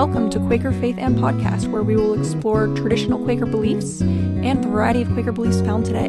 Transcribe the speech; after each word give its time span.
welcome 0.00 0.30
to 0.30 0.38
Quaker 0.38 0.72
Faith 0.72 0.96
and 0.96 1.18
Podcast, 1.18 1.66
where 1.66 1.82
we 1.82 1.94
will 1.94 2.18
explore 2.18 2.68
traditional 2.68 3.22
Quaker 3.22 3.44
beliefs 3.44 4.00
and 4.00 4.64
the 4.64 4.68
variety 4.68 5.02
of 5.02 5.12
Quaker 5.12 5.30
beliefs 5.30 5.60
found 5.60 5.84
today. 5.84 6.08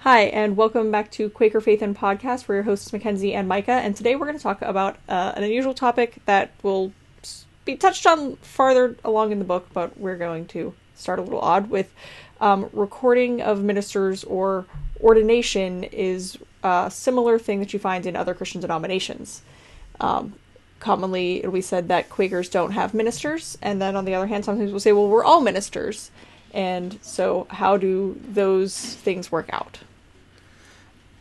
Hi, 0.00 0.22
and 0.22 0.56
welcome 0.56 0.90
back 0.90 1.12
to 1.12 1.30
Quaker 1.30 1.60
Faith 1.60 1.80
and 1.80 1.96
Podcast. 1.96 2.48
We're 2.48 2.56
your 2.56 2.64
hosts, 2.64 2.92
Mackenzie 2.92 3.32
and 3.32 3.46
Micah, 3.46 3.74
and 3.74 3.94
today 3.94 4.16
we're 4.16 4.26
going 4.26 4.36
to 4.36 4.42
talk 4.42 4.60
about 4.60 4.96
uh, 5.08 5.34
an 5.36 5.44
unusual 5.44 5.72
topic 5.72 6.16
that 6.26 6.50
will 6.64 6.92
be 7.64 7.76
touched 7.76 8.06
on 8.06 8.34
farther 8.38 8.96
along 9.04 9.30
in 9.30 9.38
the 9.38 9.44
book, 9.44 9.68
but 9.72 9.96
we're 9.96 10.18
going 10.18 10.46
to 10.46 10.74
start 10.96 11.20
a 11.20 11.22
little 11.22 11.40
odd 11.40 11.70
with 11.70 11.94
um, 12.40 12.70
recording 12.72 13.40
of 13.40 13.62
ministers 13.62 14.24
or 14.24 14.66
ordination 15.00 15.84
is 15.84 16.36
a 16.64 16.90
similar 16.92 17.38
thing 17.38 17.60
that 17.60 17.72
you 17.72 17.78
find 17.78 18.04
in 18.04 18.16
other 18.16 18.34
Christian 18.34 18.60
denominations. 18.60 19.42
Um, 20.00 20.34
commonly 20.82 21.38
it'll 21.38 21.52
be 21.52 21.62
said 21.62 21.88
that 21.88 22.10
Quakers 22.10 22.48
don't 22.48 22.72
have 22.72 22.92
ministers, 22.92 23.56
and 23.62 23.80
then 23.80 23.96
on 23.96 24.04
the 24.04 24.14
other 24.14 24.26
hand, 24.26 24.44
sometimes 24.44 24.70
we'll 24.70 24.80
say, 24.80 24.92
well, 24.92 25.08
we're 25.08 25.24
all 25.24 25.40
ministers. 25.40 26.10
And 26.52 26.98
so, 27.00 27.46
how 27.48 27.78
do 27.78 28.20
those 28.28 28.76
things 28.76 29.32
work 29.32 29.48
out? 29.52 29.78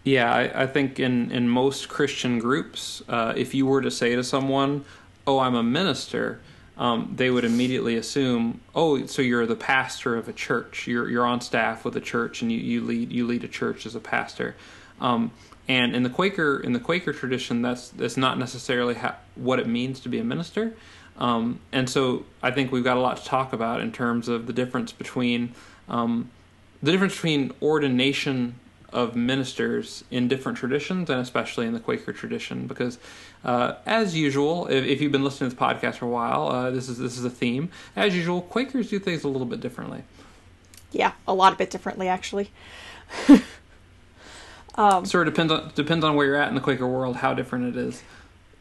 Yeah, 0.03 0.33
I, 0.33 0.63
I 0.63 0.67
think 0.67 0.99
in, 0.99 1.31
in 1.31 1.47
most 1.47 1.87
Christian 1.87 2.39
groups, 2.39 3.03
uh, 3.07 3.33
if 3.37 3.53
you 3.53 3.65
were 3.65 3.81
to 3.81 3.91
say 3.91 4.15
to 4.15 4.23
someone, 4.23 4.83
Oh, 5.27 5.37
I'm 5.37 5.53
a 5.53 5.63
minister, 5.63 6.41
um, 6.77 7.13
they 7.15 7.29
would 7.29 7.45
immediately 7.45 7.95
assume, 7.95 8.59
Oh, 8.73 9.05
so 9.05 9.21
you're 9.21 9.45
the 9.45 9.55
pastor 9.55 10.17
of 10.17 10.27
a 10.27 10.33
church. 10.33 10.87
You're, 10.87 11.07
you're 11.07 11.25
on 11.25 11.39
staff 11.39 11.85
with 11.85 11.95
a 11.95 12.01
church 12.01 12.41
and 12.41 12.51
you, 12.51 12.57
you, 12.57 12.81
lead, 12.81 13.11
you 13.11 13.27
lead 13.27 13.43
a 13.43 13.47
church 13.47 13.85
as 13.85 13.93
a 13.95 13.99
pastor. 13.99 14.55
Um, 14.99 15.31
and 15.67 15.95
in 15.95 16.03
the 16.03 16.09
Quaker 16.09 16.59
in 16.59 16.73
the 16.73 16.79
Quaker 16.79 17.13
tradition, 17.13 17.61
that's 17.61 17.89
that's 17.89 18.17
not 18.17 18.37
necessarily 18.37 18.95
ha- 18.95 19.17
what 19.35 19.59
it 19.59 19.67
means 19.67 19.99
to 20.01 20.09
be 20.09 20.19
a 20.19 20.23
minister. 20.23 20.73
Um, 21.17 21.59
and 21.71 21.89
so 21.89 22.25
I 22.41 22.51
think 22.51 22.71
we've 22.71 22.83
got 22.83 22.97
a 22.97 22.99
lot 22.99 23.17
to 23.17 23.25
talk 23.25 23.53
about 23.53 23.81
in 23.81 23.91
terms 23.91 24.27
of 24.27 24.47
the 24.47 24.53
difference 24.53 24.91
between 24.91 25.53
um, 25.87 26.31
the 26.81 26.91
difference 26.91 27.13
between 27.13 27.51
ordination 27.61 28.55
of 28.91 29.15
ministers 29.15 30.03
in 30.11 30.27
different 30.27 30.57
traditions, 30.57 31.09
and 31.09 31.19
especially 31.19 31.65
in 31.65 31.73
the 31.73 31.79
Quaker 31.79 32.11
tradition, 32.11 32.67
because 32.67 32.97
uh, 33.43 33.75
as 33.85 34.15
usual, 34.15 34.67
if, 34.67 34.83
if, 34.85 35.01
you've 35.01 35.11
been 35.11 35.23
listening 35.23 35.49
to 35.49 35.55
the 35.55 35.61
podcast 35.61 35.95
for 35.95 36.05
a 36.05 36.09
while, 36.09 36.47
uh, 36.47 36.71
this 36.71 36.89
is 36.89 36.97
this 36.97 37.17
is 37.17 37.23
a 37.23 37.29
theme. 37.29 37.69
As 37.95 38.15
usual, 38.15 38.41
Quakers 38.41 38.89
do 38.89 38.99
things 38.99 39.23
a 39.23 39.27
little 39.27 39.47
bit 39.47 39.61
differently. 39.61 40.03
Yeah, 40.91 41.13
a 41.27 41.33
lot 41.33 41.53
of 41.53 41.57
bit 41.57 41.69
differently, 41.69 42.07
actually. 42.07 42.51
Um, 44.75 45.05
sort 45.05 45.27
of 45.27 45.33
depends 45.33 45.51
on 45.51 45.71
depends 45.75 46.05
on 46.05 46.15
where 46.15 46.25
you're 46.25 46.35
at 46.35 46.49
in 46.49 46.55
the 46.55 46.61
Quaker 46.61 46.87
world, 46.87 47.17
how 47.17 47.33
different 47.33 47.75
it 47.75 47.79
is. 47.79 48.01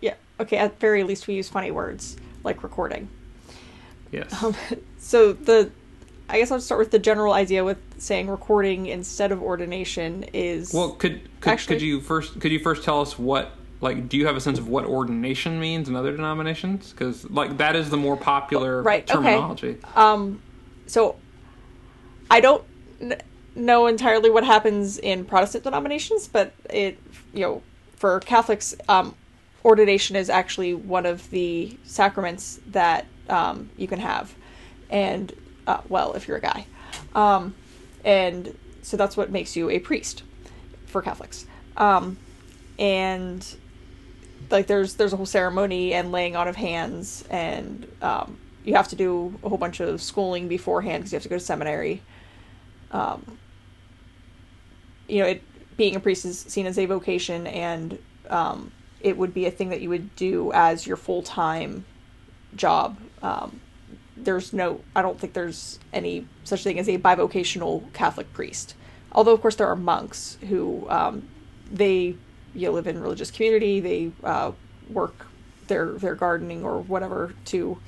Yeah. 0.01 0.15
Okay. 0.41 0.57
At 0.57 0.81
very 0.81 1.05
least, 1.05 1.27
we 1.27 1.35
use 1.35 1.49
funny 1.49 1.71
words 1.71 2.17
like 2.43 2.63
recording. 2.63 3.09
Yes. 4.11 4.43
Um, 4.43 4.55
so 4.99 5.33
the, 5.33 5.71
I 6.29 6.39
guess 6.39 6.51
I'll 6.51 6.61
start 6.61 6.79
with 6.79 6.91
the 6.91 6.99
general 6.99 7.33
idea 7.33 7.65
with 7.65 7.79
saying 7.99 8.29
recording 8.29 8.87
instead 8.87 9.33
of 9.33 9.43
ordination 9.43 10.25
is. 10.33 10.73
Well, 10.73 10.93
could 10.93 11.21
could, 11.41 11.51
actually, 11.51 11.77
could 11.77 11.83
you 11.83 12.01
first 12.01 12.41
could 12.41 12.53
you 12.53 12.59
first 12.59 12.83
tell 12.85 13.01
us 13.01 13.19
what 13.19 13.53
like 13.81 14.09
do 14.09 14.17
you 14.17 14.27
have 14.27 14.37
a 14.37 14.41
sense 14.41 14.59
of 14.59 14.69
what 14.69 14.85
ordination 14.85 15.61
means 15.61 15.89
in 15.89 15.97
other 15.97 16.13
denominations? 16.13 16.91
Because 16.91 17.29
like 17.31 17.59
that 17.59 17.77
is 17.77 17.91
the 17.91 17.97
more 17.97 18.17
popular 18.17 18.83
right, 18.83 19.07
terminology. 19.07 19.71
Okay. 19.71 19.81
Um, 19.95 20.43
so 20.87 21.17
I 22.31 22.41
don't 22.41 22.65
know 23.61 23.87
entirely 23.87 24.31
what 24.31 24.45
happens 24.45 24.99
in 24.99 25.25
Protestant 25.25 25.65
denominations, 25.65 26.29
but 26.29 26.53
it 26.69 26.99
you 27.33 27.41
know 27.41 27.63
for 27.97 28.21
Catholics, 28.21 28.75
um, 28.89 29.15
ordination 29.65 30.17
is 30.17 30.31
actually 30.31 30.75
one 30.75 31.07
of 31.07 31.29
the 31.31 31.77
sacraments 31.85 32.61
that 32.69 33.07
um, 33.29 33.71
you 33.77 33.87
can 33.87 34.01
have, 34.01 34.35
and 34.89 35.33
uh, 35.67 35.81
well, 35.89 36.15
if 36.15 36.27
you're 36.27 36.39
a 36.39 36.41
guy, 36.41 36.67
um, 37.15 37.55
and 38.05 38.57
so 38.83 38.97
that's 38.97 39.17
what 39.17 39.31
makes 39.31 39.57
you 39.57 39.71
a 39.71 39.79
priest 39.79 40.23
for 40.87 41.03
Catholics, 41.03 41.47
um, 41.77 42.17
and 42.79 43.47
like 44.51 44.67
there's 44.67 44.95
there's 44.95 45.13
a 45.13 45.17
whole 45.17 45.27
ceremony 45.27 45.95
and 45.95 46.11
laying 46.13 46.37
on 46.37 46.49
of 46.49 46.57
hands, 46.57 47.25
and 47.31 47.87
um, 48.03 48.39
you 48.65 48.75
have 48.75 48.89
to 48.89 48.97
do 48.97 49.39
a 49.43 49.49
whole 49.49 49.59
bunch 49.59 49.81
of 49.81 50.03
schooling 50.03 50.49
beforehand 50.49 51.03
because 51.03 51.13
you 51.13 51.17
have 51.17 51.23
to 51.23 51.29
go 51.29 51.37
to 51.37 51.45
seminary. 51.45 52.03
Um, 52.93 53.39
you 55.11 55.23
know, 55.23 55.29
it 55.29 55.43
being 55.77 55.97
a 55.97 56.01
priest 56.01 56.25
is 56.25 56.39
seen 56.39 56.67
as 56.67 56.79
a 56.79 56.87
vocation, 56.87 57.47
and 57.47 57.99
um, 58.29 58.73
it 59.01 59.17
would 59.17 59.33
be 59.35 59.47
a 59.47 59.51
thing 59.51 59.71
that 59.71 59.81
you 59.81 59.89
would 59.89 60.15
do 60.17 60.53
as 60.53 60.87
your 60.87 60.97
full 60.97 61.23
time 61.23 61.85
job. 62.55 62.99
Um, 63.23 63.61
there's 64.17 64.53
no, 64.53 64.83
I 64.95 65.03
don't 65.03 65.19
think 65.19 65.33
there's 65.33 65.79
any 65.93 66.27
such 66.45 66.63
thing 66.63 66.79
as 66.79 66.89
a 66.89 66.99
bivocational 66.99 67.91
Catholic 67.93 68.33
priest. 68.33 68.75
Although, 69.13 69.33
of 69.33 69.41
course, 69.41 69.57
there 69.57 69.67
are 69.67 69.77
monks 69.77 70.37
who 70.49 70.89
um, 70.89 71.29
they 71.71 72.17
you 72.55 72.67
know, 72.67 72.73
live 72.73 72.87
in 72.87 73.01
religious 73.01 73.31
community. 73.31 73.81
They 73.81 74.13
uh, 74.23 74.53
work 74.89 75.27
their 75.69 75.93
their 75.93 76.15
gardening 76.15 76.65
or 76.65 76.81
whatever 76.81 77.35
to 77.47 77.79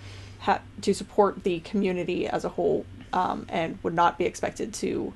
ha- 0.41 0.63
to 0.81 0.95
support 0.95 1.45
the 1.45 1.61
community 1.61 2.27
as 2.27 2.45
a 2.45 2.49
whole, 2.49 2.87
um, 3.13 3.47
and 3.49 3.79
would 3.83 3.95
not 3.95 4.19
be 4.19 4.25
expected 4.25 4.73
to 4.75 5.13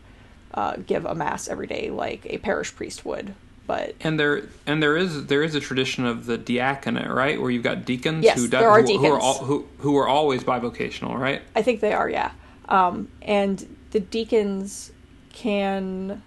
uh, 0.56 0.76
give 0.86 1.04
a 1.04 1.14
mass 1.14 1.48
every 1.48 1.66
day 1.66 1.90
like 1.90 2.26
a 2.26 2.38
parish 2.38 2.74
priest 2.74 3.04
would. 3.04 3.34
But 3.66 3.96
and 4.00 4.18
there 4.18 4.44
and 4.66 4.82
there 4.82 4.96
is 4.96 5.26
there 5.26 5.42
is 5.42 5.54
a 5.54 5.60
tradition 5.60 6.06
of 6.06 6.26
the 6.26 6.38
diaconate, 6.38 7.10
right, 7.10 7.40
where 7.40 7.50
you've 7.50 7.64
got 7.64 7.84
deacons 7.84 8.24
yes, 8.24 8.38
who, 8.38 8.48
there 8.48 8.70
are 8.70 8.80
who, 8.80 8.86
deacons. 8.86 9.06
who 9.06 9.12
are 9.12 9.18
all, 9.18 9.38
who 9.44 9.66
who 9.78 9.96
are 9.96 10.06
always 10.06 10.44
bivocational, 10.44 11.18
right? 11.18 11.42
I 11.54 11.62
think 11.62 11.80
they 11.80 11.92
are, 11.92 12.08
yeah. 12.08 12.30
Um, 12.68 13.08
and 13.22 13.76
the 13.90 14.00
deacons 14.00 14.92
can 15.32 16.22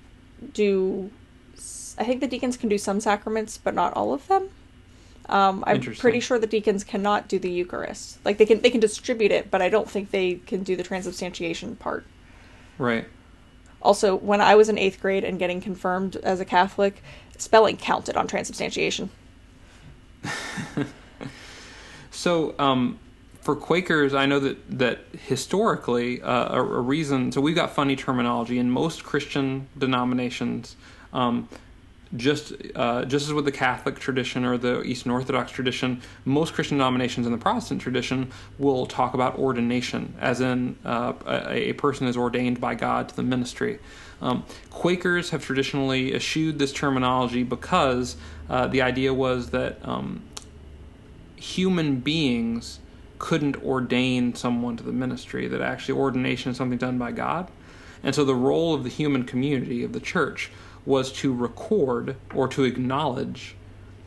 do. 0.53 1.09
I 1.97 2.03
think 2.03 2.19
the 2.19 2.27
deacons 2.27 2.57
can 2.57 2.69
do 2.69 2.77
some 2.77 2.99
sacraments, 2.99 3.57
but 3.57 3.73
not 3.73 3.93
all 3.93 4.13
of 4.13 4.27
them. 4.27 4.49
Um, 5.29 5.63
I'm 5.67 5.81
pretty 5.81 6.19
sure 6.19 6.39
the 6.39 6.47
deacons 6.47 6.83
cannot 6.83 7.27
do 7.27 7.39
the 7.39 7.51
Eucharist. 7.51 8.17
Like 8.25 8.37
they 8.37 8.45
can 8.45 8.61
they 8.61 8.69
can 8.69 8.79
distribute 8.81 9.31
it, 9.31 9.49
but 9.49 9.61
I 9.61 9.69
don't 9.69 9.89
think 9.89 10.11
they 10.11 10.35
can 10.35 10.63
do 10.63 10.75
the 10.75 10.83
transubstantiation 10.83 11.77
part. 11.77 12.05
Right. 12.77 13.05
Also, 13.81 14.15
when 14.15 14.41
I 14.41 14.55
was 14.55 14.69
in 14.69 14.77
eighth 14.77 14.99
grade 15.01 15.23
and 15.23 15.39
getting 15.39 15.61
confirmed 15.61 16.17
as 16.17 16.39
a 16.39 16.45
Catholic, 16.45 17.01
spelling 17.37 17.77
counted 17.77 18.17
on 18.17 18.27
transubstantiation. 18.27 19.09
so, 22.11 22.55
um, 22.59 22.99
for 23.41 23.55
Quakers, 23.55 24.13
I 24.13 24.25
know 24.25 24.39
that 24.39 24.79
that 24.79 24.99
historically, 25.25 26.21
uh, 26.21 26.55
a, 26.55 26.61
a, 26.61 26.81
reason. 26.81 27.31
So 27.31 27.39
we've 27.41 27.55
got 27.55 27.73
funny 27.73 27.95
terminology 27.95 28.59
in 28.59 28.69
most 28.69 29.03
Christian 29.03 29.69
denominations. 29.77 30.75
Um, 31.13 31.47
just 32.15 32.53
uh, 32.75 33.05
just 33.05 33.27
as 33.27 33.33
with 33.33 33.45
the 33.45 33.51
Catholic 33.51 33.99
tradition 33.99 34.43
or 34.43 34.57
the 34.57 34.81
Eastern 34.81 35.11
Orthodox 35.11 35.51
tradition, 35.51 36.01
most 36.25 36.53
Christian 36.53 36.77
denominations 36.77 37.27
in 37.27 37.31
the 37.31 37.37
Protestant 37.37 37.81
tradition 37.81 38.31
will 38.57 38.85
talk 38.85 39.13
about 39.13 39.37
ordination, 39.37 40.15
as 40.19 40.41
in 40.41 40.75
uh, 40.83 41.13
a, 41.27 41.69
a, 41.69 41.73
person 41.73 42.07
is 42.07 42.17
ordained 42.17 42.59
by 42.59 42.73
God 42.73 43.09
to 43.09 43.15
the 43.15 43.23
ministry. 43.23 43.79
Um, 44.21 44.43
Quakers 44.71 45.29
have 45.29 45.43
traditionally 45.43 46.13
eschewed 46.13 46.57
this 46.57 46.73
terminology 46.73 47.43
because 47.43 48.17
uh, 48.49 48.67
the 48.67 48.81
idea 48.81 49.13
was 49.13 49.51
that 49.51 49.77
um, 49.87 50.23
human 51.35 51.99
beings 51.99 52.79
couldn't 53.19 53.61
ordain 53.63 54.33
someone 54.33 54.77
to 54.77 54.83
the 54.83 54.91
ministry, 54.91 55.47
that 55.47 55.61
actually 55.61 55.99
ordination 55.99 56.51
is 56.51 56.57
something 56.57 56.77
done 56.77 56.97
by 56.97 57.11
God. 57.11 57.51
And 58.01 58.15
so 58.15 58.23
the 58.23 58.35
role 58.35 58.73
of 58.73 58.83
the 58.83 58.89
human 58.89 59.25
community, 59.25 59.83
of 59.83 59.91
the 59.91 59.99
church, 59.99 60.49
was 60.85 61.11
to 61.11 61.33
record 61.33 62.15
or 62.33 62.47
to 62.49 62.63
acknowledge 62.63 63.55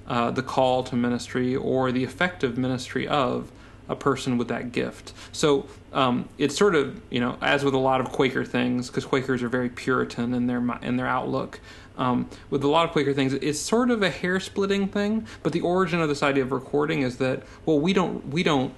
uh, 0.07 0.31
the 0.31 0.43
call 0.43 0.83
to 0.85 0.97
ministry 0.97 1.55
or 1.55 1.93
the 1.93 2.05
effective 2.05 2.59
ministry 2.59 3.07
of 3.07 3.51
a 3.89 3.97
person 3.97 4.39
with 4.39 4.49
that 4.49 4.73
gift. 4.73 5.13
So 5.33 5.67
um, 5.93 6.29
it's 6.39 6.57
sort 6.57 6.75
of 6.75 7.01
you 7.11 7.21
know 7.21 7.37
as 7.41 7.65
with 7.65 7.75
a 7.75 7.79
lot 7.79 8.01
of 8.01 8.11
Quaker 8.11 8.45
things 8.45 8.89
because 8.89 9.05
Quakers 9.05 9.43
are 9.43 9.49
very 9.49 9.69
Puritan 9.69 10.35
in 10.35 10.47
their 10.47 10.63
in 10.83 10.97
their 10.97 11.07
outlook. 11.07 11.61
Um, 11.99 12.31
with 12.49 12.65
a 12.65 12.69
lot 12.69 12.87
of 12.87 12.93
Quaker 12.93 13.13
things, 13.13 13.35
it's 13.35 13.61
sort 13.61 13.91
of 13.91 14.03
a 14.03 14.11
hair 14.11 14.41
splitting 14.41 14.89
thing. 14.89 15.27
But 15.43 15.53
the 15.53 15.61
origin 15.61 16.01
of 16.01 16.09
this 16.09 16.23
idea 16.23 16.43
of 16.43 16.53
recording 16.53 17.03
is 17.03 17.19
that 17.19 17.43
well 17.67 17.79
we 17.79 17.93
don't 17.93 18.29
we 18.29 18.43
don't 18.43 18.75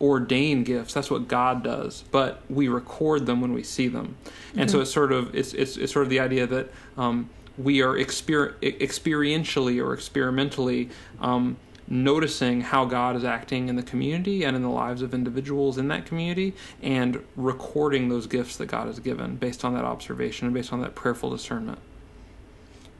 ordain 0.00 0.62
gifts 0.62 0.92
that's 0.92 1.10
what 1.10 1.26
god 1.26 1.62
does 1.62 2.04
but 2.10 2.42
we 2.50 2.68
record 2.68 3.26
them 3.26 3.40
when 3.40 3.52
we 3.52 3.62
see 3.62 3.88
them 3.88 4.16
and 4.52 4.62
mm-hmm. 4.62 4.68
so 4.68 4.80
it's 4.80 4.92
sort 4.92 5.12
of 5.12 5.34
it's, 5.34 5.54
it's 5.54 5.76
it's 5.76 5.92
sort 5.92 6.04
of 6.04 6.10
the 6.10 6.20
idea 6.20 6.46
that 6.46 6.70
um, 6.96 7.28
we 7.58 7.80
are 7.82 7.94
exper- 7.94 8.54
experientially 8.60 9.82
or 9.82 9.94
experimentally 9.94 10.90
um, 11.20 11.56
noticing 11.88 12.60
how 12.60 12.84
God 12.84 13.16
is 13.16 13.24
acting 13.24 13.68
in 13.68 13.76
the 13.76 13.82
community 13.82 14.44
and 14.44 14.56
in 14.56 14.62
the 14.62 14.68
lives 14.68 15.02
of 15.02 15.14
individuals 15.14 15.78
in 15.78 15.88
that 15.88 16.04
community 16.04 16.54
and 16.82 17.24
recording 17.36 18.08
those 18.08 18.26
gifts 18.26 18.56
that 18.56 18.66
God 18.66 18.86
has 18.86 18.98
given 18.98 19.36
based 19.36 19.64
on 19.64 19.74
that 19.74 19.84
observation 19.84 20.46
and 20.46 20.54
based 20.54 20.72
on 20.72 20.80
that 20.80 20.94
prayerful 20.94 21.30
discernment. 21.30 21.78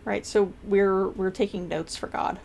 Right. 0.05 0.25
So 0.25 0.53
we're 0.63 1.09
we're 1.09 1.31
taking 1.31 1.69
notes 1.69 1.97
for 1.97 2.07
God. 2.07 2.39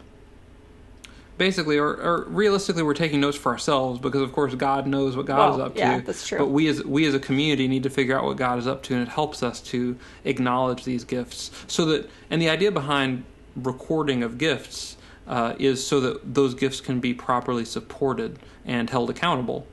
Basically, 1.38 1.78
or, 1.78 1.90
or 1.90 2.26
realistically, 2.28 2.84
we're 2.84 2.94
taking 2.94 3.20
notes 3.20 3.38
for 3.38 3.52
ourselves 3.52 4.00
because, 4.00 4.22
of 4.22 4.32
course, 4.32 4.54
God 4.56 4.88
knows 4.88 5.16
what 5.18 5.26
God 5.26 5.38
Well, 5.38 5.54
is 5.54 5.60
up 5.60 5.78
yeah, 5.78 5.98
to. 6.00 6.06
that's 6.06 6.28
true. 6.28 6.40
But 6.40 6.48
we 6.48 6.68
as 6.68 6.84
we 6.84 7.06
as 7.06 7.14
a 7.14 7.20
community 7.20 7.68
need 7.68 7.84
to 7.84 7.90
figure 7.90 8.18
out 8.18 8.24
what 8.26 8.38
God 8.38 8.60
is 8.60 8.68
up 8.68 8.84
to, 8.84 8.94
and 8.94 9.02
it 9.04 9.10
helps 9.10 9.44
us 9.44 9.62
to 9.62 9.98
acknowledge 10.24 10.84
these 10.84 11.04
gifts. 11.04 11.52
So 11.68 11.86
that, 11.86 12.10
and 12.30 12.42
the 12.42 12.50
idea 12.50 12.72
behind 12.72 13.24
recording 13.56 14.24
of 14.24 14.38
gifts 14.38 14.98
uh, 15.28 15.56
is 15.60 15.86
so 15.86 16.00
that 16.00 16.34
those 16.34 16.54
gifts 16.54 16.82
can 16.82 17.00
be 17.00 17.14
properly 17.14 17.66
supported 17.66 18.40
and 18.66 18.90
held 18.90 19.10
accountable. 19.10 19.66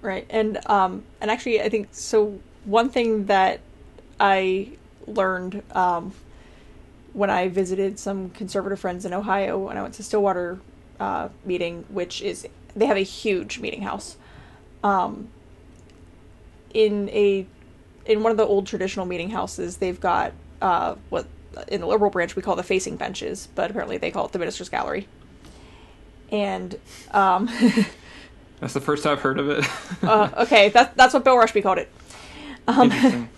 Right. 0.00 0.26
And 0.30 0.58
um 0.66 1.02
and 1.20 1.30
actually 1.30 1.60
I 1.60 1.68
think 1.68 1.88
so 1.92 2.38
one 2.64 2.88
thing 2.88 3.26
that 3.26 3.60
I 4.20 4.70
learned 5.06 5.62
um 5.72 6.12
when 7.12 7.30
I 7.30 7.48
visited 7.48 7.98
some 7.98 8.30
conservative 8.30 8.78
friends 8.78 9.04
in 9.04 9.12
Ohio 9.14 9.58
when 9.58 9.76
I 9.76 9.82
went 9.82 9.94
to 9.94 10.02
Stillwater 10.02 10.58
uh 11.00 11.28
meeting, 11.44 11.84
which 11.88 12.22
is 12.22 12.46
they 12.74 12.86
have 12.86 12.96
a 12.96 13.00
huge 13.04 13.58
meeting 13.58 13.82
house. 13.82 14.16
Um 14.82 15.28
in 16.74 17.08
a 17.10 17.46
in 18.06 18.22
one 18.22 18.30
of 18.30 18.36
the 18.38 18.46
old 18.46 18.66
traditional 18.66 19.06
meeting 19.06 19.30
houses, 19.30 19.78
they've 19.78 20.00
got 20.00 20.32
uh 20.60 20.96
what 21.08 21.26
in 21.68 21.80
the 21.80 21.86
liberal 21.86 22.10
branch 22.10 22.36
we 22.36 22.42
call 22.42 22.56
the 22.56 22.62
facing 22.62 22.96
benches, 22.96 23.48
but 23.54 23.70
apparently 23.70 23.96
they 23.98 24.10
call 24.10 24.26
it 24.26 24.32
the 24.32 24.38
minister's 24.38 24.68
gallery. 24.68 25.08
And 26.30 26.78
um 27.12 27.48
That's 28.60 28.74
the 28.74 28.80
first 28.80 29.06
I've 29.06 29.20
heard 29.20 29.38
of 29.38 29.48
it. 29.50 29.64
uh, 30.02 30.30
okay, 30.38 30.68
that, 30.70 30.96
that's 30.96 31.14
what 31.14 31.24
Bill 31.24 31.36
Rushby 31.36 31.62
called 31.62 31.78
it. 31.78 31.88
Um, 32.66 33.28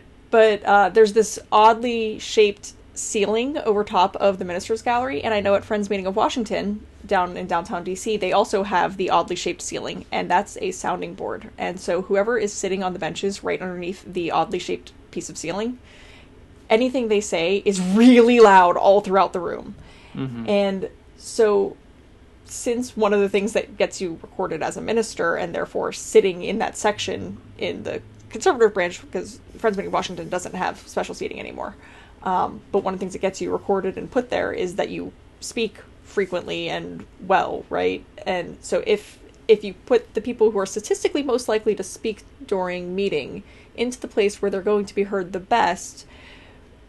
but 0.30 0.62
uh, 0.62 0.90
there's 0.90 1.14
this 1.14 1.38
oddly 1.50 2.18
shaped 2.18 2.74
ceiling 2.98 3.58
over 3.58 3.84
top 3.84 4.16
of 4.16 4.38
the 4.38 4.44
Ministers 4.44 4.82
Gallery, 4.82 5.22
and 5.22 5.32
I 5.32 5.40
know 5.40 5.54
at 5.54 5.64
Friends 5.64 5.88
Meeting 5.88 6.06
of 6.06 6.16
Washington 6.16 6.86
down 7.06 7.36
in 7.36 7.46
downtown 7.46 7.84
DC, 7.84 8.18
they 8.18 8.32
also 8.32 8.62
have 8.62 8.96
the 8.96 9.10
oddly 9.10 9.36
shaped 9.36 9.62
ceiling, 9.62 10.04
and 10.12 10.30
that's 10.30 10.56
a 10.60 10.70
sounding 10.70 11.14
board. 11.14 11.50
And 11.56 11.80
so 11.80 12.02
whoever 12.02 12.38
is 12.38 12.52
sitting 12.52 12.82
on 12.82 12.92
the 12.92 12.98
benches 12.98 13.42
right 13.42 13.60
underneath 13.60 14.04
the 14.04 14.30
oddly 14.30 14.58
shaped 14.58 14.92
piece 15.10 15.30
of 15.30 15.38
ceiling, 15.38 15.78
anything 16.68 17.08
they 17.08 17.20
say 17.20 17.62
is 17.64 17.80
really 17.80 18.40
loud 18.40 18.76
all 18.76 19.00
throughout 19.00 19.32
the 19.32 19.40
room. 19.40 19.74
Mm-hmm. 20.14 20.48
And 20.48 20.90
so 21.16 21.76
since 22.44 22.96
one 22.96 23.12
of 23.12 23.20
the 23.20 23.28
things 23.28 23.52
that 23.52 23.76
gets 23.76 24.00
you 24.00 24.18
recorded 24.22 24.62
as 24.62 24.76
a 24.76 24.80
minister 24.80 25.36
and 25.36 25.54
therefore 25.54 25.92
sitting 25.92 26.42
in 26.42 26.58
that 26.58 26.76
section 26.76 27.38
in 27.58 27.82
the 27.82 28.00
conservative 28.30 28.74
branch 28.74 29.00
because 29.02 29.40
friends 29.58 29.76
meeting 29.76 29.92
washington 29.92 30.28
doesn't 30.28 30.54
have 30.54 30.78
special 30.88 31.14
seating 31.14 31.38
anymore 31.38 31.74
um, 32.22 32.60
but 32.72 32.82
one 32.82 32.94
of 32.94 33.00
the 33.00 33.04
things 33.04 33.12
that 33.12 33.20
gets 33.20 33.40
you 33.40 33.50
recorded 33.50 33.96
and 33.96 34.10
put 34.10 34.30
there 34.30 34.52
is 34.52 34.76
that 34.76 34.90
you 34.90 35.12
speak 35.40 35.78
frequently 36.02 36.68
and 36.68 37.06
well 37.26 37.64
right? 37.70 38.04
And 38.26 38.58
so 38.60 38.82
if 38.86 39.18
if 39.46 39.64
you 39.64 39.74
put 39.74 40.14
the 40.14 40.20
people 40.20 40.50
who 40.50 40.58
are 40.58 40.66
statistically 40.66 41.22
most 41.22 41.48
likely 41.48 41.74
to 41.74 41.82
speak 41.82 42.22
during 42.46 42.94
meeting 42.94 43.42
into 43.76 43.98
the 44.00 44.08
place 44.08 44.42
where 44.42 44.50
they're 44.50 44.60
going 44.60 44.84
to 44.84 44.94
be 44.94 45.04
heard 45.04 45.32
the 45.32 45.40
best 45.40 46.06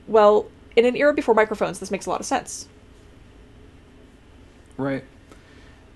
well 0.08 0.48
in 0.76 0.86
an 0.86 0.96
era 0.96 1.14
before 1.14 1.34
microphones 1.34 1.80
this 1.80 1.92
makes 1.92 2.06
a 2.06 2.10
lot 2.10 2.20
of 2.20 2.26
sense. 2.26 2.68
Right. 4.78 5.04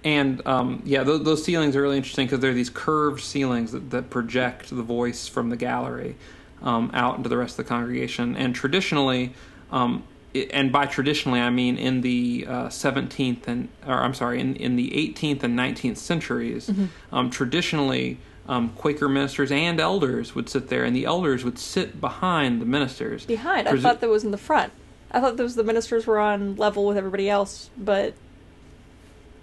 And 0.03 0.45
um, 0.45 0.81
yeah, 0.85 1.03
those, 1.03 1.23
those 1.23 1.43
ceilings 1.43 1.75
are 1.75 1.81
really 1.81 1.95
interesting 1.95 2.25
because 2.25 2.39
they're 2.39 2.53
these 2.53 2.69
curved 2.69 3.21
ceilings 3.21 3.71
that, 3.71 3.89
that 3.91 4.09
project 4.09 4.69
the 4.69 4.83
voice 4.83 5.27
from 5.27 5.49
the 5.49 5.55
gallery 5.55 6.17
um, 6.63 6.89
out 6.93 7.17
into 7.17 7.29
the 7.29 7.37
rest 7.37 7.59
of 7.59 7.65
the 7.65 7.69
congregation. 7.69 8.35
And 8.35 8.55
traditionally, 8.55 9.33
um, 9.71 10.03
i 10.35 10.47
and 10.51 10.71
by 10.71 10.87
traditionally 10.87 11.39
I 11.39 11.51
mean 11.51 11.77
in 11.77 12.01
the 12.01 12.45
uh, 12.47 12.67
17th 12.67 13.47
and, 13.47 13.69
or 13.85 13.93
I'm 13.93 14.13
sorry, 14.15 14.39
in, 14.39 14.55
in 14.55 14.75
the 14.75 14.89
18th 14.91 15.43
and 15.43 15.57
19th 15.57 15.97
centuries, 15.97 16.71
um, 17.11 17.29
traditionally 17.29 18.17
um, 18.47 18.69
Quaker 18.69 19.07
ministers 19.07 19.51
and 19.51 19.79
elders 19.79 20.35
would 20.35 20.49
sit 20.49 20.67
there, 20.69 20.83
and 20.83 20.95
the 20.95 21.05
elders 21.05 21.43
would 21.45 21.57
sit 21.57 22.01
behind 22.01 22.61
the 22.61 22.65
ministers. 22.65 23.25
behind. 23.25 23.67
I 23.67 23.77
thought 23.77 24.01
that 24.01 24.09
was 24.09 24.23
in 24.23 24.31
the 24.31 24.37
front. 24.37 24.73
I 25.11 25.21
thought 25.21 25.37
those 25.37 25.55
the 25.55 25.63
ministers 25.63 26.07
were 26.07 26.19
on 26.19 26.55
level 26.55 26.85
with 26.85 26.97
everybody 26.97 27.29
else, 27.29 27.69
but 27.77 28.15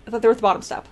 I 0.06 0.11
thought 0.11 0.22
they 0.22 0.28
were 0.28 0.32
at 0.32 0.38
the 0.38 0.43
bottom 0.43 0.62
step. 0.62 0.87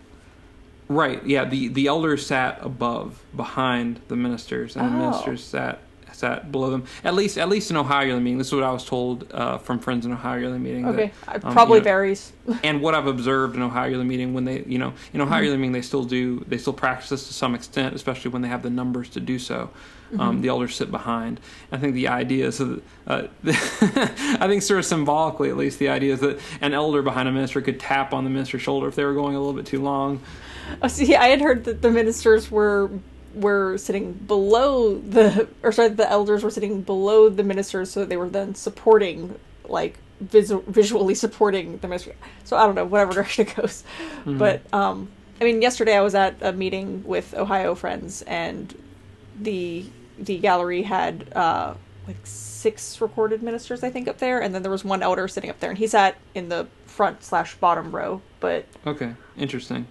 Right. 0.89 1.25
Yeah. 1.27 1.45
The 1.45 1.69
the 1.69 1.87
elders 1.89 2.25
sat 2.25 2.59
above, 2.63 3.23
behind 3.37 4.01
the 4.09 4.17
ministers, 4.17 4.77
and 4.77 4.87
the 4.95 4.97
Oh. 4.97 5.11
ministers 5.11 5.45
sat 5.45 5.81
sat 6.19 6.51
below 6.51 6.71
them. 6.71 6.85
At 7.05 7.15
least 7.15 7.39
at 7.39 7.49
least 7.49 7.71
in 7.71 7.77
Ohio 7.77 8.07
yearly 8.07 8.21
meeting. 8.21 8.39
This 8.39 8.49
is 8.49 8.55
what 8.55 8.65
I 8.65 8.73
was 8.73 8.85
told 8.85 9.33
uh, 9.33 9.59
from 9.59 9.79
friends 9.79 10.05
in 10.05 10.13
Ohio 10.13 10.39
yearly 10.39 10.59
meeting. 10.59 10.87
Okay, 10.87 11.13
it 11.35 11.45
um, 11.45 11.53
probably 11.53 11.79
you 11.79 11.81
know, 11.81 11.85
varies. 11.85 12.33
and 12.63 12.81
what 12.81 12.95
I've 12.95 13.07
observed 13.07 13.57
in 13.57 13.63
Ohio 13.63 13.89
yearly 13.89 14.05
meeting 14.05 14.35
when 14.35 14.45
they, 14.45 14.63
you 14.65 14.79
know, 14.79 14.93
in 15.13 15.21
Ohio 15.21 15.43
yearly 15.43 15.57
meeting 15.57 15.73
they 15.73 15.83
still 15.83 16.05
do 16.05 16.45
they 16.49 16.59
still 16.59 16.73
practice 16.73 17.11
this 17.11 17.29
to 17.29 17.35
some 17.35 17.55
extent, 17.55 17.95
especially 17.95 18.31
when 18.31 18.43
they 18.43 18.49
have 18.49 18.63
the 18.63 18.71
numbers 18.71 19.09
to 19.11 19.21
do 19.21 19.39
so. 19.39 19.71
Um, 20.19 20.41
the 20.41 20.49
elders 20.49 20.75
sit 20.75 20.91
behind. 20.91 21.39
I 21.71 21.77
think 21.77 21.93
the 21.93 22.09
idea 22.09 22.47
is 22.47 22.59
that 22.59 22.83
uh, 23.07 23.27
I 23.45 24.47
think 24.47 24.63
sort 24.63 24.79
of 24.79 24.87
symbolically, 24.87 25.51
at 25.51 25.57
least, 25.59 25.79
the 25.79 25.91
idea 25.91 26.15
is 26.15 26.21
that 26.21 26.41
an 26.63 26.73
elder 26.73 27.03
behind 27.03 27.29
a 27.29 27.33
minister 27.33 27.61
could 27.61 27.79
tap 27.79 28.15
on 28.15 28.25
the 28.25 28.31
minister's 28.31 28.63
shoulder 28.63 28.89
if 28.89 28.95
they 28.95 29.05
were 29.05 29.13
going 29.13 29.37
a 29.37 29.39
little 29.39 29.53
bit 29.53 29.67
too 29.67 29.83
long. 29.83 30.23
Oh, 30.81 30.89
see, 30.89 31.15
I 31.15 31.27
had 31.29 31.43
heard 31.43 31.65
that 31.65 31.83
the 31.83 31.91
ministers 31.91 32.51
were 32.51 32.91
were 33.35 33.77
sitting 33.79 34.13
below 34.13 34.99
the, 34.99 35.49
or 35.63 35.73
sorry, 35.73 35.89
the 35.91 36.11
elders 36.11 36.43
were 36.43 36.51
sitting 36.51 36.83
below 36.83 37.29
the 37.29 37.43
ministers, 37.43 37.91
so 37.91 38.05
they 38.05 38.17
were 38.17 38.29
then 38.29 38.55
supporting, 38.55 39.39
like 39.69 39.99
vis- 40.21 40.53
visually 40.67 41.15
supporting 41.15 41.79
the 41.79 41.89
ministry. 41.89 42.15
So 42.45 42.57
I 42.57 42.67
don't 42.67 42.75
know, 42.75 42.85
whatever 42.85 43.13
direction 43.19 43.47
it 43.47 43.55
goes. 43.57 43.85
But 44.25 44.63
um, 44.73 45.09
I 45.41 45.45
mean, 45.45 45.63
yesterday 45.63 45.97
I 45.97 46.01
was 46.01 46.15
at 46.15 46.37
a 46.41 46.53
meeting 46.53 47.05
with 47.05 47.35
Ohio 47.35 47.75
friends, 47.75 48.23
and 48.23 48.75
the 49.41 49.85
the 50.19 50.39
gallery 50.39 50.83
had 50.83 51.33
uh, 51.37 51.75
like 52.09 52.17
six 52.25 53.01
recorded 53.01 53.43
ministers, 53.43 53.85
I 53.85 53.91
think, 53.91 54.09
up 54.09 54.19
there, 54.19 54.41
and 54.43 54.55
then 54.55 54.63
there 54.63 54.71
was 54.71 54.85
one 54.85 55.03
elder 55.03 55.29
sitting 55.29 55.49
up 55.51 55.61
there, 55.61 55.71
and 55.71 55.79
he 55.79 55.87
sat 55.87 56.17
in 56.35 56.49
the 56.49 56.67
front 56.87 57.23
slash 57.23 57.55
bottom 57.57 57.95
row. 57.95 58.21
But 58.41 58.67
Okay, 58.87 59.15
interesting. 59.37 59.87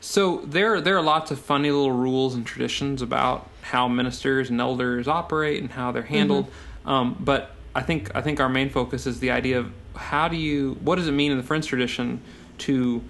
So 0.00 0.38
there 0.38 0.80
there 0.80 0.96
are 0.96 1.02
lots 1.02 1.30
of 1.30 1.38
funny 1.38 1.70
little 1.70 1.92
rules 1.92 2.34
and 2.34 2.46
traditions 2.46 3.02
about 3.02 3.48
how 3.62 3.88
ministers 3.88 4.50
and 4.50 4.60
elders 4.60 5.08
operate 5.08 5.60
and 5.60 5.70
how 5.70 5.92
they're 5.92 6.02
handled. 6.02 6.46
Um, 6.86 7.16
but 7.20 7.50
I 7.74 7.82
think 7.82 8.14
I 8.14 8.22
think 8.22 8.40
our 8.40 8.48
main 8.48 8.70
focus 8.70 9.06
is 9.06 9.20
the 9.20 9.30
idea 9.30 9.58
of 9.58 9.72
how 9.94 10.28
do 10.28 10.36
you 10.36 10.78
what 10.80 10.96
does 10.96 11.08
it 11.08 11.12
mean 11.12 11.32
in 11.32 11.38
the 11.38 11.44
Friends 11.44 11.66
tradition 11.66 12.20
to 12.58 13.02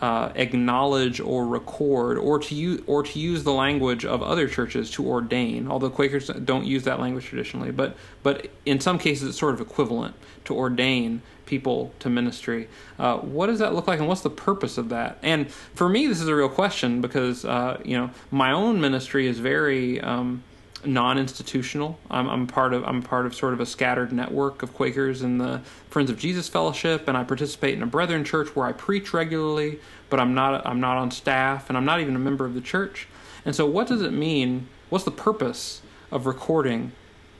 uh, 0.00 0.30
acknowledge 0.34 1.20
or 1.20 1.46
record 1.46 2.18
or 2.18 2.38
to 2.38 2.54
use 2.54 2.82
or 2.86 3.02
to 3.02 3.18
use 3.18 3.44
the 3.44 3.52
language 3.52 4.04
of 4.04 4.22
other 4.22 4.48
churches 4.48 4.90
to 4.92 5.06
ordain. 5.06 5.68
Although 5.68 5.90
Quakers 5.90 6.28
don't 6.28 6.64
use 6.64 6.84
that 6.84 7.00
language 7.00 7.26
traditionally, 7.26 7.70
but 7.70 7.96
but 8.22 8.48
in 8.64 8.80
some 8.80 8.98
cases 8.98 9.30
it's 9.30 9.38
sort 9.38 9.54
of 9.54 9.60
equivalent 9.60 10.14
to 10.44 10.54
ordain 10.54 11.22
people 11.46 11.92
to 12.00 12.10
ministry. 12.10 12.68
Uh, 12.98 13.18
what 13.18 13.46
does 13.46 13.60
that 13.60 13.74
look 13.74 13.86
like, 13.86 13.98
and 13.98 14.08
what's 14.08 14.20
the 14.20 14.30
purpose 14.30 14.76
of 14.76 14.90
that? 14.90 15.18
And 15.22 15.50
for 15.50 15.88
me, 15.88 16.06
this 16.06 16.20
is 16.20 16.28
a 16.28 16.34
real 16.34 16.48
question 16.48 17.00
because 17.00 17.44
uh, 17.44 17.80
you 17.84 17.96
know 17.96 18.10
my 18.30 18.52
own 18.52 18.80
ministry 18.80 19.26
is 19.26 19.38
very. 19.38 20.00
Um, 20.00 20.42
non-institutional. 20.84 21.98
I'm, 22.10 22.28
I'm 22.28 22.46
part 22.46 22.72
of 22.72 22.84
I'm 22.84 23.02
part 23.02 23.26
of 23.26 23.34
sort 23.34 23.54
of 23.54 23.60
a 23.60 23.66
scattered 23.66 24.12
network 24.12 24.62
of 24.62 24.72
Quakers 24.74 25.22
in 25.22 25.38
the 25.38 25.60
Friends 25.90 26.10
of 26.10 26.18
Jesus 26.18 26.48
Fellowship, 26.48 27.08
and 27.08 27.16
I 27.16 27.24
participate 27.24 27.74
in 27.74 27.82
a 27.82 27.86
Brethren 27.86 28.24
church 28.24 28.54
where 28.54 28.66
I 28.66 28.72
preach 28.72 29.12
regularly, 29.12 29.80
but 30.10 30.20
I'm 30.20 30.34
not 30.34 30.64
I'm 30.66 30.80
not 30.80 30.96
on 30.96 31.10
staff, 31.10 31.68
and 31.68 31.76
I'm 31.76 31.84
not 31.84 32.00
even 32.00 32.14
a 32.14 32.20
member 32.20 32.44
of 32.44 32.54
the 32.54 32.60
church. 32.60 33.08
And 33.44 33.54
so, 33.54 33.66
what 33.66 33.86
does 33.86 34.02
it 34.02 34.12
mean? 34.12 34.68
What's 34.88 35.04
the 35.04 35.10
purpose 35.10 35.82
of 36.10 36.26
recording 36.26 36.92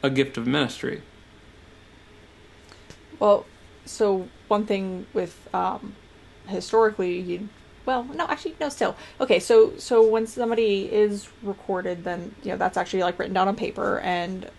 a 0.03 0.11
gift 0.11 0.37
of 0.37 0.47
ministry? 0.47 1.03
Well, 3.19 3.47
so 3.87 4.29
one 4.49 4.67
thing 4.67 5.07
with 5.15 5.49
um, 5.55 5.95
historically, 6.47 7.19
you 7.21 7.49
well, 7.87 8.03
no, 8.03 8.27
actually, 8.27 8.57
no, 8.61 8.69
still 8.69 8.97
okay. 9.21 9.39
So, 9.39 9.77
so 9.79 10.05
when 10.05 10.27
somebody 10.27 10.93
is 10.93 11.29
recorded, 11.43 12.03
then 12.03 12.35
you 12.43 12.51
know 12.51 12.57
that's 12.57 12.77
actually 12.77 13.05
like 13.05 13.19
written 13.19 13.35
down 13.35 13.49
on 13.49 13.55
paper, 13.55 14.01
and 14.01 14.51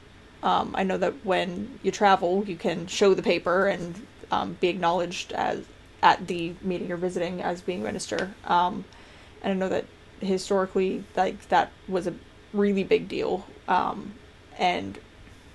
um, 0.43 0.73
I 0.75 0.83
know 0.83 0.97
that 0.97 1.25
when 1.25 1.77
you 1.83 1.91
travel, 1.91 2.45
you 2.47 2.55
can 2.55 2.87
show 2.87 3.13
the 3.13 3.21
paper 3.21 3.67
and 3.67 4.07
um, 4.31 4.57
be 4.61 4.69
acknowledged 4.69 5.33
as 5.33 5.65
at 6.01 6.25
the 6.27 6.53
meeting 6.61 6.87
you're 6.87 6.97
visiting 6.97 7.41
as 7.41 7.61
being 7.61 7.83
minister. 7.83 8.33
Um, 8.45 8.85
and 9.41 9.51
I 9.51 9.55
know 9.55 9.69
that 9.69 9.85
historically, 10.21 11.03
like 11.17 11.49
that 11.49 11.71
was 11.89 12.07
a 12.07 12.13
really 12.53 12.85
big 12.85 13.09
deal, 13.09 13.45
um, 13.67 14.13
and 14.57 14.97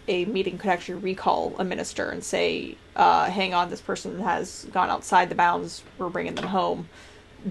a 0.09 0.25
meeting 0.25 0.59
could 0.59 0.71
actually 0.71 0.97
recall 0.97 1.55
a 1.59 1.65
minister 1.65 2.11
and 2.11 2.23
say, 2.25 2.77
uh, 2.97 3.27
"Hang 3.27 3.55
on, 3.55 3.71
this 3.71 3.81
person 3.81 4.21
has 4.21 4.67
gone 4.73 4.91
outside 4.91 5.29
the 5.29 5.35
bounds. 5.35 5.83
We're 5.99 6.09
bringing 6.09 6.35
them 6.35 6.49
home. 6.49 6.89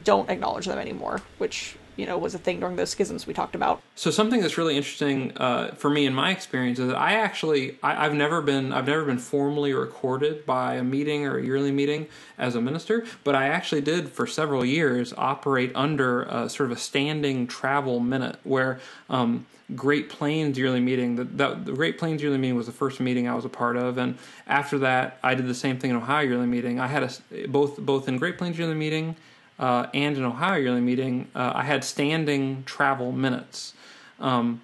Don't 0.04 0.30
acknowledge 0.30 0.66
them 0.66 0.80
anymore." 0.80 1.22
Which 1.38 1.76
you 1.96 2.06
know 2.06 2.18
was 2.18 2.34
a 2.34 2.38
thing 2.40 2.60
during 2.60 2.76
those 2.76 2.90
schisms 2.90 3.28
we 3.28 3.34
talked 3.34 3.56
about. 3.56 3.82
So 3.96 4.12
something 4.12 4.42
that's 4.42 4.58
really 4.58 4.78
interesting 4.78 5.36
uh, 5.38 5.74
for 5.76 5.90
me 5.90 6.06
in 6.06 6.14
my 6.14 6.32
experience 6.32 6.80
is 6.80 6.88
that 6.88 6.98
I 6.98 7.14
actually 7.14 7.78
I, 7.84 8.04
have 8.04 8.14
never 8.14 8.42
been 8.42 8.72
I've 8.72 8.88
never 8.88 9.06
been 9.06 9.18
formally 9.20 9.74
recorded 9.74 10.46
by 10.46 10.76
a 10.76 10.84
meeting 10.84 11.26
or 11.26 11.38
a 11.38 11.44
yearly 11.44 11.72
meeting 11.72 12.08
as 12.38 12.56
a 12.56 12.62
minister, 12.62 13.06
but 13.24 13.36
I 13.36 13.48
actually 13.48 13.82
did 13.82 14.10
for 14.10 14.26
several 14.26 14.66
years 14.66 15.14
operate 15.18 15.72
under 15.76 16.24
a, 16.24 16.50
sort 16.50 16.72
of 16.72 16.78
a 16.78 16.80
standing 16.80 17.48
travel 17.48 18.00
minute 18.00 18.38
where. 18.44 18.80
Um, 19.10 19.46
Great 19.74 20.10
Plains 20.10 20.58
yearly 20.58 20.82
meeting. 20.82 21.16
The, 21.16 21.24
that, 21.24 21.64
the 21.64 21.72
Great 21.72 21.98
Plains 21.98 22.22
yearly 22.22 22.38
meeting 22.38 22.58
was 22.58 22.66
the 22.66 22.74
first 22.74 23.00
meeting 23.00 23.30
I 23.30 23.36
was 23.36 23.46
a 23.46 23.50
part 23.50 23.78
of, 23.78 23.98
and 23.98 24.18
after 24.46 24.78
that, 24.80 25.18
I 25.24 25.34
did 25.34 25.48
the 25.48 25.56
same 25.56 25.80
thing 25.80 25.92
in 25.92 25.96
Ohio 25.96 26.28
yearly 26.28 26.46
meeting. 26.46 26.78
I 26.78 26.88
had 26.88 27.04
a 27.04 27.48
both 27.48 27.78
both 27.78 28.10
in 28.10 28.18
Great 28.18 28.38
Plains 28.38 28.58
yearly 28.58 28.74
meeting 28.74 29.16
uh, 29.62 29.88
and 29.94 30.18
in 30.18 30.26
Ohio 30.26 30.58
yearly 30.60 30.82
meeting, 30.82 31.28
uh, 31.36 31.52
I 31.56 31.64
had 31.64 31.84
standing 31.84 32.64
travel 32.66 33.12
minutes. 33.12 33.74
Um, 34.20 34.62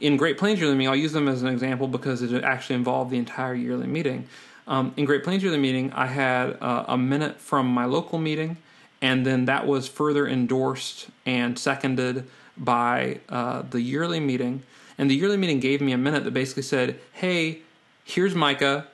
in 0.00 0.16
Great 0.16 0.36
Plains 0.36 0.60
yearly 0.60 0.74
meeting, 0.74 0.88
I'll 0.88 0.96
use 0.96 1.12
them 1.12 1.28
as 1.28 1.42
an 1.42 1.48
example 1.48 1.86
because 1.86 2.20
it 2.20 2.44
actually 2.44 2.74
involved 2.74 3.10
the 3.10 3.18
entire 3.18 3.54
yearly 3.54 3.86
meeting. 3.86 4.28
Um, 4.66 4.92
in 4.96 5.04
Great 5.04 5.22
Plains 5.22 5.44
yearly 5.44 5.58
meeting, 5.58 5.92
I 5.92 6.06
had 6.06 6.58
uh, 6.60 6.86
a 6.88 6.98
minute 6.98 7.40
from 7.40 7.68
my 7.68 7.84
local 7.84 8.18
meeting, 8.18 8.56
and 9.00 9.24
then 9.24 9.44
that 9.44 9.64
was 9.64 9.86
further 9.86 10.26
endorsed 10.26 11.06
and 11.24 11.56
seconded 11.56 12.26
by 12.56 13.20
uh, 13.28 13.62
the 13.70 13.80
yearly 13.80 14.18
meeting. 14.18 14.64
And 14.98 15.08
the 15.08 15.14
yearly 15.14 15.36
meeting 15.36 15.60
gave 15.60 15.80
me 15.80 15.92
a 15.92 15.98
minute 15.98 16.24
that 16.24 16.32
basically 16.32 16.64
said, 16.64 16.98
"Hey, 17.12 17.60
here's 18.04 18.34
Micah. 18.34 18.88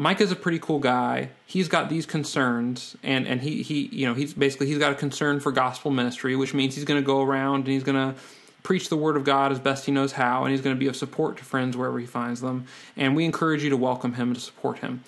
Micah's 0.00 0.30
a 0.30 0.36
pretty 0.36 0.60
cool 0.60 0.78
guy. 0.78 1.30
He's 1.44 1.66
got 1.66 1.88
these 1.88 2.06
concerns, 2.06 2.96
and 3.02 3.26
and 3.26 3.40
he 3.40 3.62
he 3.62 3.86
you 3.86 4.06
know 4.06 4.14
he's 4.14 4.32
basically 4.32 4.68
he's 4.68 4.78
got 4.78 4.92
a 4.92 4.94
concern 4.94 5.40
for 5.40 5.50
gospel 5.50 5.90
ministry, 5.90 6.36
which 6.36 6.54
means 6.54 6.76
he's 6.76 6.84
going 6.84 7.02
to 7.02 7.04
go 7.04 7.20
around 7.20 7.64
and 7.64 7.68
he's 7.68 7.82
going 7.82 8.14
to 8.14 8.18
preach 8.62 8.90
the 8.90 8.96
word 8.96 9.16
of 9.16 9.24
God 9.24 9.50
as 9.50 9.58
best 9.58 9.86
he 9.86 9.92
knows 9.92 10.12
how, 10.12 10.44
and 10.44 10.52
he's 10.52 10.60
going 10.60 10.76
to 10.76 10.78
be 10.78 10.86
of 10.86 10.94
support 10.94 11.36
to 11.38 11.44
friends 11.44 11.76
wherever 11.76 11.98
he 11.98 12.06
finds 12.06 12.40
them. 12.40 12.66
And 12.96 13.16
we 13.16 13.24
encourage 13.24 13.64
you 13.64 13.70
to 13.70 13.76
welcome 13.76 14.14
him 14.14 14.28
and 14.28 14.36
to 14.36 14.40
support 14.40 14.78
him. 14.78 15.02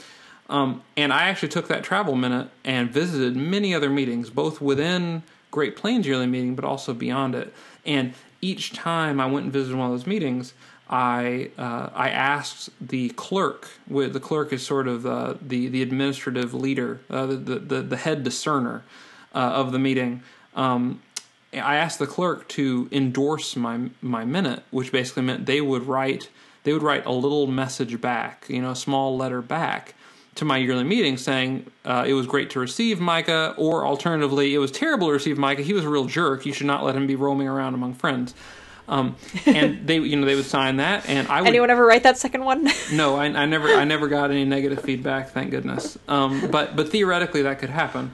Um, 0.49 0.83
and 0.97 1.13
I 1.13 1.29
actually 1.29 1.51
took 1.51 1.69
that 1.69 1.85
travel 1.85 2.17
minute 2.17 2.49
and 2.65 2.91
visited 2.91 3.37
many 3.37 3.73
other 3.73 3.91
meetings, 3.91 4.29
both 4.29 4.61
within 4.61 5.23
Great 5.53 5.77
Plains 5.77 6.05
yearly 6.05 6.27
meeting, 6.27 6.57
but 6.57 6.65
also 6.65 6.95
beyond 6.95 7.37
it. 7.37 7.55
And 7.87 8.15
each 8.41 8.73
time 8.73 9.21
I 9.21 9.27
went 9.27 9.45
and 9.45 9.53
visited 9.53 9.77
one 9.77 9.87
of 9.87 9.93
those 9.93 10.09
meetings, 10.09 10.53
I 10.91 11.51
uh, 11.57 11.91
I 11.95 12.11
asked 12.11 12.71
the 12.81 13.11
clerk. 13.11 13.69
The 13.89 14.21
clerk 14.21 14.53
is 14.53 14.67
sort 14.67 14.89
of 14.89 15.07
uh, 15.07 15.35
the 15.41 15.69
the 15.69 15.83
administrative 15.83 16.53
leader, 16.53 17.01
uh, 17.09 17.27
the, 17.27 17.37
the 17.37 17.81
the 17.83 17.97
head 17.97 18.25
discerner 18.25 18.83
uh, 19.33 19.39
of 19.39 19.71
the 19.71 19.79
meeting. 19.79 20.23
Um, 20.57 21.01
I 21.53 21.77
asked 21.77 22.01
the 22.01 22.09
clerk 22.09 22.49
to 22.49 22.89
endorse 22.91 23.55
my 23.55 23.91
my 24.03 24.25
minute, 24.25 24.65
which 24.73 24.91
basically 24.91 25.23
meant 25.23 25.47
they 25.47 25.61
would 25.61 25.85
write 25.85 26.29
they 26.65 26.73
would 26.73 26.83
write 26.83 27.07
a 27.07 27.13
little 27.13 27.47
message 27.47 28.01
back, 28.01 28.47
you 28.49 28.61
know, 28.61 28.73
a 28.73 28.77
small 28.77 29.17
letter 29.17 29.41
back 29.41 29.95
to 30.35 30.45
my 30.45 30.57
yearly 30.57 30.85
meeting 30.85 31.17
saying 31.17 31.67
uh, 31.85 32.05
it 32.07 32.15
was 32.15 32.27
great 32.27 32.51
to 32.51 32.61
receive 32.61 33.01
Micah, 33.01 33.55
or 33.57 33.87
alternatively, 33.87 34.55
it 34.55 34.59
was 34.59 34.71
terrible 34.71 35.09
to 35.09 35.13
receive 35.13 35.39
Micah. 35.39 35.63
He 35.63 35.73
was 35.73 35.85
a 35.85 35.89
real 35.89 36.07
jerk. 36.07 36.47
You 36.47 36.53
should 36.53 36.67
not 36.67 36.85
let 36.85 36.97
him 36.97 37.07
be 37.07 37.17
roaming 37.17 37.49
around 37.49 37.75
among 37.75 37.95
friends. 37.95 38.35
Um, 38.91 39.17
and 39.47 39.87
they, 39.87 39.99
you 39.99 40.17
know, 40.17 40.27
they 40.27 40.35
would 40.35 40.45
sign 40.45 40.77
that, 40.77 41.09
and 41.09 41.29
I 41.29 41.41
would. 41.41 41.49
Anyone 41.49 41.71
ever 41.71 41.87
write 41.87 42.03
that 42.03 42.19
second 42.19 42.45
one? 42.45 42.69
no, 42.93 43.17
I, 43.17 43.27
I, 43.27 43.47
never, 43.47 43.69
I 43.69 43.85
never 43.85 44.09
got 44.09 44.31
any 44.31 44.45
negative 44.45 44.83
feedback. 44.83 45.31
Thank 45.31 45.53
goodness. 45.53 45.97
Um, 46.09 46.51
but, 46.51 46.77
but 46.77 46.91
theoretically, 46.91 47.43
that 47.43 47.61
could 47.61 47.71
happen. 47.71 48.11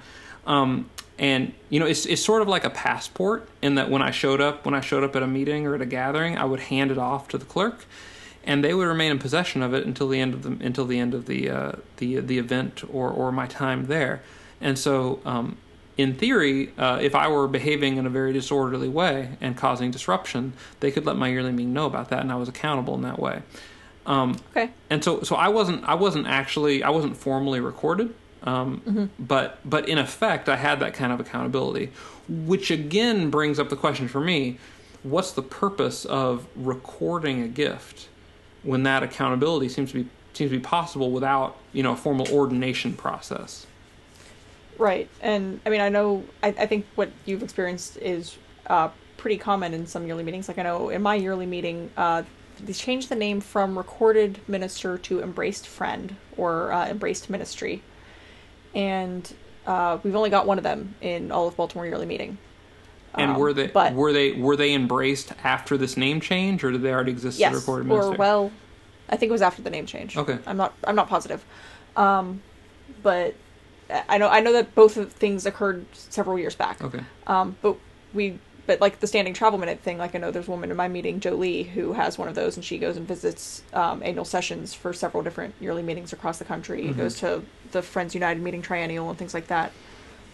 Um, 0.46 0.88
and 1.18 1.54
you 1.70 1.80
know, 1.80 1.86
it's 1.86 2.04
it's 2.04 2.22
sort 2.22 2.42
of 2.42 2.48
like 2.48 2.64
a 2.64 2.70
passport 2.70 3.48
in 3.62 3.76
that 3.76 3.90
when 3.90 4.02
I 4.02 4.10
showed 4.10 4.42
up, 4.42 4.66
when 4.66 4.74
I 4.74 4.82
showed 4.82 5.02
up 5.02 5.16
at 5.16 5.22
a 5.22 5.26
meeting 5.26 5.66
or 5.66 5.74
at 5.74 5.80
a 5.80 5.86
gathering, 5.86 6.36
I 6.36 6.44
would 6.44 6.60
hand 6.60 6.90
it 6.90 6.98
off 6.98 7.28
to 7.28 7.38
the 7.38 7.46
clerk, 7.46 7.86
and 8.44 8.62
they 8.62 8.74
would 8.74 8.86
remain 8.86 9.12
in 9.12 9.18
possession 9.18 9.62
of 9.62 9.72
it 9.72 9.86
until 9.86 10.08
the 10.08 10.20
end 10.20 10.34
of 10.34 10.42
the 10.42 10.64
until 10.64 10.84
the 10.84 10.98
end 10.98 11.14
of 11.14 11.24
the 11.24 11.48
uh, 11.48 11.72
the 11.96 12.20
the 12.20 12.36
event 12.36 12.84
or 12.92 13.08
or 13.08 13.32
my 13.32 13.46
time 13.46 13.86
there. 13.86 14.20
And 14.60 14.78
so 14.78 15.20
um, 15.24 15.56
in 15.96 16.14
theory, 16.14 16.72
uh, 16.76 16.98
if 17.00 17.14
I 17.14 17.28
were 17.28 17.48
behaving 17.48 17.96
in 17.96 18.06
a 18.06 18.10
very 18.10 18.32
disorderly 18.32 18.88
way 18.88 19.30
and 19.40 19.56
causing 19.56 19.90
disruption, 19.90 20.52
they 20.80 20.90
could 20.90 21.06
let 21.06 21.16
my 21.16 21.28
yearly 21.28 21.52
meeting 21.52 21.72
know 21.72 21.86
about 21.86 22.10
that, 22.10 22.20
and 22.20 22.30
I 22.30 22.36
was 22.36 22.48
accountable 22.48 22.94
in 22.94 23.02
that 23.02 23.18
way. 23.18 23.42
Um, 24.04 24.38
okay. 24.50 24.70
And 24.90 25.02
so, 25.02 25.22
so 25.22 25.36
I 25.36 25.48
wasn't, 25.48 25.84
I 25.84 25.94
wasn't 25.94 26.26
actually, 26.26 26.82
I 26.82 26.90
wasn't 26.90 27.16
formally 27.16 27.60
recorded, 27.60 28.14
um, 28.42 28.82
mm-hmm. 28.86 29.06
but, 29.18 29.58
but 29.64 29.88
in 29.88 29.98
effect, 29.98 30.48
I 30.48 30.56
had 30.56 30.80
that 30.80 30.94
kind 30.94 31.12
of 31.12 31.18
accountability, 31.18 31.90
which 32.28 32.70
again 32.70 33.30
brings 33.30 33.58
up 33.58 33.70
the 33.70 33.76
question 33.76 34.06
for 34.06 34.20
me: 34.20 34.58
What's 35.02 35.32
the 35.32 35.42
purpose 35.42 36.04
of 36.04 36.46
recording 36.54 37.42
a 37.42 37.48
gift 37.48 38.08
when 38.62 38.82
that 38.84 39.02
accountability 39.02 39.68
seems 39.68 39.90
to 39.92 40.04
be 40.04 40.10
seems 40.34 40.50
to 40.50 40.58
be 40.58 40.62
possible 40.62 41.10
without, 41.10 41.56
you 41.72 41.82
know, 41.82 41.92
a 41.92 41.96
formal 41.96 42.28
ordination 42.30 42.92
process? 42.92 43.66
Right, 44.78 45.08
and 45.20 45.60
I 45.64 45.70
mean, 45.70 45.80
I 45.80 45.88
know, 45.88 46.24
I, 46.42 46.48
I 46.48 46.66
think 46.66 46.86
what 46.96 47.10
you've 47.24 47.42
experienced 47.42 47.96
is 47.96 48.36
uh, 48.66 48.90
pretty 49.16 49.38
common 49.38 49.72
in 49.74 49.86
some 49.86 50.06
yearly 50.06 50.22
meetings. 50.22 50.48
Like 50.48 50.58
I 50.58 50.62
know 50.62 50.90
in 50.90 51.02
my 51.02 51.14
yearly 51.14 51.46
meeting, 51.46 51.90
uh, 51.96 52.22
they 52.62 52.72
changed 52.72 53.08
the 53.08 53.16
name 53.16 53.40
from 53.40 53.76
recorded 53.76 54.40
minister 54.48 54.98
to 54.98 55.22
embraced 55.22 55.66
friend 55.66 56.16
or 56.36 56.72
uh, 56.72 56.88
embraced 56.88 57.30
ministry, 57.30 57.82
and 58.74 59.34
uh, 59.66 59.98
we've 60.02 60.16
only 60.16 60.30
got 60.30 60.46
one 60.46 60.58
of 60.58 60.64
them 60.64 60.94
in 61.00 61.32
all 61.32 61.48
of 61.48 61.56
Baltimore 61.56 61.86
yearly 61.86 62.06
meeting. 62.06 62.38
And 63.14 63.32
um, 63.32 63.38
were 63.38 63.52
they 63.52 63.68
but, 63.68 63.94
were 63.94 64.12
they 64.12 64.32
were 64.32 64.56
they 64.56 64.74
embraced 64.74 65.32
after 65.42 65.76
this 65.76 65.96
name 65.96 66.20
change, 66.20 66.62
or 66.64 66.70
did 66.70 66.82
they 66.82 66.92
already 66.92 67.12
exist 67.12 67.38
yes, 67.38 67.54
as 67.54 67.60
recorded 67.60 67.86
minister? 67.88 68.12
Or 68.12 68.16
well, 68.16 68.52
I 69.08 69.16
think 69.16 69.30
it 69.30 69.32
was 69.32 69.42
after 69.42 69.62
the 69.62 69.70
name 69.70 69.86
change. 69.86 70.16
Okay, 70.16 70.38
I'm 70.46 70.56
not 70.56 70.74
I'm 70.84 70.96
not 70.96 71.08
positive, 71.08 71.44
um, 71.96 72.42
but 73.02 73.34
I 73.90 74.18
know 74.18 74.28
I 74.28 74.40
know 74.40 74.52
that 74.52 74.74
both 74.74 74.96
of 74.96 75.12
things 75.12 75.46
occurred 75.46 75.86
several 75.92 76.38
years 76.38 76.54
back. 76.54 76.82
Okay. 76.82 77.00
Um, 77.26 77.56
but 77.62 77.76
we 78.12 78.38
but 78.66 78.80
like 78.80 78.98
the 79.00 79.06
standing 79.06 79.32
travel 79.32 79.58
minute 79.58 79.80
thing, 79.80 79.98
like 79.98 80.14
I 80.14 80.18
know 80.18 80.30
there's 80.30 80.48
a 80.48 80.50
woman 80.50 80.70
in 80.70 80.76
my 80.76 80.88
meeting, 80.88 81.20
Jolie, 81.20 81.62
who 81.62 81.92
has 81.92 82.18
one 82.18 82.28
of 82.28 82.34
those, 82.34 82.56
and 82.56 82.64
she 82.64 82.78
goes 82.78 82.96
and 82.96 83.06
visits 83.06 83.62
um, 83.72 84.02
annual 84.02 84.24
sessions 84.24 84.74
for 84.74 84.92
several 84.92 85.22
different 85.22 85.54
yearly 85.60 85.82
meetings 85.82 86.12
across 86.12 86.38
the 86.38 86.44
country. 86.44 86.84
Mm-hmm. 86.84 86.98
Goes 86.98 87.18
to 87.20 87.44
the 87.70 87.82
Friends 87.82 88.14
United 88.14 88.42
meeting 88.42 88.62
triennial 88.62 89.08
and 89.08 89.18
things 89.18 89.34
like 89.34 89.46
that, 89.46 89.72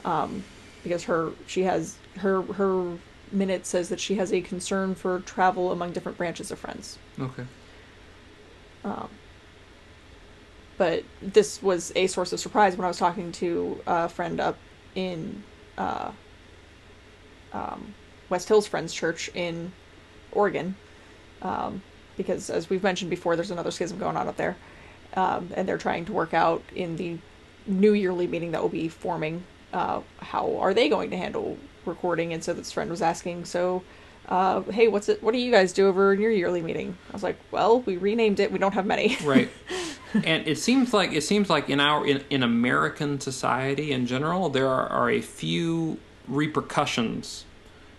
um, 0.05 0.45
because 0.83 1.05
her 1.05 1.33
she 1.47 1.65
has 1.65 1.97
her 2.19 2.43
her 2.43 2.97
minute 3.31 3.67
says 3.67 3.89
that 3.89 4.01
she 4.01 4.15
has 4.17 4.33
a 4.33 4.41
concern 4.41 4.95
for 4.95 5.21
travel 5.21 5.73
among 5.73 5.93
different 5.93 6.17
branches 6.17 6.51
of 6.51 6.59
Friends. 6.59 6.99
Okay. 7.19 7.45
Um, 8.85 9.09
but 10.83 11.05
this 11.23 11.63
was 11.63 11.93
a 11.95 12.09
source 12.09 12.33
of 12.33 12.41
surprise 12.41 12.77
when 12.77 12.85
I 12.85 12.89
was 12.89 12.99
talking 12.99 13.31
to 13.31 13.81
a 13.87 14.09
friend 14.09 14.41
up 14.41 14.59
in 14.97 15.45
uh, 15.79 16.11
um, 17.53 17.95
West 18.29 18.49
Hills 18.49 18.67
Friends 18.67 18.93
Church 18.93 19.31
in 19.33 19.71
Oregon, 20.33 20.75
um, 21.41 21.83
because 22.17 22.51
as 22.51 22.69
we've 22.69 22.83
mentioned 22.83 23.11
before, 23.11 23.37
there's 23.37 23.53
another 23.53 23.71
schism 23.71 23.97
going 23.97 24.17
on 24.17 24.27
up 24.27 24.37
there, 24.37 24.57
um, 25.15 25.51
and 25.55 25.69
they're 25.69 25.79
trying 25.79 26.05
to 26.07 26.13
work 26.13 26.35
out 26.35 26.65
in 26.75 26.97
the 26.97 27.17
new 27.65 27.93
yearly 27.93 28.27
meeting 28.27 28.51
that 28.51 28.61
will 28.61 28.69
be 28.69 28.89
forming 28.89 29.45
uh, 29.73 30.01
how 30.19 30.57
are 30.57 30.75
they 30.75 30.89
going 30.89 31.11
to 31.11 31.17
handle 31.17 31.59
recording. 31.87 32.33
And 32.33 32.43
so 32.43 32.55
this 32.55 32.73
friend 32.73 32.91
was 32.91 33.03
asking, 33.03 33.45
so 33.45 33.85
uh, 34.33 34.63
hey, 34.63 34.89
what's 34.89 35.11
it? 35.11 35.23
What 35.23 35.33
do 35.33 35.39
you 35.39 35.53
guys 35.53 35.75
do 35.75 35.89
over 35.89 36.15
in 36.15 36.21
your 36.21 36.31
yearly 36.31 36.63
meeting? 36.63 36.97
I 37.11 37.13
was 37.13 37.23
like, 37.23 37.37
well, 37.51 37.83
we 37.83 37.99
renamed 37.99 38.41
it. 38.41 38.51
We 38.51 38.59
don't 38.59 38.73
have 38.73 38.87
many. 38.87 39.19
right. 39.25 39.51
and 40.15 40.49
it 40.49 40.57
seems 40.57 40.95
like 40.95 41.13
it 41.13 41.21
seems 41.21 41.51
like 41.51 41.69
in 41.69 41.81
our 41.81 42.07
in, 42.07 42.25
in 42.31 42.43
American 42.43 43.21
society 43.21 43.93
in 43.93 44.07
general, 44.07 44.49
there 44.49 44.69
are, 44.69 44.89
are 44.89 45.11
a 45.11 45.21
few 45.21 45.99
repercussions 46.27 47.45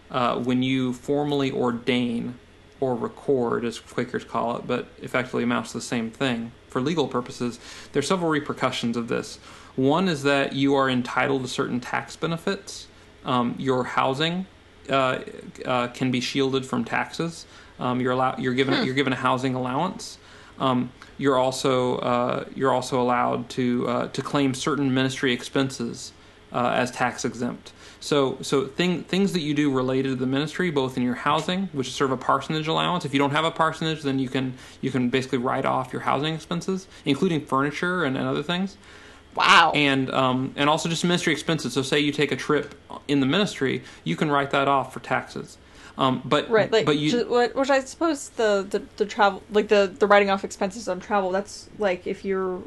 uh, 0.10 0.40
when 0.40 0.64
you 0.64 0.94
formally 0.94 1.52
ordain 1.52 2.40
or 2.80 2.96
record, 2.96 3.64
as 3.64 3.80
Quakers 3.80 4.24
call 4.24 4.58
it, 4.58 4.66
but 4.66 4.88
effectively 5.04 5.44
amounts 5.44 5.74
to 5.74 5.78
the 5.78 5.84
same 5.84 6.10
thing 6.10 6.52
for 6.68 6.82
legal 6.82 7.08
purposes. 7.08 7.60
There 7.92 8.00
are 8.00 8.04
several 8.04 8.32
repercussions 8.32 8.98
of 8.98 9.08
this. 9.08 9.38
One 9.76 10.08
is 10.08 10.24
that 10.24 10.54
you 10.54 10.74
are 10.74 10.90
entitled 10.90 11.44
to 11.44 11.48
certain 11.48 11.80
tax 11.80 12.16
benefits. 12.16 12.88
Um, 13.24 13.56
your 13.60 13.84
housing 13.84 14.48
uh, 14.90 15.20
uh, 15.66 15.88
can 15.90 16.12
be 16.12 16.22
shielded 16.22 16.66
from 16.66 16.86
taxes. 16.86 17.46
Um, 17.80 18.02
you're 18.02 18.12
allowed. 18.12 18.40
You're 18.40 18.54
given. 18.54 18.76
Hmm. 18.76 18.84
You're 18.84 18.96
given 18.96 19.14
a 19.14 19.18
housing 19.18 19.56
allowance. 19.56 20.18
Um, 20.60 20.92
you're 21.18 21.38
also 21.38 21.98
uh, 21.98 22.46
you're 22.56 22.72
also 22.72 23.02
allowed 23.02 23.50
to 23.52 23.88
uh, 23.88 24.08
to 24.10 24.22
claim 24.22 24.54
certain 24.54 24.94
ministry 24.94 25.34
expenses 25.34 26.14
uh, 26.52 26.74
as 26.76 26.92
tax 26.92 27.26
exempt. 27.26 27.74
So 28.00 28.38
so 28.42 28.66
thing, 28.68 29.04
things 29.04 29.34
that 29.34 29.40
you 29.40 29.54
do 29.54 29.72
related 29.72 30.10
to 30.10 30.16
the 30.16 30.28
ministry, 30.28 30.70
both 30.70 30.98
in 30.98 31.04
your 31.04 31.16
housing, 31.16 31.70
which 31.72 31.88
is 31.88 31.94
sort 31.94 32.12
of 32.12 32.20
a 32.20 32.22
parsonage 32.22 32.68
allowance. 32.68 33.06
If 33.06 33.14
you 33.14 33.20
don't 33.20 33.32
have 33.32 33.46
a 33.46 33.52
parsonage, 33.52 34.02
then 34.02 34.20
you 34.20 34.30
can 34.30 34.56
you 34.82 34.92
can 34.92 35.10
basically 35.10 35.38
write 35.38 35.66
off 35.66 35.94
your 35.94 36.02
housing 36.02 36.34
expenses, 36.34 36.88
including 37.06 37.46
furniture 37.46 38.04
and, 38.04 38.18
and 38.18 38.28
other 38.28 38.44
things. 38.44 38.78
Wow. 39.36 39.72
and 39.74 40.10
um, 40.12 40.54
and 40.56 40.70
also 40.70 40.90
just 40.90 41.04
ministry 41.04 41.34
expenses. 41.34 41.74
So, 41.74 41.82
say 41.82 42.00
you 42.00 42.12
take 42.12 42.32
a 42.32 42.36
trip 42.36 42.76
in 43.08 43.20
the 43.20 43.26
ministry, 43.26 43.84
you 44.04 44.16
can 44.16 44.30
write 44.30 44.52
that 44.52 44.68
off 44.68 44.94
for 44.94 45.00
taxes. 45.00 45.58
Um, 45.98 46.22
but 46.26 46.50
Right, 46.50 46.72
like, 46.72 46.86
but 46.86 46.98
you 46.98 47.24
which 47.54 47.70
I 47.70 47.80
suppose 47.82 48.30
the, 48.30 48.66
the, 48.68 48.84
the 48.98 49.06
travel, 49.06 49.44
like 49.52 49.68
the, 49.68 49.94
the 50.00 50.08
writing 50.08 50.30
off 50.30 50.44
expenses 50.44 50.88
on 50.88 51.00
travel, 51.00 51.32
that's 51.32 51.70
like 51.78 52.08
if 52.08 52.26
you're, 52.26 52.62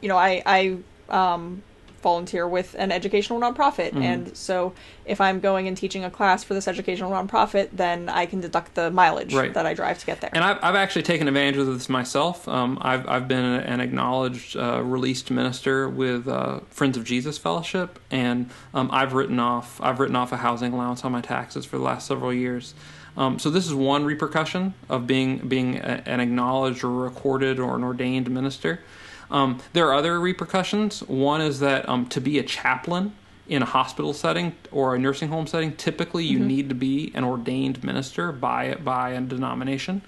you 0.00 0.08
know, 0.08 0.16
I, 0.16 0.42
I, 0.44 0.78
um, 1.08 1.62
volunteer 2.02 2.46
with 2.46 2.74
an 2.78 2.92
educational 2.92 3.40
nonprofit. 3.40 3.92
Mhm. 3.92 4.02
And 4.02 4.36
so 4.36 4.72
if 5.04 5.20
I'm 5.20 5.40
going 5.40 5.66
and 5.66 5.76
teaching 5.76 6.04
a 6.04 6.10
class 6.10 6.44
for 6.44 6.54
this 6.54 6.68
educational 6.68 7.10
nonprofit, 7.10 7.70
then 7.72 8.08
I 8.08 8.26
can 8.26 8.40
deduct 8.40 8.74
the 8.74 8.90
mileage 8.90 9.34
Right. 9.34 9.52
that 9.54 9.66
I 9.66 9.74
drive 9.74 9.98
to 10.00 10.06
get 10.06 10.20
there. 10.20 10.30
And 10.32 10.44
I've, 10.44 10.58
I've 10.62 10.74
actually 10.74 11.02
taken 11.02 11.26
advantage 11.28 11.56
of 11.58 11.66
this 11.66 11.88
myself. 11.88 12.46
Um, 12.48 12.78
I've, 12.80 13.08
I've 13.08 13.26
been 13.28 13.44
an 13.44 13.80
acknowledged 13.80 14.56
uh, 14.56 14.82
released 14.82 15.30
minister 15.30 15.88
with 15.88 16.28
uh, 16.28 16.60
Friends 16.70 16.96
of 16.96 17.04
Jesus 17.04 17.38
Fellowship, 17.38 17.98
and 18.10 18.50
um, 18.74 18.88
I've 18.92 19.12
written 19.12 19.38
off 19.40 19.80
I've 19.82 19.98
written 20.00 20.16
off 20.16 20.32
a 20.32 20.36
housing 20.38 20.72
allowance 20.72 21.04
on 21.04 21.12
my 21.12 21.20
taxes 21.20 21.64
for 21.64 21.76
the 21.78 21.82
last 21.82 22.06
several 22.06 22.32
years. 22.32 22.74
Um, 23.16 23.38
so 23.38 23.48
this 23.48 23.66
is 23.66 23.72
one 23.74 24.04
repercussion 24.04 24.74
of 24.88 25.06
being 25.06 25.38
being 25.38 25.76
a, 25.76 26.02
an 26.06 26.20
acknowledged 26.20 26.84
or 26.84 26.90
recorded 26.90 27.58
or 27.58 27.74
an 27.74 27.82
ordained 27.82 28.30
minister. 28.30 28.80
Um, 29.30 29.58
there 29.72 29.88
are 29.88 29.94
other 29.94 30.20
repercussions. 30.20 31.00
One 31.02 31.40
is 31.40 31.60
that 31.60 31.88
um, 31.88 32.06
to 32.08 32.20
be 32.20 32.38
a 32.38 32.42
chaplain 32.42 33.14
in 33.48 33.62
a 33.62 33.66
hospital 33.66 34.12
setting 34.12 34.54
or 34.72 34.94
a 34.94 34.98
nursing 34.98 35.28
home 35.28 35.46
setting, 35.46 35.74
typically 35.76 36.24
you 36.24 36.38
need 36.38 36.68
to 36.68 36.74
be 36.74 37.12
an 37.14 37.24
ordained 37.24 37.82
minister 37.84 38.32
by 38.32 38.74
by 38.74 39.10
a 39.10 39.20
denomination. 39.20 40.02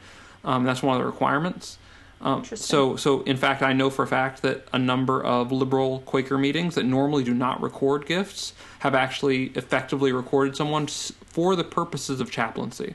Um, 0.45 0.65
that's 0.65 0.83
one 0.83 0.97
of 0.97 1.03
the 1.03 1.07
requirements. 1.07 1.79
Um, 2.21 2.45
so, 2.45 2.97
so 2.97 3.21
in 3.23 3.37
fact, 3.37 3.63
I 3.63 3.73
know 3.73 3.91
for 3.91 4.03
a 4.03 4.07
fact 4.09 4.43
that 4.43 4.67
a 4.73 4.79
number 4.79 5.23
of 5.23 5.53
liberal 5.53 6.01
Quaker 6.01 6.37
meetings 6.37 6.75
that 6.75 6.85
normally 6.85 7.23
do 7.23 7.33
not 7.33 7.61
record 7.63 8.07
gifts 8.07 8.55
have 8.81 8.93
actually 8.97 9.47
effectively 9.55 10.11
recorded 10.11 10.57
someone 10.57 10.85
s- 10.85 11.13
for 11.27 11.55
the 11.55 11.63
purposes 11.63 12.21
of 12.21 12.29
chaplaincy. 12.29 12.95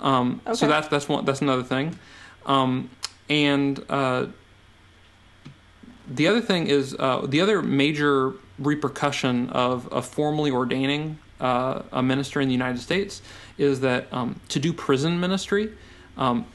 Um, 0.00 0.40
So 0.52 0.68
that's 0.68 0.86
that's 0.88 1.08
one 1.08 1.24
that's 1.24 1.40
another 1.42 1.64
thing, 1.64 1.98
um, 2.46 2.90
and 3.28 3.82
uh, 3.88 4.26
the 6.08 6.28
other 6.28 6.40
thing 6.40 6.66
is 6.66 6.94
uh, 6.98 7.26
the 7.26 7.40
other 7.40 7.62
major 7.62 8.32
repercussion 8.58 9.48
of, 9.50 9.88
of 9.92 10.06
formally 10.06 10.50
ordaining 10.50 11.18
uh, 11.40 11.82
a 11.92 12.02
minister 12.02 12.40
in 12.40 12.48
the 12.48 12.54
United 12.54 12.80
States 12.80 13.22
is 13.58 13.80
that 13.80 14.12
um, 14.12 14.40
to 14.48 14.58
do 14.58 14.72
prison 14.72 15.18
ministry, 15.18 15.72
um, 16.16 16.46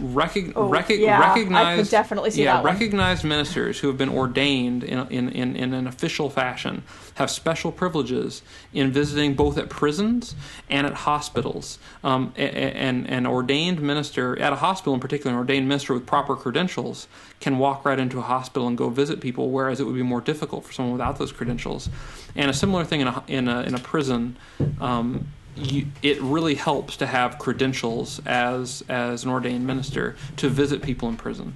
recog- 0.00 0.52
Oh, 0.56 0.68
recog- 0.68 0.98
yeah, 0.98 1.20
recognized 1.20 1.90
definitely 1.90 2.30
see 2.30 2.44
yeah, 2.44 2.60
that 2.60 2.64
one. 2.64 3.28
ministers 3.28 3.80
who 3.80 3.88
have 3.88 3.96
been 3.96 4.08
ordained 4.08 4.84
in, 4.84 5.06
in, 5.08 5.28
in, 5.30 5.56
in 5.56 5.74
an 5.74 5.86
official 5.86 6.30
fashion 6.30 6.82
have 7.14 7.30
special 7.30 7.72
privileges 7.72 8.42
in 8.72 8.92
visiting 8.92 9.34
both 9.34 9.56
at 9.56 9.68
prisons 9.68 10.34
and 10.68 10.86
at 10.86 10.94
hospitals. 10.94 11.78
Um, 12.02 12.32
and 12.36 13.08
an 13.08 13.26
ordained 13.26 13.80
minister 13.80 14.38
at 14.38 14.52
a 14.52 14.56
hospital, 14.56 14.94
in 14.94 15.00
particular, 15.00 15.32
an 15.32 15.38
ordained 15.38 15.68
minister 15.68 15.94
with 15.94 16.06
proper 16.06 16.36
credentials, 16.36 17.06
can 17.40 17.58
walk 17.58 17.84
right 17.84 17.98
into 17.98 18.18
a 18.18 18.22
hospital 18.22 18.66
and 18.66 18.76
go 18.76 18.88
visit 18.90 19.20
people, 19.20 19.50
whereas 19.50 19.80
it 19.80 19.84
would 19.84 19.94
be 19.94 20.02
more 20.02 20.20
difficult 20.20 20.64
for 20.64 20.72
someone 20.72 20.92
without 20.92 21.18
those 21.18 21.32
credentials. 21.32 21.88
And 22.34 22.50
a 22.50 22.54
similar 22.54 22.84
thing 22.84 23.00
in 23.00 23.08
a 23.08 23.22
in 23.28 23.48
a, 23.48 23.62
in 23.62 23.74
a 23.74 23.78
prison. 23.78 24.36
Um, 24.80 25.28
you, 25.56 25.86
it 26.02 26.20
really 26.20 26.54
helps 26.54 26.96
to 26.96 27.06
have 27.06 27.38
credentials 27.38 28.20
as 28.26 28.82
as 28.88 29.24
an 29.24 29.30
ordained 29.30 29.66
minister 29.66 30.16
to 30.36 30.48
visit 30.48 30.82
people 30.82 31.08
in 31.08 31.16
prison. 31.16 31.54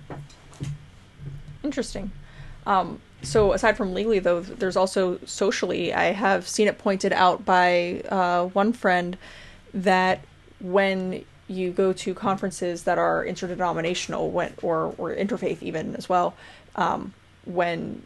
Interesting. 1.63 2.13
Um, 2.67 3.01
so 3.23 3.53
aside 3.53 3.77
from 3.77 3.95
legally, 3.95 4.21
though, 4.21 4.41
there's 4.41 4.77
also 4.77 5.19
socially. 5.25 5.93
I 5.93 6.13
have 6.13 6.47
seen 6.47 6.69
it 6.69 6.79
pointed 6.79 7.13
out 7.13 7.45
by 7.45 8.03
uh, 8.09 8.47
one 8.47 8.73
friend 8.73 9.17
that 9.75 10.21
when 10.61 11.25
you 11.49 11.71
go 11.71 11.93
to 11.93 12.15
conferences 12.15 12.85
that 12.85 12.99
are 12.99 13.25
interdenominational, 13.25 14.31
when 14.31 14.55
or 14.63 14.95
or 14.99 15.15
interfaith 15.15 15.63
even 15.63 15.97
as 15.97 16.09
well, 16.09 16.35
um, 16.77 17.13
when 17.45 18.03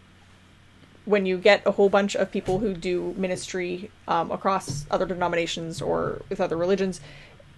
when 1.05 1.27
you 1.27 1.39
get 1.39 1.67
a 1.67 1.73
whole 1.73 1.89
bunch 1.89 2.15
of 2.15 2.31
people 2.31 2.59
who 2.61 2.75
do 2.75 3.15
ministry 3.17 3.91
um, 4.07 4.31
across 4.31 4.87
other 4.91 5.07
denominations 5.07 5.83
or 5.83 6.23
with 6.29 6.41
other 6.41 6.57
religions, 6.57 7.01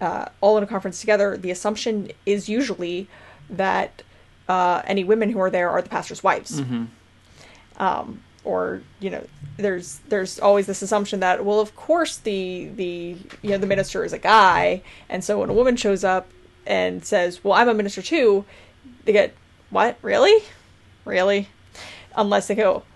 uh, 0.00 0.26
all 0.40 0.56
in 0.56 0.64
a 0.64 0.66
conference 0.66 1.00
together, 1.00 1.36
the 1.36 1.50
assumption 1.50 2.10
is 2.26 2.48
usually 2.48 3.06
that 3.50 4.02
uh, 4.48 4.82
any 4.86 5.04
women 5.04 5.30
who 5.30 5.40
are 5.40 5.50
there 5.50 5.70
are 5.70 5.82
the 5.82 5.88
pastor's 5.88 6.22
wives. 6.22 6.60
Um, 7.76 8.22
or 8.44 8.82
you 9.00 9.10
know, 9.10 9.24
there's 9.56 10.00
there's 10.08 10.38
always 10.38 10.66
this 10.66 10.82
assumption 10.82 11.20
that 11.20 11.44
well, 11.44 11.60
of 11.60 11.74
course 11.74 12.18
the 12.18 12.68
the 12.74 13.16
you 13.42 13.50
know 13.50 13.58
the 13.58 13.66
minister 13.66 14.04
is 14.04 14.12
a 14.12 14.18
guy, 14.18 14.82
and 15.08 15.24
so 15.24 15.40
when 15.40 15.48
a 15.50 15.54
woman 15.54 15.76
shows 15.76 16.04
up 16.04 16.28
and 16.66 17.04
says, 17.04 17.42
"Well, 17.42 17.54
I'm 17.54 17.68
a 17.68 17.74
minister 17.74 18.02
too," 18.02 18.44
they 19.04 19.12
get 19.12 19.34
what? 19.70 19.96
Really, 20.02 20.44
really, 21.04 21.48
unless 22.14 22.46
they 22.46 22.54
go, 22.54 22.82
"Look, 22.82 22.86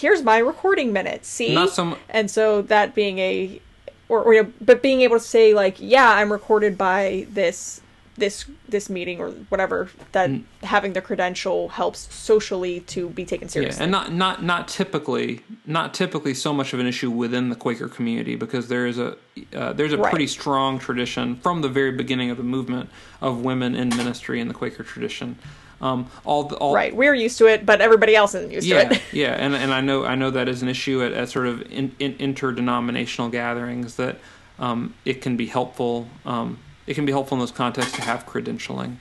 here's 0.00 0.22
my 0.22 0.38
recording 0.38 0.92
minutes." 0.92 1.28
See, 1.28 1.54
Not 1.54 1.70
some- 1.70 1.96
and 2.08 2.30
so 2.30 2.62
that 2.62 2.94
being 2.94 3.18
a 3.18 3.60
or, 4.08 4.22
or 4.22 4.34
you 4.34 4.42
know, 4.44 4.52
but 4.60 4.82
being 4.82 5.00
able 5.02 5.18
to 5.18 5.24
say 5.36 5.52
like 5.52 5.76
yeah 5.78 6.10
i'm 6.18 6.32
recorded 6.32 6.78
by 6.78 7.26
this 7.30 7.82
this 8.16 8.46
this 8.68 8.88
meeting 8.88 9.20
or 9.20 9.28
whatever 9.50 9.90
that 10.12 10.30
having 10.62 10.92
the 10.94 11.00
credential 11.02 11.68
helps 11.68 12.12
socially 12.12 12.80
to 12.80 13.10
be 13.10 13.24
taken 13.26 13.46
Yeah, 13.48 13.52
seriously 13.52 13.82
and 13.84 13.92
not 13.92 14.10
not 14.12 14.42
not 14.42 14.66
typically 14.66 15.40
not 15.66 15.92
typically 15.94 16.32
so 16.32 16.52
much 16.54 16.72
of 16.72 16.80
an 16.80 16.86
issue 16.86 17.10
within 17.10 17.50
the 17.50 17.54
Quaker 17.54 17.86
community 17.86 18.34
because 18.34 18.68
there 18.68 18.86
is 18.86 18.98
a 18.98 19.16
uh, 19.54 19.72
there's 19.74 19.92
a 19.92 19.98
Right. 19.98 20.10
pretty 20.10 20.26
strong 20.26 20.78
tradition 20.78 21.36
from 21.36 21.60
the 21.60 21.68
very 21.68 21.92
beginning 21.92 22.30
of 22.30 22.38
the 22.38 22.42
movement 22.56 22.88
of 23.20 23.42
women 23.44 23.74
in 23.74 23.90
ministry 23.90 24.40
in 24.40 24.48
the 24.48 24.54
Quaker 24.54 24.82
tradition. 24.82 25.36
Um, 25.80 26.10
all 26.24 26.44
the, 26.44 26.56
all 26.56 26.74
right 26.74 26.94
we're 26.94 27.14
used 27.14 27.38
to 27.38 27.46
it 27.46 27.64
but 27.64 27.80
everybody 27.80 28.16
else 28.16 28.34
isn't 28.34 28.50
used 28.50 28.66
yeah, 28.66 28.88
to 28.88 28.94
it 28.96 29.02
yeah, 29.12 29.34
and 29.34 29.54
and 29.54 29.72
I 29.72 29.80
know 29.80 30.04
I 30.04 30.16
know 30.16 30.30
that 30.30 30.48
is 30.48 30.60
an 30.60 30.68
issue 30.68 31.04
at, 31.04 31.12
at 31.12 31.28
sort 31.28 31.46
of 31.46 31.62
in, 31.70 31.94
in 32.00 32.16
interdenominational 32.18 33.28
gatherings 33.28 33.94
that 33.94 34.16
um, 34.58 34.94
it 35.04 35.20
can 35.20 35.36
be 35.36 35.46
helpful. 35.46 36.08
Um, 36.24 36.58
it 36.86 36.94
can 36.94 37.06
be 37.06 37.12
helpful 37.12 37.36
in 37.36 37.40
those 37.40 37.52
contexts 37.52 37.94
to 37.96 38.02
have 38.02 38.26
credentialing. 38.26 38.96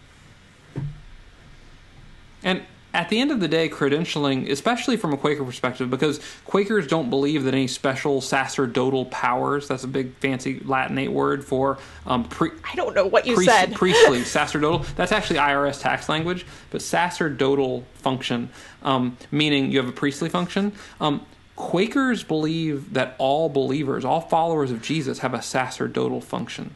And 2.43 2.61
at 2.97 3.09
the 3.09 3.21
end 3.21 3.29
of 3.29 3.39
the 3.39 3.47
day, 3.47 3.69
credentialing, 3.69 4.49
especially 4.49 4.97
from 4.97 5.13
a 5.13 5.17
Quaker 5.17 5.43
perspective, 5.45 5.87
because 5.87 6.19
Quakers 6.45 6.87
don't 6.87 7.11
believe 7.11 7.43
that 7.43 7.53
any 7.53 7.67
special 7.67 8.21
sacerdotal 8.21 9.05
powers, 9.05 9.67
that's 9.67 9.83
a 9.83 9.87
big 9.87 10.15
fancy 10.15 10.59
Latinate 10.61 11.09
word 11.09 11.45
for 11.45 11.77
um, 12.07 12.23
pre- 12.23 12.49
i 12.63 12.75
don't 12.75 12.95
know 12.95 13.05
what 13.05 13.27
you 13.27 13.35
priest- 13.35 13.51
said 13.51 13.75
priestly, 13.75 14.23
sacerdotal. 14.23 14.79
That's 14.95 15.11
actually 15.11 15.37
IRS 15.37 15.79
tax 15.79 16.09
language, 16.09 16.47
but 16.71 16.81
sacerdotal 16.81 17.83
function, 17.93 18.49
um, 18.81 19.15
meaning 19.29 19.71
you 19.71 19.77
have 19.77 19.87
a 19.87 19.93
priestly 19.93 20.29
function. 20.29 20.71
Um, 20.99 21.23
Quakers 21.55 22.23
believe 22.23 22.93
that 22.93 23.15
all 23.19 23.47
believers, 23.47 24.05
all 24.05 24.21
followers 24.21 24.71
of 24.71 24.81
Jesus, 24.81 25.19
have 25.19 25.35
a 25.35 25.41
sacerdotal 25.43 26.21
function. 26.21 26.73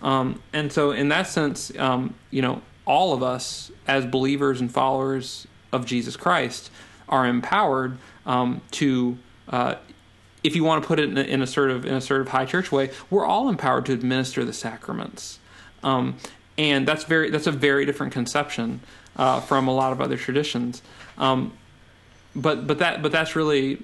Um, 0.00 0.40
and 0.52 0.72
so, 0.72 0.92
in 0.92 1.08
that 1.08 1.26
sense, 1.26 1.76
um, 1.76 2.14
you 2.30 2.42
know, 2.42 2.62
all 2.86 3.12
of 3.12 3.22
us 3.24 3.72
as 3.88 4.06
believers 4.06 4.60
and 4.60 4.70
followers 4.70 5.46
of 5.72 5.86
Jesus 5.86 6.16
Christ 6.16 6.70
are 7.08 7.26
empowered 7.26 7.98
um, 8.24 8.60
to, 8.72 9.18
uh, 9.48 9.76
if 10.42 10.56
you 10.56 10.64
want 10.64 10.82
to 10.82 10.86
put 10.86 10.98
it 10.98 11.08
in 11.08 11.18
a, 11.18 11.22
in 11.22 11.42
a 11.42 11.46
sort 11.46 11.70
of 11.70 11.84
in 11.84 11.94
a 11.94 12.00
sort 12.00 12.20
of 12.20 12.28
high 12.28 12.44
church 12.44 12.72
way, 12.72 12.90
we're 13.10 13.26
all 13.26 13.48
empowered 13.48 13.86
to 13.86 13.92
administer 13.92 14.44
the 14.44 14.52
sacraments, 14.52 15.38
um, 15.82 16.16
and 16.58 16.86
that's 16.86 17.04
very 17.04 17.30
that's 17.30 17.46
a 17.46 17.52
very 17.52 17.84
different 17.84 18.12
conception 18.12 18.80
uh, 19.16 19.40
from 19.40 19.68
a 19.68 19.74
lot 19.74 19.92
of 19.92 20.00
other 20.00 20.16
traditions. 20.16 20.82
Um, 21.18 21.52
but 22.34 22.66
but 22.66 22.78
that 22.78 23.02
but 23.02 23.12
that's 23.12 23.34
really 23.34 23.82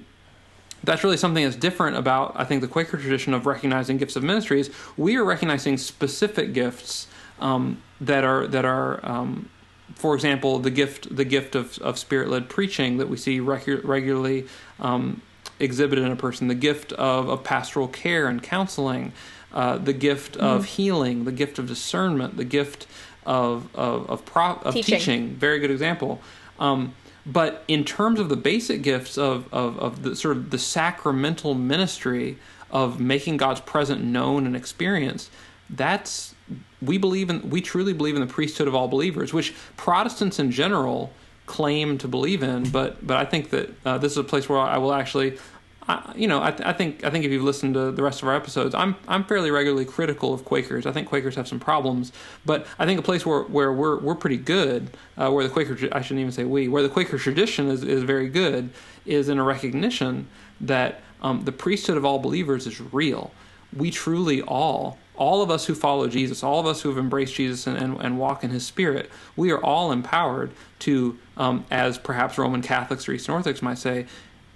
that's 0.83 1.03
really 1.03 1.17
something 1.17 1.43
that's 1.43 1.55
different 1.55 1.97
about 1.97 2.33
I 2.35 2.43
think 2.43 2.61
the 2.61 2.67
Quaker 2.67 2.97
tradition 2.97 3.33
of 3.33 3.45
recognizing 3.45 3.97
gifts 3.97 4.15
of 4.15 4.23
ministries. 4.23 4.69
we 4.97 5.15
are 5.15 5.23
recognizing 5.23 5.77
specific 5.77 6.53
gifts 6.53 7.07
um, 7.39 7.81
that 8.01 8.23
are 8.23 8.47
that 8.47 8.65
are 8.65 8.99
um, 9.03 9.49
for 9.95 10.15
example 10.15 10.59
the 10.59 10.71
gift 10.71 11.15
the 11.15 11.25
gift 11.25 11.55
of, 11.55 11.77
of 11.79 11.97
spirit 11.97 12.29
led 12.29 12.49
preaching 12.49 12.97
that 12.97 13.09
we 13.09 13.17
see 13.17 13.39
regu- 13.39 13.83
regularly 13.83 14.45
um, 14.79 15.21
exhibited 15.59 16.03
in 16.03 16.11
a 16.11 16.15
person 16.15 16.47
the 16.47 16.55
gift 16.55 16.91
of, 16.93 17.29
of 17.29 17.43
pastoral 17.43 17.87
care 17.87 18.27
and 18.27 18.41
counseling 18.43 19.11
uh, 19.53 19.77
the 19.77 19.93
gift 19.93 20.35
of 20.37 20.65
healing 20.65 21.25
the 21.25 21.31
gift 21.31 21.59
of 21.59 21.67
discernment 21.67 22.37
the 22.37 22.43
gift 22.43 22.87
of 23.25 23.73
of 23.75 24.09
of, 24.09 24.25
pro- 24.25 24.59
of 24.63 24.73
Teaching. 24.73 24.97
teaching 24.97 25.29
very 25.35 25.59
good 25.59 25.71
example. 25.71 26.21
Um, 26.59 26.93
but 27.25 27.63
in 27.67 27.85
terms 27.85 28.19
of 28.19 28.27
the 28.27 28.35
basic 28.35 28.81
gifts 28.81 29.17
of, 29.17 29.51
of, 29.53 29.79
of 29.79 30.03
the 30.03 30.15
sort 30.15 30.35
of 30.35 30.49
the 30.49 30.57
sacramental 30.59 31.53
ministry 31.53 32.37
of 32.69 32.99
making 32.99 33.37
God's 33.37 33.61
presence 33.61 34.03
known 34.03 34.45
and 34.45 34.55
experienced, 34.55 35.31
that's 35.69 36.35
we 36.85 36.97
believe 36.97 37.29
in 37.29 37.49
we 37.49 37.61
truly 37.61 37.93
believe 37.93 38.15
in 38.15 38.21
the 38.21 38.33
priesthood 38.33 38.67
of 38.67 38.75
all 38.75 38.87
believers, 38.87 39.33
which 39.33 39.53
Protestants 39.77 40.39
in 40.39 40.51
general 40.51 41.11
claim 41.45 41.97
to 41.99 42.07
believe 42.07 42.43
in. 42.43 42.69
But 42.69 43.05
but 43.05 43.17
I 43.17 43.25
think 43.25 43.49
that 43.51 43.69
uh, 43.85 43.97
this 43.97 44.11
is 44.11 44.17
a 44.17 44.23
place 44.23 44.47
where 44.49 44.59
I 44.59 44.77
will 44.77 44.93
actually. 44.93 45.37
I, 45.85 46.13
you 46.15 46.29
know, 46.29 46.41
I, 46.41 46.51
th- 46.51 46.65
I 46.65 46.71
think 46.71 47.03
I 47.03 47.09
think 47.09 47.25
if 47.25 47.31
you've 47.31 47.43
listened 47.43 47.73
to 47.73 47.91
the 47.91 48.01
rest 48.01 48.21
of 48.21 48.29
our 48.29 48.35
episodes, 48.35 48.73
I'm 48.73 48.95
I'm 49.05 49.25
fairly 49.25 49.51
regularly 49.51 49.83
critical 49.83 50.33
of 50.33 50.45
Quakers. 50.45 50.85
I 50.85 50.93
think 50.93 51.09
Quakers 51.09 51.35
have 51.35 51.45
some 51.45 51.59
problems, 51.59 52.13
but 52.45 52.65
I 52.79 52.85
think 52.85 53.01
a 53.01 53.03
place 53.03 53.25
where, 53.25 53.41
where 53.41 53.73
we're 53.73 53.99
we're 53.99 54.15
pretty 54.15 54.37
good, 54.37 54.91
uh, 55.17 55.29
where 55.29 55.43
the 55.43 55.49
Quaker 55.49 55.77
I 55.91 56.01
shouldn't 56.01 56.21
even 56.21 56.31
say 56.31 56.45
we, 56.45 56.69
where 56.69 56.83
the 56.83 56.87
Quaker 56.87 57.17
tradition 57.17 57.67
is, 57.67 57.83
is 57.83 58.03
very 58.03 58.29
good, 58.29 58.69
is 59.05 59.27
in 59.27 59.39
a 59.39 59.43
recognition 59.43 60.29
that 60.61 61.01
um, 61.21 61.43
the 61.43 61.51
priesthood 61.51 61.97
of 61.97 62.05
all 62.05 62.17
believers 62.17 62.65
is 62.65 62.79
real. 62.79 63.31
We 63.75 63.91
truly 63.91 64.41
all 64.41 64.97
all 65.15 65.41
of 65.41 65.51
us 65.51 65.65
who 65.65 65.75
follow 65.75 66.07
Jesus, 66.07 66.43
all 66.43 66.59
of 66.59 66.65
us 66.65 66.81
who 66.81 66.89
have 66.89 66.97
embraced 66.97 67.35
Jesus 67.35 67.67
and, 67.67 67.77
and, 67.77 67.99
and 68.01 68.17
walk 68.17 68.43
in 68.43 68.49
his 68.49 68.65
spirit, 68.65 69.09
we 69.35 69.51
are 69.51 69.63
all 69.63 69.91
empowered 69.91 70.51
to, 70.79 71.17
um, 71.37 71.65
as 71.69 71.97
perhaps 71.97 72.37
Roman 72.37 72.61
Catholics 72.61 73.07
or 73.07 73.13
Eastern 73.13 73.35
Orthodox 73.35 73.61
might 73.61 73.77
say, 73.77 74.07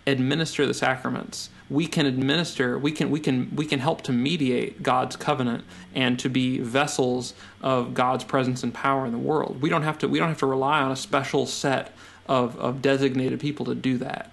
administer 0.07 0.65
the 0.65 0.73
sacraments. 0.73 1.49
We 1.69 1.85
can 1.85 2.05
administer, 2.05 2.79
we 2.79 2.91
can, 2.91 3.11
we 3.11 3.19
can, 3.19 3.53
we 3.55 3.65
can 3.65 3.79
help 3.79 4.01
to 4.03 4.13
mediate 4.13 4.81
God's 4.81 5.17
covenant 5.17 5.65
and 5.93 6.17
to 6.19 6.29
be 6.29 6.59
vessels 6.59 7.33
of 7.61 7.93
God's 7.93 8.23
presence 8.23 8.63
and 8.63 8.73
power 8.73 9.05
in 9.05 9.11
the 9.11 9.17
world. 9.17 9.61
We 9.61 9.69
don't 9.69 9.83
have 9.83 9.97
to, 9.99 10.07
we 10.07 10.17
don't 10.17 10.29
have 10.29 10.39
to 10.39 10.45
rely 10.45 10.79
on 10.79 10.91
a 10.91 10.95
special 10.95 11.45
set 11.45 11.93
of, 12.27 12.57
of 12.57 12.81
designated 12.81 13.39
people 13.41 13.65
to 13.65 13.75
do 13.75 13.97
that 13.97 14.31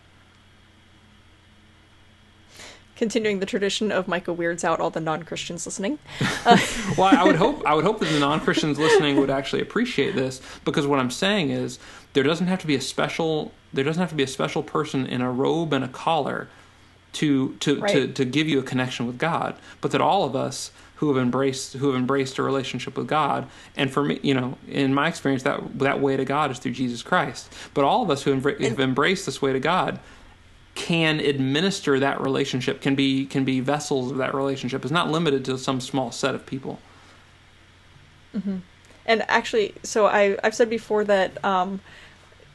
continuing 3.05 3.39
the 3.39 3.45
tradition 3.45 3.93
of 3.93 4.09
Micah 4.09 4.33
weirds 4.33 4.65
out 4.65 4.81
all 4.81 4.89
the 4.89 4.99
non-Christians 4.99 5.67
listening. 5.67 5.99
Uh, 6.47 6.59
well, 6.99 7.09
I 7.17 7.25
would 7.25 7.37
hope 7.37 7.63
I 7.67 7.75
would 7.75 7.85
hope 7.85 8.01
that 8.01 8.11
the 8.11 8.19
non-Christians 8.19 8.79
listening 8.79 9.17
would 9.17 9.31
actually 9.31 9.63
appreciate 9.63 10.15
this 10.15 10.43
because 10.67 10.87
what 10.87 10.99
I'm 10.99 11.11
saying 11.11 11.49
is 11.49 11.79
there 12.13 12.23
doesn't 12.23 12.49
have 12.49 12.61
to 12.61 12.67
be 12.67 12.75
a 12.75 12.83
special 12.83 13.51
there 13.73 13.83
doesn't 13.83 14.01
have 14.01 14.11
to 14.11 14.15
be 14.15 14.23
a 14.23 14.27
special 14.27 14.63
person 14.63 15.07
in 15.07 15.23
a 15.23 15.31
robe 15.31 15.73
and 15.73 15.83
a 15.83 15.89
collar 15.89 16.49
to 17.15 17.55
to 17.61 17.81
right. 17.81 17.93
to, 17.93 18.09
to 18.09 18.25
give 18.27 18.47
you 18.47 18.59
a 18.59 18.63
connection 18.63 19.07
with 19.07 19.17
God, 19.17 19.57
but 19.81 19.91
that 19.93 20.03
all 20.03 20.25
of 20.25 20.37
us 20.37 20.71
who 20.97 21.09
have 21.09 21.23
embraced 21.23 21.73
who 21.75 21.87
have 21.87 21.97
embraced 21.97 22.39
a 22.39 22.43
relationship 22.43 22.97
with 22.99 23.09
God. 23.09 23.47
And 23.75 23.91
for 23.91 24.03
me, 24.05 24.21
you 24.23 24.35
know, 24.35 24.59
in 24.69 24.93
my 24.93 25.09
experience, 25.09 25.45
that 25.45 25.79
that 25.79 26.01
way 26.01 26.19
to 26.19 26.27
God 26.27 26.51
is 26.51 26.59
through 26.59 26.73
Jesus 26.73 27.03
Christ. 27.03 27.51
But 27.73 27.85
all 27.85 28.03
of 28.03 28.11
us 28.11 28.23
who 28.23 28.33
have 28.33 28.81
embraced 28.81 29.25
this 29.25 29.41
way 29.41 29.53
to 29.55 29.61
God 29.61 29.99
can 30.75 31.21
administer 31.21 32.01
that 32.01 32.21
relationship, 32.21 32.81
can 32.81 32.95
be 32.95 33.27
can 33.27 33.45
be 33.45 33.61
vessels 33.61 34.11
of 34.11 34.19
that 34.19 34.35
relationship. 34.35 34.83
It's 34.85 34.93
not 34.93 35.11
limited 35.11 35.45
to 35.47 35.59
some 35.59 35.81
small 35.81 36.11
set 36.11 36.35
of 36.35 36.47
people. 36.47 36.81
Mm-hmm. 38.35 38.59
And 39.07 39.25
actually, 39.29 39.75
so 39.83 40.07
I 40.07 40.37
I've 40.43 40.55
said 40.55 40.69
before 40.69 41.05
that 41.05 41.43
um, 41.45 41.81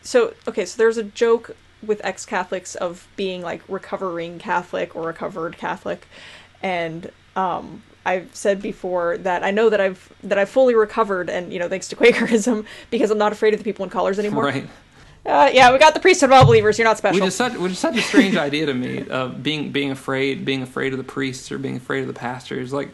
so 0.01 0.33
okay, 0.47 0.65
so 0.65 0.77
there's 0.77 0.97
a 0.97 1.03
joke 1.03 1.55
with 1.81 2.01
ex 2.03 2.25
Catholics 2.25 2.75
of 2.75 3.07
being 3.15 3.41
like 3.41 3.61
recovering 3.67 4.39
Catholic 4.39 4.95
or 4.95 5.03
recovered 5.03 5.57
Catholic, 5.57 6.07
and 6.61 7.11
um, 7.35 7.83
I've 8.05 8.35
said 8.35 8.61
before 8.61 9.17
that 9.19 9.43
I 9.43 9.51
know 9.51 9.69
that 9.69 9.79
I've 9.79 10.11
that 10.23 10.37
I've 10.37 10.49
fully 10.49 10.75
recovered, 10.75 11.29
and 11.29 11.53
you 11.53 11.59
know 11.59 11.69
thanks 11.69 11.87
to 11.89 11.95
Quakerism 11.95 12.65
because 12.89 13.11
I'm 13.11 13.17
not 13.17 13.31
afraid 13.31 13.53
of 13.53 13.59
the 13.59 13.63
people 13.63 13.83
in 13.83 13.89
collars 13.89 14.19
anymore. 14.19 14.45
Right. 14.45 14.67
Uh, 15.25 15.49
yeah, 15.53 15.71
we 15.71 15.77
got 15.77 15.93
the 15.93 15.99
priesthood 15.99 16.29
of 16.29 16.33
all 16.33 16.45
believers. 16.45 16.77
You're 16.77 16.87
not 16.87 16.97
special. 16.97 17.19
Which 17.19 17.27
is 17.27 17.35
such, 17.35 17.55
which 17.55 17.73
is 17.73 17.79
such 17.79 17.97
a 17.97 18.01
strange 18.01 18.37
idea 18.37 18.65
to 18.65 18.73
me 18.73 19.07
of 19.09 19.43
being 19.43 19.71
being 19.71 19.91
afraid, 19.91 20.45
being 20.45 20.61
afraid 20.61 20.93
of 20.93 20.97
the 20.97 21.03
priests 21.03 21.51
or 21.51 21.57
being 21.57 21.77
afraid 21.77 22.01
of 22.01 22.07
the 22.07 22.13
pastors. 22.13 22.71
Like 22.73 22.89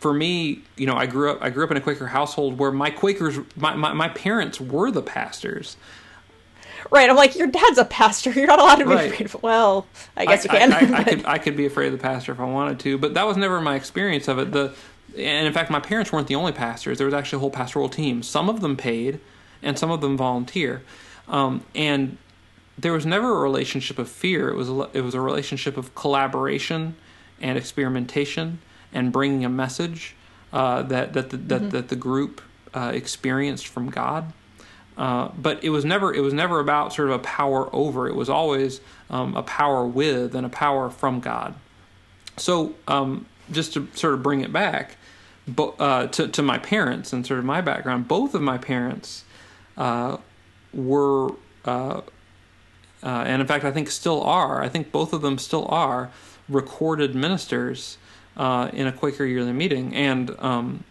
for 0.00 0.12
me, 0.12 0.62
you 0.76 0.86
know, 0.86 0.96
I 0.96 1.06
grew 1.06 1.30
up 1.30 1.38
I 1.40 1.50
grew 1.50 1.64
up 1.64 1.70
in 1.70 1.76
a 1.76 1.80
Quaker 1.80 2.08
household 2.08 2.58
where 2.58 2.72
my 2.72 2.90
Quakers, 2.90 3.38
my 3.56 3.74
my, 3.74 3.92
my 3.92 4.08
parents 4.08 4.60
were 4.60 4.90
the 4.90 5.02
pastors. 5.02 5.76
Right, 6.90 7.08
I'm 7.08 7.16
like, 7.16 7.36
your 7.36 7.46
dad's 7.46 7.78
a 7.78 7.84
pastor. 7.84 8.30
You're 8.34 8.46
not 8.46 8.58
allowed 8.58 8.76
to 8.76 8.84
be 8.84 8.90
right. 8.90 9.12
afraid 9.12 9.26
of. 9.26 9.42
Well, 9.42 9.86
I 10.16 10.26
guess 10.26 10.46
I, 10.46 10.52
you 10.52 10.58
can. 10.58 10.72
I, 10.72 10.78
I, 10.78 11.00
I, 11.00 11.04
could, 11.10 11.26
I 11.26 11.38
could 11.38 11.56
be 11.56 11.66
afraid 11.66 11.86
of 11.86 11.92
the 11.92 11.98
pastor 11.98 12.32
if 12.32 12.40
I 12.40 12.44
wanted 12.44 12.80
to, 12.80 12.98
but 12.98 13.14
that 13.14 13.26
was 13.26 13.36
never 13.36 13.60
my 13.60 13.76
experience 13.76 14.28
of 14.28 14.38
it. 14.38 14.50
The, 14.50 14.74
and 15.16 15.46
in 15.46 15.52
fact, 15.52 15.70
my 15.70 15.80
parents 15.80 16.12
weren't 16.12 16.26
the 16.26 16.34
only 16.34 16.52
pastors. 16.52 16.98
There 16.98 17.06
was 17.06 17.14
actually 17.14 17.36
a 17.36 17.40
whole 17.40 17.50
pastoral 17.50 17.88
team. 17.88 18.22
Some 18.22 18.48
of 18.48 18.60
them 18.60 18.76
paid, 18.76 19.20
and 19.62 19.78
some 19.78 19.90
of 19.90 20.00
them 20.00 20.16
volunteer. 20.16 20.82
Um, 21.30 21.64
and 21.74 22.18
there 22.76 22.92
was 22.92 23.06
never 23.06 23.30
a 23.36 23.40
relationship 23.40 23.98
of 23.98 24.08
fear. 24.08 24.48
It 24.48 24.56
was 24.56 24.68
a, 24.68 24.90
it 24.92 25.00
was 25.02 25.14
a 25.14 25.20
relationship 25.20 25.76
of 25.76 25.94
collaboration 25.94 26.96
and 27.40 27.56
experimentation 27.56 28.58
and 28.92 29.12
bringing 29.12 29.44
a 29.44 29.48
message 29.48 30.14
uh, 30.52 30.82
that 30.82 31.12
that 31.12 31.30
the, 31.30 31.36
that, 31.36 31.60
mm-hmm. 31.60 31.68
that 31.70 31.88
the 31.88 31.96
group 31.96 32.42
uh, 32.74 32.92
experienced 32.94 33.66
from 33.68 33.90
God. 33.90 34.32
Uh, 34.98 35.28
but 35.38 35.62
it 35.64 35.70
was 35.70 35.84
never 35.84 36.12
it 36.12 36.20
was 36.20 36.34
never 36.34 36.58
about 36.60 36.92
sort 36.92 37.08
of 37.08 37.14
a 37.14 37.22
power 37.22 37.74
over. 37.74 38.08
It 38.08 38.14
was 38.14 38.28
always 38.28 38.80
um, 39.08 39.36
a 39.36 39.42
power 39.42 39.86
with 39.86 40.34
and 40.34 40.44
a 40.44 40.50
power 40.50 40.90
from 40.90 41.20
God. 41.20 41.54
So 42.36 42.74
um, 42.88 43.26
just 43.50 43.72
to 43.74 43.88
sort 43.94 44.14
of 44.14 44.22
bring 44.22 44.40
it 44.40 44.52
back, 44.52 44.96
bo- 45.46 45.74
uh, 45.78 46.08
to 46.08 46.28
to 46.28 46.42
my 46.42 46.58
parents 46.58 47.12
and 47.12 47.26
sort 47.26 47.38
of 47.38 47.44
my 47.44 47.60
background, 47.60 48.08
both 48.08 48.34
of 48.34 48.42
my 48.42 48.58
parents 48.58 49.24
uh, 49.76 50.18
were 50.72 51.34
uh, 51.64 52.00
uh, 53.02 53.24
and 53.26 53.40
in 53.40 53.48
fact, 53.48 53.64
I 53.64 53.70
think 53.70 53.90
still 53.90 54.22
are. 54.22 54.62
I 54.62 54.68
think 54.68 54.92
both 54.92 55.12
of 55.12 55.22
them 55.22 55.38
still 55.38 55.66
are 55.68 56.10
recorded 56.48 57.14
ministers 57.14 57.96
uh, 58.36 58.70
in 58.72 58.86
a 58.86 58.92
Quaker 58.92 59.24
yearly 59.24 59.52
meeting, 59.52 59.94
and 59.94 60.30
um, 60.38 60.84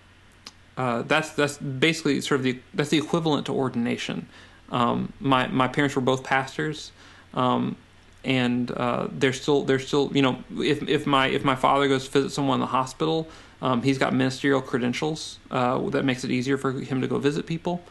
uh, 0.78 1.04
that's 1.04 1.32
that's 1.32 1.58
basically 1.58 2.22
sort 2.22 2.40
of 2.40 2.44
the 2.44 2.60
that's 2.74 2.90
the 2.90 2.98
equivalent 2.98 3.46
to 3.46 3.54
ordination. 3.54 4.28
Um, 4.72 5.14
my 5.20 5.48
my 5.48 5.68
parents 5.68 5.96
were 5.96 6.02
both 6.02 6.24
pastors, 6.24 6.92
um, 7.34 7.76
and 8.24 8.72
uh, 8.72 9.08
they're 9.12 9.34
still 9.34 9.64
they're 9.64 9.80
still 9.80 10.10
you 10.14 10.22
know 10.22 10.44
if 10.58 10.88
if 10.88 11.06
my 11.06 11.28
if 11.28 11.44
my 11.44 11.56
father 11.56 11.88
goes 11.88 12.06
to 12.06 12.12
visit 12.12 12.32
someone 12.32 12.56
in 12.56 12.62
the 12.62 12.68
hospital, 12.68 13.28
um, 13.62 13.84
he's 13.84 14.00
got 14.00 14.14
ministerial 14.14 14.62
credentials 14.62 15.38
uh, 15.52 15.78
that 15.90 16.06
makes 16.06 16.24
it 16.24 16.32
easier 16.32 16.58
for 16.58 16.72
him 16.72 17.02
to 17.02 17.08
go 17.08 17.20
visit 17.20 17.46
people, 17.46 17.84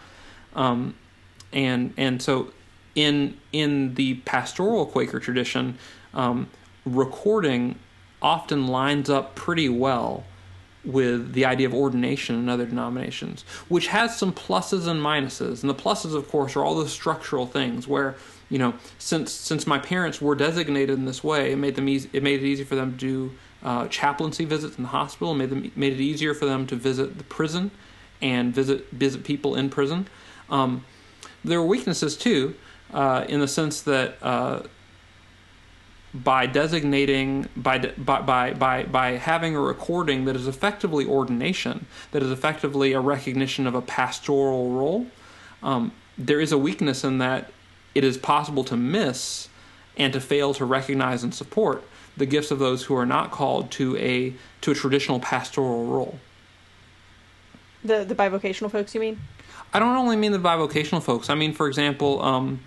um, 0.56 0.94
and 1.52 1.94
and 1.96 2.22
so 2.22 2.52
in 2.94 3.38
in 3.52 3.94
the 3.94 4.14
pastoral 4.14 4.86
Quaker 4.86 5.20
tradition, 5.20 5.78
um, 6.14 6.48
recording 6.84 7.78
often 8.20 8.66
lines 8.66 9.08
up 9.08 9.34
pretty 9.34 9.68
well 9.68 10.24
with 10.84 11.32
the 11.32 11.44
idea 11.44 11.66
of 11.66 11.74
ordination 11.74 12.36
in 12.36 12.48
other 12.48 12.64
denominations, 12.64 13.42
which 13.68 13.88
has 13.88 14.16
some 14.16 14.32
pluses 14.32 14.86
and 14.86 15.00
minuses. 15.00 15.60
And 15.62 15.68
the 15.68 15.74
pluses, 15.74 16.14
of 16.14 16.28
course, 16.28 16.56
are 16.56 16.64
all 16.64 16.76
the 16.76 16.88
structural 16.88 17.46
things 17.46 17.86
where 17.86 18.16
you 18.48 18.58
know 18.58 18.74
since 18.98 19.32
since 19.32 19.66
my 19.66 19.78
parents 19.78 20.20
were 20.20 20.34
designated 20.34 20.98
in 20.98 21.04
this 21.04 21.22
way, 21.22 21.52
it 21.52 21.56
made 21.56 21.76
them 21.76 21.88
easy. 21.88 22.10
It 22.12 22.22
made 22.22 22.42
it 22.42 22.46
easy 22.46 22.64
for 22.64 22.74
them 22.74 22.92
to 22.92 22.98
do 22.98 23.32
uh, 23.62 23.88
chaplaincy 23.88 24.44
visits 24.44 24.76
in 24.76 24.82
the 24.82 24.88
hospital. 24.88 25.34
Made 25.34 25.50
them 25.50 25.70
made 25.76 25.92
it 25.92 26.00
easier 26.00 26.34
for 26.34 26.46
them 26.46 26.66
to 26.66 26.76
visit 26.76 27.18
the 27.18 27.24
prison 27.24 27.70
and 28.20 28.54
visit 28.54 28.90
visit 28.90 29.24
people 29.24 29.54
in 29.54 29.70
prison. 29.70 30.08
Um, 30.50 30.84
there 31.44 31.60
were 31.60 31.66
weaknesses 31.66 32.16
too 32.16 32.54
uh, 32.92 33.24
in 33.28 33.40
the 33.40 33.48
sense 33.48 33.82
that 33.82 34.16
uh, 34.22 34.62
by 36.14 36.46
designating 36.46 37.48
by, 37.56 37.78
by 37.78 38.20
by 38.20 38.52
by 38.54 38.84
by 38.84 39.10
having 39.12 39.54
a 39.54 39.60
recording 39.60 40.24
that 40.24 40.34
is 40.36 40.46
effectively 40.46 41.04
ordination, 41.04 41.86
that 42.12 42.22
is 42.22 42.30
effectively 42.30 42.92
a 42.92 43.00
recognition 43.00 43.66
of 43.66 43.74
a 43.74 43.82
pastoral 43.82 44.70
role, 44.70 45.06
um, 45.62 45.92
there 46.16 46.40
is 46.40 46.50
a 46.50 46.58
weakness 46.58 47.04
in 47.04 47.18
that 47.18 47.50
it 47.94 48.04
is 48.04 48.16
possible 48.16 48.64
to 48.64 48.76
miss 48.76 49.48
and 49.96 50.12
to 50.12 50.20
fail 50.20 50.54
to 50.54 50.64
recognize 50.64 51.22
and 51.22 51.34
support 51.34 51.84
the 52.16 52.26
gifts 52.26 52.50
of 52.50 52.58
those 52.58 52.84
who 52.84 52.96
are 52.96 53.06
not 53.06 53.30
called 53.30 53.70
to 53.72 53.96
a 53.96 54.34
to 54.62 54.70
a 54.70 54.74
traditional 54.74 55.20
pastoral 55.20 55.86
role. 55.86 56.18
The 57.84 58.04
the 58.04 58.14
bivocational 58.14 58.70
folks, 58.70 58.94
you 58.94 59.00
mean? 59.00 59.20
I 59.72 59.78
don't 59.78 59.96
only 59.96 60.16
mean 60.16 60.32
the 60.32 60.38
bivocational 60.38 61.02
folks. 61.02 61.30
I 61.30 61.34
mean, 61.34 61.52
for 61.52 61.68
example, 61.68 62.22
um, 62.22 62.60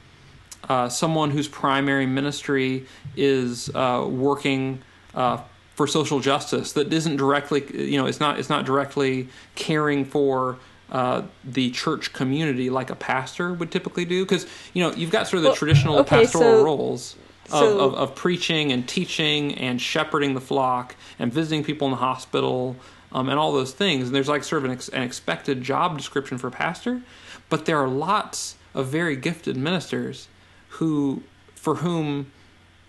uh, 0.70 0.90
someone 0.90 1.32
whose 1.32 1.48
primary 1.48 2.06
ministry 2.06 2.86
is 3.16 3.70
uh, 3.74 4.08
working 4.10 4.82
uh, 5.16 5.42
for 5.76 5.88
social 5.88 6.20
justice 6.20 6.74
that 6.74 6.94
isn't 6.94 7.18
directly, 7.18 7.64
you 7.90 7.98
know, 7.98 8.06
it's 8.06 8.20
not 8.20 8.40
it's 8.40 8.50
not 8.50 8.66
directly 8.66 9.28
caring 9.56 10.06
for 10.06 10.58
uh, 10.92 11.24
the 11.44 11.72
church 11.72 12.14
community 12.14 12.70
like 12.70 12.90
a 12.90 12.96
pastor 12.96 13.54
would 13.54 13.72
typically 13.72 14.06
do 14.06 14.24
because 14.24 14.46
you 14.74 14.84
know 14.84 14.94
you've 14.94 15.10
got 15.10 15.28
sort 15.28 15.38
of 15.38 15.44
the 15.44 15.50
well, 15.50 15.56
traditional 15.56 16.00
okay, 16.00 16.22
pastoral 16.22 16.60
so, 16.60 16.64
roles. 16.64 17.16
So, 17.48 17.80
of, 17.80 17.94
of, 17.94 17.94
of, 17.96 18.16
preaching 18.16 18.72
and 18.72 18.88
teaching 18.88 19.56
and 19.56 19.82
shepherding 19.82 20.36
the 20.36 20.42
flock 20.42 20.96
and 21.20 21.34
visiting 21.34 21.66
people 21.66 21.88
in 21.88 21.92
the 21.92 21.98
hospital 21.98 22.78
um, 23.12 23.30
and 23.30 23.40
all 23.40 23.52
those 23.52 23.74
things. 23.74 24.08
And 24.08 24.16
there's 24.16 24.28
like 24.30 24.44
sort 24.44 24.64
of 24.64 24.66
an, 24.66 24.72
ex- 24.72 24.90
an 24.90 25.04
expected 25.04 25.62
job 25.62 25.98
description 25.98 26.38
for 26.38 26.50
pastor, 26.50 27.02
but 27.50 27.66
there 27.66 27.78
are 27.78 27.88
lots 27.88 28.56
of 28.74 28.88
very 28.88 29.16
gifted 29.16 29.58
ministers 29.58 30.28
who 30.70 31.24
for 31.56 31.76
whom 31.76 32.32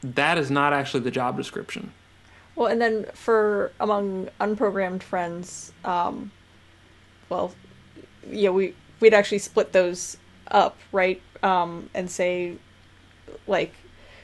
that 0.02 0.38
is 0.38 0.50
not 0.50 0.72
actually 0.72 1.00
the 1.00 1.10
job 1.10 1.36
description. 1.36 1.92
Well, 2.54 2.68
and 2.68 2.80
then 2.80 3.06
for 3.14 3.72
among 3.80 4.28
unprogrammed 4.40 5.02
friends, 5.02 5.72
um, 5.84 6.30
well, 7.28 7.54
yeah, 8.28 8.50
we 8.50 8.74
we'd 9.00 9.14
actually 9.14 9.38
split 9.38 9.72
those 9.72 10.16
up, 10.50 10.76
right? 10.92 11.20
um, 11.42 11.90
and 11.94 12.10
say, 12.10 12.56
like, 13.46 13.74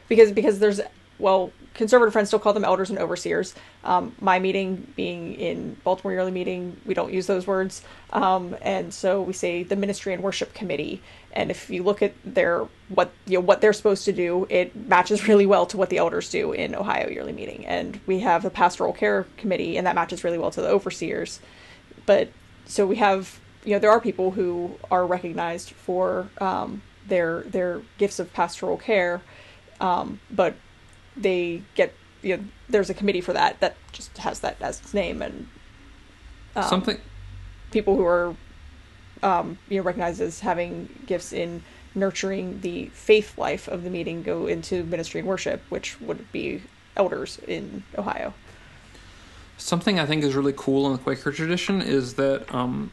because 0.08 0.32
because 0.32 0.58
there's 0.58 0.80
well, 1.18 1.50
conservative 1.78 2.12
friends 2.12 2.28
still 2.28 2.40
call 2.40 2.52
them 2.52 2.64
elders 2.64 2.90
and 2.90 2.98
overseers. 2.98 3.54
Um, 3.84 4.14
my 4.20 4.40
meeting 4.40 4.92
being 4.96 5.34
in 5.34 5.76
Baltimore 5.84 6.12
yearly 6.12 6.32
meeting, 6.32 6.76
we 6.84 6.92
don't 6.92 7.12
use 7.12 7.28
those 7.28 7.46
words, 7.46 7.82
um, 8.12 8.56
and 8.60 8.92
so 8.92 9.22
we 9.22 9.32
say 9.32 9.62
the 9.62 9.76
ministry 9.76 10.12
and 10.12 10.22
worship 10.22 10.52
committee. 10.52 11.00
And 11.32 11.52
if 11.52 11.70
you 11.70 11.84
look 11.84 12.02
at 12.02 12.14
their 12.24 12.66
what 12.88 13.12
you 13.26 13.38
know 13.38 13.44
what 13.44 13.60
they're 13.60 13.72
supposed 13.72 14.04
to 14.06 14.12
do, 14.12 14.46
it 14.50 14.74
matches 14.74 15.28
really 15.28 15.46
well 15.46 15.66
to 15.66 15.76
what 15.76 15.88
the 15.88 15.98
elders 15.98 16.28
do 16.30 16.52
in 16.52 16.74
Ohio 16.74 17.08
yearly 17.08 17.32
meeting. 17.32 17.64
And 17.64 18.00
we 18.06 18.20
have 18.20 18.42
the 18.42 18.50
pastoral 18.50 18.92
care 18.92 19.26
committee, 19.36 19.78
and 19.78 19.86
that 19.86 19.94
matches 19.94 20.24
really 20.24 20.38
well 20.38 20.50
to 20.50 20.60
the 20.60 20.68
overseers. 20.68 21.38
But 22.06 22.28
so 22.66 22.86
we 22.86 22.96
have 22.96 23.38
you 23.64 23.74
know 23.74 23.78
there 23.78 23.92
are 23.92 24.00
people 24.00 24.32
who 24.32 24.72
are 24.90 25.06
recognized 25.06 25.70
for 25.70 26.28
um, 26.40 26.82
their 27.06 27.42
their 27.42 27.82
gifts 27.98 28.18
of 28.18 28.32
pastoral 28.32 28.76
care, 28.76 29.22
um, 29.80 30.18
but 30.28 30.56
they 31.18 31.62
get 31.74 31.94
you 32.22 32.36
know 32.36 32.44
there's 32.68 32.90
a 32.90 32.94
committee 32.94 33.20
for 33.20 33.32
that 33.32 33.60
that 33.60 33.76
just 33.92 34.16
has 34.18 34.40
that 34.40 34.60
as 34.60 34.80
its 34.80 34.94
name 34.94 35.22
and 35.22 35.48
um, 36.56 36.64
Something 36.64 36.98
people 37.70 37.96
who 37.96 38.04
are 38.04 38.34
um, 39.22 39.58
you 39.68 39.78
know 39.78 39.84
recognized 39.84 40.20
as 40.20 40.40
having 40.40 40.88
gifts 41.06 41.32
in 41.32 41.62
nurturing 41.94 42.60
the 42.60 42.86
faith 42.86 43.36
life 43.38 43.68
of 43.68 43.82
the 43.82 43.90
meeting 43.90 44.22
go 44.22 44.46
into 44.46 44.84
ministry 44.84 45.20
and 45.20 45.28
worship, 45.28 45.62
which 45.68 46.00
would 46.00 46.30
be 46.32 46.62
elders 46.96 47.38
in 47.46 47.82
Ohio. 47.96 48.34
Something 49.56 49.98
I 49.98 50.06
think 50.06 50.22
is 50.22 50.34
really 50.34 50.54
cool 50.56 50.86
in 50.86 50.92
the 50.92 50.98
Quaker 50.98 51.32
tradition 51.32 51.82
is 51.82 52.14
that 52.14 52.52
um, 52.54 52.92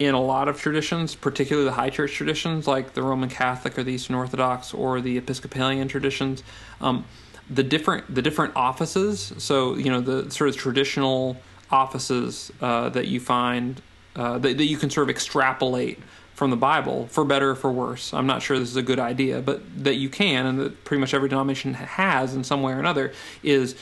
in 0.00 0.14
a 0.14 0.20
lot 0.20 0.48
of 0.48 0.58
traditions, 0.58 1.14
particularly 1.14 1.66
the 1.66 1.74
high 1.74 1.90
church 1.90 2.14
traditions 2.14 2.66
like 2.66 2.94
the 2.94 3.02
Roman 3.02 3.28
Catholic 3.28 3.78
or 3.78 3.84
the 3.84 3.92
Eastern 3.92 4.16
Orthodox 4.16 4.72
or 4.72 5.02
the 5.02 5.18
Episcopalian 5.18 5.88
traditions, 5.88 6.42
um, 6.80 7.04
the 7.50 7.62
different 7.62 8.12
the 8.12 8.22
different 8.22 8.56
offices. 8.56 9.34
So 9.36 9.74
you 9.74 9.90
know 9.90 10.00
the 10.00 10.30
sort 10.30 10.48
of 10.48 10.56
traditional 10.56 11.36
offices 11.70 12.50
uh, 12.62 12.88
that 12.88 13.08
you 13.08 13.20
find 13.20 13.80
uh, 14.16 14.38
that, 14.38 14.56
that 14.56 14.64
you 14.64 14.78
can 14.78 14.88
sort 14.88 15.04
of 15.04 15.10
extrapolate 15.10 15.98
from 16.34 16.50
the 16.50 16.56
Bible, 16.56 17.06
for 17.08 17.22
better 17.22 17.50
or 17.50 17.54
for 17.54 17.70
worse. 17.70 18.14
I'm 18.14 18.26
not 18.26 18.40
sure 18.40 18.58
this 18.58 18.70
is 18.70 18.76
a 18.76 18.82
good 18.82 18.98
idea, 18.98 19.42
but 19.42 19.84
that 19.84 19.96
you 19.96 20.08
can, 20.08 20.46
and 20.46 20.58
that 20.58 20.84
pretty 20.86 21.00
much 21.00 21.12
every 21.12 21.28
denomination 21.28 21.74
has 21.74 22.34
in 22.34 22.42
some 22.42 22.62
way 22.62 22.72
or 22.72 22.78
another, 22.78 23.12
is 23.42 23.76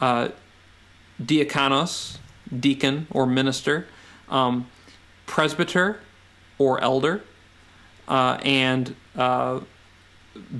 uh, 0.00 0.28
diakonos, 1.20 2.18
deacon 2.60 3.08
or 3.10 3.26
minister, 3.26 3.88
um, 4.28 4.68
presbyter 5.26 6.00
or 6.58 6.80
elder, 6.82 7.22
uh, 8.08 8.38
and 8.42 8.94
uh, 9.16 9.60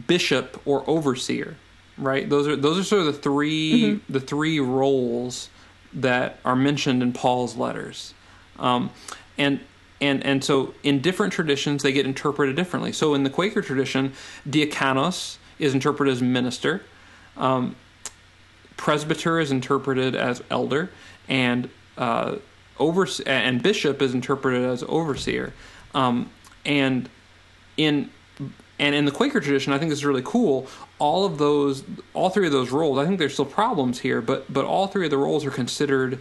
bishop 0.07 0.61
or 0.64 0.88
overseer. 0.88 1.57
Right? 1.98 2.29
Those 2.29 2.46
are 2.46 2.57
those 2.57 2.79
are 2.79 2.85
sort 2.85 3.07
of 3.07 3.07
the 3.07 3.20
3 3.20 4.00
the 4.09 4.20
three 4.20 4.61
roles 4.61 5.48
that 5.94 6.38
are 6.44 6.57
mentioned 6.57 7.02
in 7.02 7.12
Paul's 7.12 7.57
letters, 7.57 8.12
um, 8.59 8.90
and 9.38 9.61
and 10.00 10.24
and 10.24 10.44
so 10.44 10.74
in 10.83 11.00
different 11.00 11.33
traditions 11.33 11.83
they 11.83 11.92
get 11.92 12.05
interpreted 12.05 12.55
differently. 12.55 12.92
So 12.92 13.14
in 13.14 13.22
the 13.22 13.31
Quaker 13.31 13.62
tradition, 13.62 14.12
diakonos 14.48 15.38
is 15.59 15.72
interpreted 15.72 16.12
as 16.12 16.22
minister. 16.22 16.83
Um, 17.37 17.76
presbyter 18.76 19.40
is 19.40 19.50
interpreted 19.50 20.14
as 20.14 20.42
elder, 20.50 20.90
and 21.29 21.70
uh, 21.96 22.37
and 23.26 23.62
bishop 23.62 24.02
is 24.02 24.14
interpreted 24.14 24.64
as 24.64 24.82
overseer. 24.88 25.52
Um, 25.94 26.30
and 26.64 27.08
in 27.76 28.10
and 28.78 28.94
in 28.94 29.06
the 29.06 29.10
Quaker 29.10 29.40
tradition, 29.40 29.72
I 29.72 29.78
think 29.78 29.90
this 29.90 30.00
is 30.00 30.04
really 30.04 30.22
cool. 30.22 30.66
All 30.98 31.24
of 31.24 31.38
those, 31.38 31.82
all 32.12 32.28
three 32.28 32.46
of 32.46 32.52
those 32.52 32.70
roles, 32.70 32.98
I 32.98 33.06
think 33.06 33.18
there's 33.18 33.32
still 33.32 33.46
problems 33.46 34.00
here, 34.00 34.20
but 34.20 34.52
but 34.52 34.64
all 34.64 34.86
three 34.86 35.06
of 35.06 35.10
the 35.10 35.18
roles 35.18 35.44
are 35.44 35.50
considered 35.50 36.18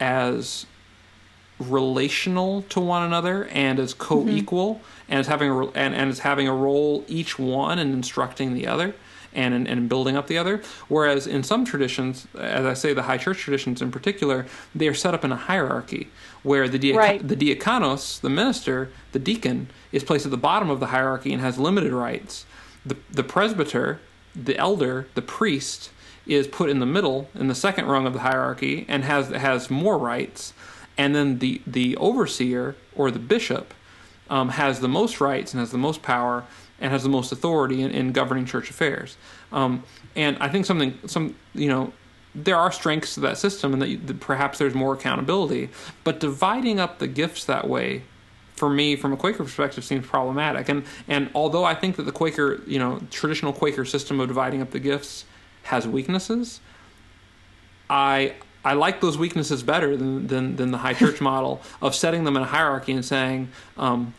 as 0.00 0.66
relational 1.58 2.62
to 2.62 2.80
one 2.80 3.02
another 3.02 3.46
and 3.46 3.80
as 3.80 3.92
co-equal 3.92 4.80
and 5.08 5.18
as 5.18 5.26
having 5.26 5.50
a, 5.50 5.66
and, 5.70 5.92
and 5.94 6.10
as 6.10 6.20
having 6.20 6.46
a 6.46 6.54
role 6.54 7.04
each 7.08 7.36
one 7.36 7.80
in 7.80 7.92
instructing 7.92 8.54
the 8.54 8.66
other 8.66 8.94
and 9.34 9.54
in, 9.54 9.66
and 9.66 9.88
building 9.88 10.16
up 10.16 10.26
the 10.26 10.38
other. 10.38 10.62
Whereas 10.88 11.26
in 11.26 11.42
some 11.42 11.64
traditions, 11.64 12.26
as 12.38 12.64
I 12.66 12.74
say, 12.74 12.92
the 12.94 13.02
high 13.02 13.18
church 13.18 13.38
traditions 13.38 13.82
in 13.82 13.90
particular, 13.90 14.46
they 14.74 14.88
are 14.88 14.94
set 14.94 15.14
up 15.14 15.24
in 15.24 15.32
a 15.32 15.36
hierarchy 15.36 16.08
where 16.42 16.68
the 16.68 16.78
diac- 16.78 16.96
Right. 16.96 17.26
the 17.28 17.36
diakonos, 17.36 18.20
the 18.20 18.30
minister, 18.30 18.90
the 19.12 19.18
deacon, 19.18 19.68
is 19.92 20.02
placed 20.04 20.24
at 20.24 20.30
the 20.30 20.36
bottom 20.36 20.70
of 20.70 20.80
the 20.80 20.86
hierarchy 20.86 21.32
and 21.32 21.42
has 21.42 21.58
limited 21.58 21.92
rights. 21.92 22.46
The 22.86 22.96
the 23.10 23.24
presbyter, 23.24 24.00
the 24.34 24.56
elder, 24.56 25.08
the 25.14 25.22
priest 25.22 25.90
is 26.26 26.46
put 26.46 26.68
in 26.70 26.78
the 26.78 26.86
middle 26.86 27.28
in 27.34 27.48
the 27.48 27.54
second 27.54 27.86
rung 27.86 28.06
of 28.06 28.12
the 28.12 28.20
hierarchy 28.20 28.84
and 28.88 29.04
has 29.04 29.28
has 29.30 29.70
more 29.70 29.98
rights. 29.98 30.52
And 30.96 31.14
then 31.14 31.38
the 31.38 31.60
the 31.66 31.96
overseer 31.96 32.76
or 32.94 33.10
the 33.10 33.18
bishop 33.18 33.74
um, 34.30 34.50
has 34.50 34.80
the 34.80 34.88
most 34.88 35.20
rights 35.20 35.52
and 35.54 35.60
has 35.60 35.70
the 35.70 35.78
most 35.78 36.02
power 36.02 36.44
and 36.80 36.92
has 36.92 37.02
the 37.02 37.08
most 37.08 37.32
authority 37.32 37.82
in, 37.82 37.90
in 37.90 38.12
governing 38.12 38.46
church 38.46 38.70
affairs. 38.70 39.16
Um, 39.52 39.84
and 40.14 40.36
I 40.38 40.48
think 40.48 40.66
something, 40.66 40.98
some 41.06 41.34
you 41.54 41.68
know, 41.68 41.92
there 42.34 42.56
are 42.56 42.70
strengths 42.70 43.14
to 43.14 43.20
that 43.20 43.38
system, 43.38 43.72
and 43.72 43.82
that, 43.82 43.88
you, 43.88 43.98
that 43.98 44.20
perhaps 44.20 44.58
there's 44.58 44.74
more 44.74 44.94
accountability. 44.94 45.70
But 46.04 46.20
dividing 46.20 46.78
up 46.78 46.98
the 46.98 47.06
gifts 47.06 47.44
that 47.46 47.68
way, 47.68 48.02
for 48.54 48.68
me, 48.68 48.96
from 48.96 49.12
a 49.12 49.16
Quaker 49.16 49.44
perspective, 49.44 49.84
seems 49.84 50.06
problematic. 50.06 50.68
And 50.68 50.84
and 51.06 51.30
although 51.34 51.64
I 51.64 51.74
think 51.74 51.96
that 51.96 52.04
the 52.04 52.12
Quaker, 52.12 52.60
you 52.66 52.78
know, 52.78 53.00
traditional 53.10 53.52
Quaker 53.52 53.84
system 53.84 54.20
of 54.20 54.28
dividing 54.28 54.62
up 54.62 54.70
the 54.70 54.80
gifts 54.80 55.24
has 55.64 55.86
weaknesses, 55.86 56.60
I 57.88 58.34
I 58.64 58.74
like 58.74 59.00
those 59.00 59.16
weaknesses 59.16 59.62
better 59.62 59.96
than 59.96 60.26
than, 60.26 60.56
than 60.56 60.70
the 60.70 60.78
high 60.78 60.94
church 60.94 61.20
model 61.32 61.62
of 61.80 61.94
setting 61.94 62.24
them 62.24 62.36
in 62.36 62.42
a 62.42 62.46
hierarchy 62.46 62.92
and 62.92 63.04
saying, 63.04 63.48
um, 63.76 64.14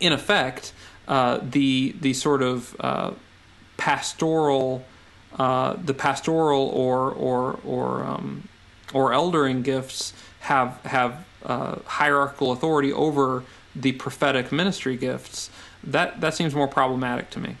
in 0.00 0.12
effect, 0.12 0.72
uh, 1.08 1.40
the 1.42 1.94
the 2.00 2.12
sort 2.12 2.42
of 2.42 2.76
uh, 2.80 3.12
pastoral, 3.76 4.84
uh, 5.38 5.74
the 5.74 5.94
pastoral 5.94 6.68
or 6.68 7.10
or 7.10 7.58
or 7.64 8.04
um, 8.04 8.48
or 8.92 9.12
eldering 9.12 9.62
gifts 9.62 10.12
have 10.40 10.80
have 10.84 11.24
uh, 11.44 11.76
hierarchical 11.86 12.52
authority 12.52 12.92
over 12.92 13.44
the 13.74 13.92
prophetic 13.92 14.52
ministry 14.52 14.96
gifts. 14.96 15.50
That 15.82 16.20
that 16.20 16.34
seems 16.34 16.54
more 16.54 16.68
problematic 16.68 17.30
to 17.30 17.40
me. 17.40 17.56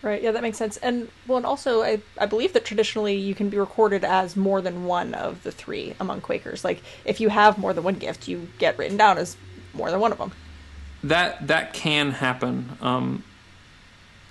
Right. 0.00 0.22
Yeah, 0.22 0.30
that 0.30 0.42
makes 0.42 0.56
sense. 0.56 0.76
And 0.76 1.08
well, 1.26 1.38
and 1.38 1.46
also, 1.46 1.82
I 1.82 2.00
I 2.18 2.26
believe 2.26 2.52
that 2.52 2.64
traditionally 2.64 3.16
you 3.16 3.34
can 3.34 3.50
be 3.50 3.58
recorded 3.58 4.04
as 4.04 4.36
more 4.36 4.60
than 4.60 4.84
one 4.84 5.12
of 5.12 5.42
the 5.42 5.50
three 5.50 5.94
among 5.98 6.20
Quakers. 6.20 6.64
Like 6.64 6.82
if 7.04 7.20
you 7.20 7.28
have 7.30 7.58
more 7.58 7.72
than 7.74 7.84
one 7.84 7.96
gift, 7.96 8.28
you 8.28 8.48
get 8.58 8.78
written 8.78 8.96
down 8.96 9.18
as 9.18 9.36
more 9.74 9.90
than 9.90 10.00
one 10.00 10.12
of 10.12 10.18
them. 10.18 10.32
That 11.04 11.46
that 11.46 11.72
can 11.72 12.12
happen. 12.12 12.76
Um, 12.80 13.24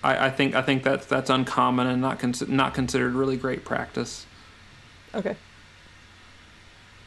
I, 0.04 0.28
I 0.28 0.30
think 0.30 0.56
I 0.56 0.62
think 0.62 0.84
that's 0.84 1.06
that's 1.06 1.30
uncommon 1.30 1.88
and 1.88 2.02
not 2.02 2.50
not 2.50 2.74
considered 2.74 3.14
really 3.14 3.38
great 3.38 3.66
practice. 3.66 4.26
Okay. 5.14 5.36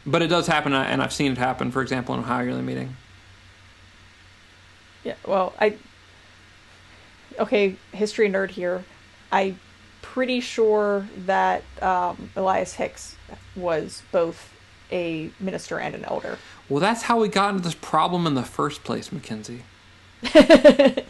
But 0.07 0.23
it 0.23 0.29
does 0.29 0.47
happen, 0.47 0.73
uh, 0.73 0.83
and 0.83 1.03
I've 1.03 1.13
seen 1.13 1.33
it 1.33 1.39
happen. 1.39 1.71
For 1.71 1.83
example, 1.83 2.15
in 2.15 2.21
Ohio 2.21 2.45
Yearly 2.45 2.63
Meeting. 2.63 2.97
Yeah. 5.05 5.15
Well, 5.27 5.53
I. 5.59 5.77
Okay, 7.39 7.77
history 7.93 8.29
nerd 8.29 8.51
here. 8.51 8.85
I'm 9.31 9.59
pretty 10.03 10.41
sure 10.41 11.07
that 11.27 11.63
um, 11.81 12.31
Elias 12.35 12.75
Hicks 12.75 13.17
was 13.55 14.03
both 14.11 14.53
a 14.91 15.31
minister 15.39 15.79
and 15.79 15.95
an 15.95 16.05
elder. 16.05 16.39
Well, 16.71 16.81
that's 16.81 17.03
how 17.03 17.21
we 17.21 17.29
got 17.29 17.51
into 17.51 17.65
this 17.65 17.75
problem 17.75 18.27
in 18.27 18.35
the 18.35 18.43
first 18.45 18.85
place, 18.85 19.13
Mackenzie. 19.13 19.65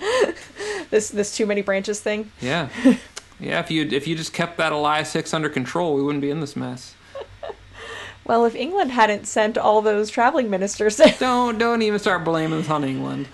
This 0.90 1.08
this 1.10 1.36
too 1.36 1.46
many 1.46 1.62
branches 1.62 2.00
thing. 2.00 2.32
Yeah, 2.40 2.68
yeah. 3.38 3.60
If 3.60 3.70
you 3.70 3.84
if 3.92 4.08
you 4.08 4.16
just 4.16 4.32
kept 4.32 4.58
that 4.58 4.72
Elias 4.72 5.12
Hicks 5.12 5.32
under 5.32 5.48
control, 5.48 5.94
we 5.94 6.02
wouldn't 6.02 6.20
be 6.20 6.30
in 6.30 6.40
this 6.40 6.56
mess. 6.56 6.94
Well, 8.26 8.44
if 8.44 8.54
England 8.54 8.92
hadn't 8.92 9.26
sent 9.26 9.58
all 9.58 9.82
those 9.82 10.08
traveling 10.10 10.50
ministers, 10.50 11.00
Don't 11.18 11.58
don't 11.58 11.82
even 11.82 11.98
start 11.98 12.24
blaming 12.24 12.60
this 12.60 12.70
on 12.70 12.84
England. 12.84 13.26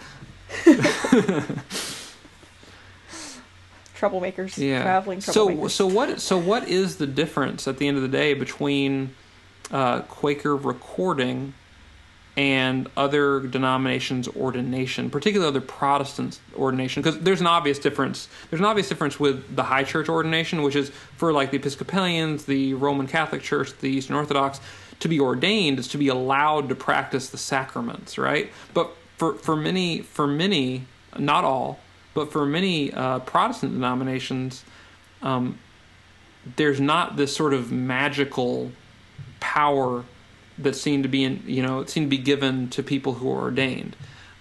troublemakers, 3.94 4.56
yeah. 4.56 4.82
traveling 4.82 5.20
so 5.20 5.48
troublemakers. 5.48 5.70
so 5.70 5.86
what 5.86 6.20
so 6.20 6.38
what 6.38 6.68
is 6.68 6.96
the 6.96 7.06
difference 7.06 7.66
at 7.66 7.78
the 7.78 7.88
end 7.88 7.96
of 7.96 8.02
the 8.02 8.08
day 8.08 8.32
between 8.34 9.14
uh, 9.70 10.00
Quaker 10.02 10.56
recording 10.56 11.54
and 12.36 12.88
other 12.96 13.40
denominations 13.40 14.28
ordination, 14.28 15.08
particularly 15.08 15.48
other 15.48 15.60
Protestant 15.60 16.38
ordination? 16.54 17.02
Because 17.02 17.20
there's 17.20 17.40
an 17.40 17.46
obvious 17.46 17.78
difference. 17.78 18.28
There's 18.50 18.60
an 18.60 18.66
obvious 18.66 18.88
difference 18.88 19.18
with 19.18 19.56
the 19.56 19.62
High 19.62 19.84
Church 19.84 20.08
ordination, 20.08 20.62
which 20.62 20.76
is 20.76 20.90
for 20.90 21.32
like 21.32 21.50
the 21.50 21.56
Episcopalians, 21.56 22.44
the 22.44 22.74
Roman 22.74 23.06
Catholic 23.06 23.42
Church, 23.42 23.76
the 23.78 23.88
Eastern 23.88 24.16
Orthodox. 24.16 24.60
To 25.00 25.08
be 25.08 25.20
ordained 25.20 25.78
is 25.78 25.88
to 25.88 25.98
be 25.98 26.08
allowed 26.08 26.68
to 26.70 26.74
practice 26.74 27.28
the 27.28 27.38
sacraments, 27.38 28.16
right? 28.16 28.50
But 28.72 28.90
for 29.16 29.34
for 29.34 29.56
many 29.56 30.00
for 30.00 30.26
many 30.26 30.86
not 31.18 31.44
all, 31.44 31.78
but 32.14 32.32
for 32.32 32.46
many 32.46 32.92
uh, 32.92 33.20
Protestant 33.20 33.72
denominations, 33.72 34.64
um, 35.22 35.58
there's 36.56 36.80
not 36.80 37.16
this 37.16 37.34
sort 37.34 37.52
of 37.52 37.72
magical 37.72 38.70
power 39.40 40.04
that 40.58 40.74
seem 40.74 41.02
to 41.02 41.08
be 41.08 41.24
in, 41.24 41.42
you 41.46 41.62
know, 41.62 41.80
it 41.80 41.90
seemed 41.90 42.06
to 42.06 42.16
be 42.16 42.22
given 42.22 42.68
to 42.70 42.82
people 42.82 43.14
who 43.14 43.30
are 43.30 43.40
ordained. 43.42 43.96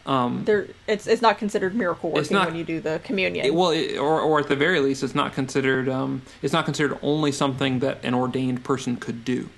Um, 0.06 0.44
There, 0.46 0.68
it's 0.88 1.08
it's 1.08 1.22
not 1.22 1.40
considered 1.40 1.74
miracle 1.74 2.12
working 2.12 2.36
not- 2.36 2.48
when 2.48 2.56
you 2.56 2.64
do 2.64 2.80
the 2.80 3.02
communion. 3.04 3.44
it- 3.46 3.56
well, 3.56 3.72
it, 3.72 3.98
or 3.98 4.22
or 4.22 4.40
at 4.40 4.48
the 4.48 4.56
very 4.56 4.80
least, 4.80 5.02
it's 5.04 5.16
not 5.16 5.34
considered 5.34 5.90
um, 5.90 6.22
it's 6.44 6.54
not 6.54 6.66
considered 6.66 6.98
only 7.02 7.32
something 7.32 7.80
that 7.80 7.98
an 8.04 8.14
ordained 8.14 8.64
person 8.64 8.98
could 8.98 9.26
do. 9.26 9.50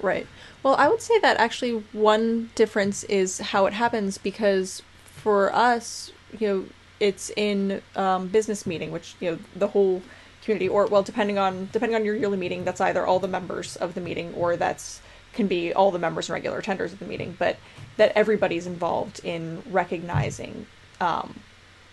Right. 0.00 0.26
Well, 0.62 0.74
I 0.76 0.88
would 0.88 1.02
say 1.02 1.18
that 1.20 1.36
actually 1.36 1.84
one 1.92 2.50
difference 2.54 3.04
is 3.04 3.38
how 3.38 3.66
it 3.66 3.74
happens 3.74 4.16
because 4.16 4.80
for 5.04 5.54
us, 5.54 6.10
you 6.38 6.48
know, 6.48 6.64
it's 7.00 7.30
in 7.36 7.82
um, 7.94 8.28
business 8.28 8.64
meeting, 8.66 8.90
which 8.90 9.14
you 9.20 9.32
know 9.32 9.38
the 9.54 9.68
whole 9.68 10.00
community, 10.42 10.66
or 10.68 10.86
well, 10.86 11.02
depending 11.02 11.36
on 11.36 11.68
depending 11.72 11.94
on 11.94 12.06
your 12.06 12.14
yearly 12.16 12.38
meeting, 12.38 12.64
that's 12.64 12.80
either 12.80 13.06
all 13.06 13.18
the 13.18 13.28
members 13.28 13.76
of 13.76 13.92
the 13.92 14.00
meeting 14.00 14.32
or 14.34 14.56
that's 14.56 15.02
can 15.34 15.46
be 15.46 15.72
all 15.72 15.90
the 15.90 15.98
members 15.98 16.28
and 16.28 16.34
regular 16.34 16.60
attenders 16.60 16.92
of 16.92 16.98
the 16.98 17.04
meeting, 17.04 17.36
but 17.38 17.56
that 17.96 18.12
everybody's 18.16 18.66
involved 18.66 19.20
in 19.24 19.62
recognizing 19.70 20.66
um, 21.00 21.40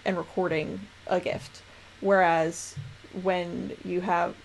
and 0.05 0.17
recording 0.17 0.81
a 1.07 1.19
gift. 1.19 1.61
Whereas 1.99 2.75
when 3.21 3.75
you 3.83 4.01
have, 4.01 4.35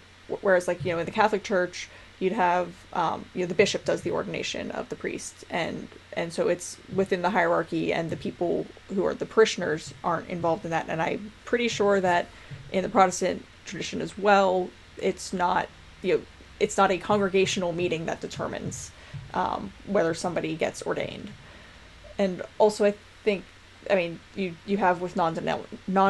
whereas 0.41 0.69
like 0.69 0.85
you 0.85 0.93
know 0.93 0.99
in 0.99 1.07
the 1.07 1.13
Catholic 1.13 1.43
Church, 1.43 1.89
you'd 2.19 2.33
have 2.33 2.75
um, 2.93 3.25
you 3.35 3.41
know 3.41 3.47
the 3.47 3.55
bishop 3.55 3.85
does 3.85 4.03
the 4.03 4.11
ordination 4.11 4.71
of 4.71 4.89
the 4.89 4.97
priest, 4.97 5.45
and 5.51 5.89
and 6.15 6.33
so 6.33 6.49
it's 6.49 6.77
within 6.95 7.23
the 7.23 7.31
hierarchy, 7.31 7.93
and 7.93 8.11
the 8.11 8.17
people 8.17 8.67
who 8.95 9.05
are 9.05 9.15
the 9.15 9.27
parishioners 9.27 9.95
aren't 10.05 10.29
involved 10.29 10.65
in 10.65 10.71
that. 10.71 10.87
And 10.89 11.01
I'm 11.01 11.33
pretty 11.45 11.69
sure 11.69 12.01
that 12.01 12.27
in 12.73 12.83
the 12.83 12.89
Protestant 12.89 13.45
tradition 13.65 14.01
as 14.01 14.19
well, 14.19 14.69
it's 14.99 15.33
not 15.33 15.69
you 16.03 16.19
know 16.19 16.23
it's 16.61 16.77
not 16.77 16.91
a 16.91 16.99
congregational 16.99 17.73
meeting 17.73 18.07
that 18.07 18.21
determines 18.21 18.91
um, 19.35 19.73
whether 19.87 20.15
somebody 20.15 20.55
gets 20.57 20.83
ordained 20.83 21.31
and 22.19 22.43
also 22.59 22.85
I 22.85 22.95
think 23.25 23.45
I 23.91 23.95
mean 23.95 24.21
you 24.35 24.57
you 24.67 24.77
have 24.79 25.01
with 25.01 25.17
non 25.17 25.35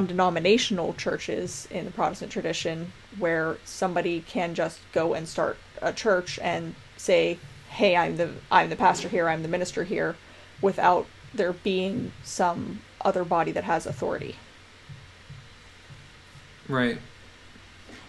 denominational 0.06 0.94
churches 0.94 1.66
in 1.70 1.84
the 1.84 1.90
Protestant 1.90 2.32
tradition 2.32 2.92
where 3.18 3.56
somebody 3.64 4.20
can 4.20 4.54
just 4.54 4.80
go 4.92 5.14
and 5.14 5.28
start 5.28 5.58
a 5.82 5.92
church 5.92 6.38
and 6.40 6.74
say, 6.96 7.38
"Hey, 7.70 7.96
I'm 7.96 8.16
the 8.16 8.30
I'm 8.50 8.70
the 8.70 8.76
pastor 8.76 9.08
here, 9.08 9.28
I'm 9.28 9.42
the 9.42 9.48
minister 9.48 9.84
here," 9.84 10.16
without 10.62 11.06
there 11.34 11.52
being 11.52 12.12
some 12.24 12.80
other 13.02 13.24
body 13.24 13.52
that 13.52 13.64
has 13.64 13.86
authority. 13.86 14.36
Right. 16.68 16.98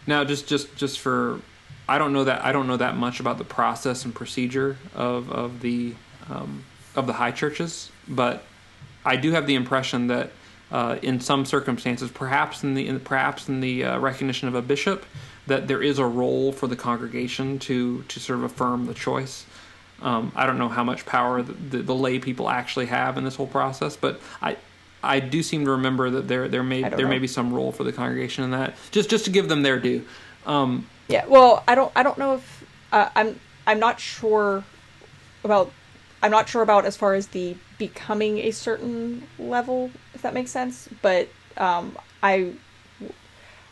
Now, 0.06 0.24
just 0.24 0.48
just 0.48 0.76
just 0.76 1.00
for, 1.00 1.42
I 1.90 1.98
don't 1.98 2.14
know 2.14 2.26
that 2.26 2.44
I 2.44 2.52
don't 2.52 2.68
know 2.68 2.78
that 2.78 2.98
much 2.98 3.20
about 3.20 3.38
the 3.38 3.44
process 3.44 4.06
and 4.06 4.14
procedure 4.14 4.78
of 4.94 5.32
of 5.32 5.62
the 5.62 5.94
um, 6.30 6.64
of 6.96 7.08
the 7.08 7.14
high 7.14 7.32
churches, 7.32 7.92
but 8.08 8.44
I 9.06 9.16
do 9.16 9.32
have 9.32 9.48
the 9.48 9.56
impression 9.56 10.08
that 10.08 10.32
uh, 10.72 10.98
in 11.02 11.22
some 11.22 11.46
circumstances, 11.46 12.12
perhaps 12.12 12.64
in 12.64 12.74
the 12.74 12.88
in, 12.88 13.00
perhaps 13.00 13.48
in 13.48 13.62
the 13.62 13.86
uh, 13.86 14.00
recognition 14.00 14.48
of 14.48 14.56
a 14.56 14.62
bishop, 14.62 15.06
that 15.48 15.68
there 15.68 15.82
is 15.82 15.98
a 15.98 16.06
role 16.06 16.52
for 16.52 16.68
the 16.68 16.76
congregation 16.76 17.60
to 17.60 18.04
to 18.04 18.20
sort 18.20 18.40
of 18.40 18.44
affirm 18.46 18.86
the 18.86 18.94
choice. 18.94 19.46
Um, 20.02 20.32
I 20.36 20.46
don't 20.46 20.60
know 20.60 20.70
how 20.70 20.84
much 20.84 21.06
power 21.06 21.42
the, 21.42 21.54
the, 21.54 21.78
the 21.82 21.96
lay 21.96 22.20
people 22.20 22.50
actually 22.50 22.86
have 22.88 23.18
in 23.18 23.24
this 23.24 23.36
whole 23.36 23.48
process, 23.48 23.96
but 23.96 24.20
I 24.42 24.58
I 25.02 25.22
do 25.22 25.42
seem 25.42 25.64
to 25.66 25.72
remember 25.72 26.10
that 26.10 26.28
there 26.28 26.50
there 26.50 26.64
may 26.64 26.82
there 26.82 27.08
may 27.08 27.20
be 27.20 27.28
some 27.28 27.54
role 27.54 27.72
for 27.72 27.86
the 27.86 27.94
congregation 27.94 28.44
in 28.44 28.52
that. 28.52 28.76
Just 28.92 29.10
just 29.10 29.24
to 29.26 29.32
give 29.32 29.48
them 29.48 29.62
their 29.64 29.80
due. 29.80 30.06
Um, 30.46 30.88
Yeah, 31.08 31.26
well, 31.26 31.64
I 31.68 31.76
don't 31.76 31.92
I 31.96 32.04
don't 32.04 32.18
know 32.18 32.36
if 32.36 32.66
uh, 32.92 33.10
I'm 33.16 33.40
I'm 33.66 33.80
not 33.80 34.00
sure 34.00 34.64
about 35.44 35.72
I'm 36.22 36.32
not 36.32 36.50
sure 36.50 36.62
about 36.62 36.86
as 36.86 36.98
far 36.98 37.14
as 37.14 37.28
the 37.28 37.56
becoming 37.78 38.40
a 38.40 38.52
certain 38.52 39.28
level, 39.38 39.92
if 40.14 40.22
that 40.24 40.34
makes 40.34 40.52
sense. 40.52 40.90
But 41.02 41.30
um, 41.58 41.98
I 42.24 42.54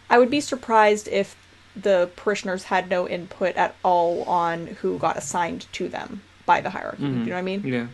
I 0.10 0.20
would 0.20 0.30
be 0.30 0.42
surprised 0.42 1.08
if 1.08 1.36
the 1.76 2.10
parishioners 2.16 2.66
had 2.66 2.90
no 2.90 3.08
input 3.08 3.56
at 3.56 3.76
all 3.84 4.24
on 4.24 4.68
who 4.68 4.98
got 4.98 5.18
assigned 5.18 5.68
to 5.74 5.90
them 5.90 6.22
by 6.46 6.62
the 6.62 6.70
hierarchy. 6.70 7.04
mhm. 7.04 7.12
Do 7.12 7.20
you 7.20 7.26
know 7.26 7.32
what 7.34 7.40
I 7.40 7.42
mean? 7.42 7.64
Yeah. 7.66 7.88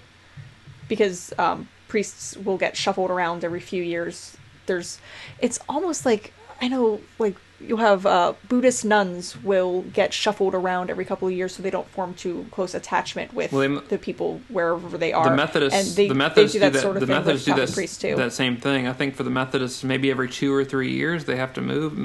because 0.88 1.34
um, 1.40 1.70
priests 1.88 2.36
will 2.38 2.58
get 2.58 2.76
shuffled 2.76 3.10
around 3.10 3.44
every 3.44 3.60
few 3.62 3.82
years. 3.82 4.38
There's, 4.66 5.00
it's 5.40 5.58
almost 5.70 6.06
like 6.06 6.34
I 6.62 6.68
know, 6.68 7.02
like 7.18 7.38
you 7.68 7.78
have 7.78 8.06
uh, 8.06 8.34
Buddhist 8.50 8.84
nuns 8.86 9.42
will 9.44 9.82
get 9.84 10.14
shuffled 10.14 10.54
around 10.56 10.90
every 10.90 11.06
couple 11.06 11.28
of 11.28 11.34
years 11.34 11.56
so 11.56 11.64
they 11.64 11.70
don't 11.70 11.88
form 11.90 12.14
too 12.14 12.46
close 12.52 12.74
attachment 12.74 13.34
with 13.34 13.52
Well, 13.52 13.62
they- 13.82 13.88
the 13.88 13.98
people 13.98 14.42
wherever 14.50 14.98
they 14.98 15.14
are. 15.14 15.30
The 15.30 15.36
Methodists, 15.36 15.80
and 15.90 15.96
they, 15.98 16.08
the 16.08 16.16
Methodists 16.16 16.54
they 16.54 16.60
do 16.60 16.66
that, 16.66 16.70
do 16.70 16.74
that. 16.74 16.82
sort 16.82 16.96
of 16.98 17.02
the 17.02 17.08
thing 17.08 17.16
Methodists 17.16 17.46
do 17.46 17.54
that, 17.56 17.72
priests 17.72 17.98
too. 17.98 18.16
that 18.16 18.34
same 18.34 18.58
thing. 18.58 18.88
I 18.88 18.94
think 18.94 19.16
for 19.16 19.24
the 19.24 19.30
Methodists, 19.30 19.84
maybe 19.84 20.10
every 20.12 20.30
two 20.30 20.54
or 20.54 20.64
three 20.66 20.92
years 20.92 21.26
they 21.26 21.36
have 21.36 21.54
to 21.54 21.62
move. 21.62 21.98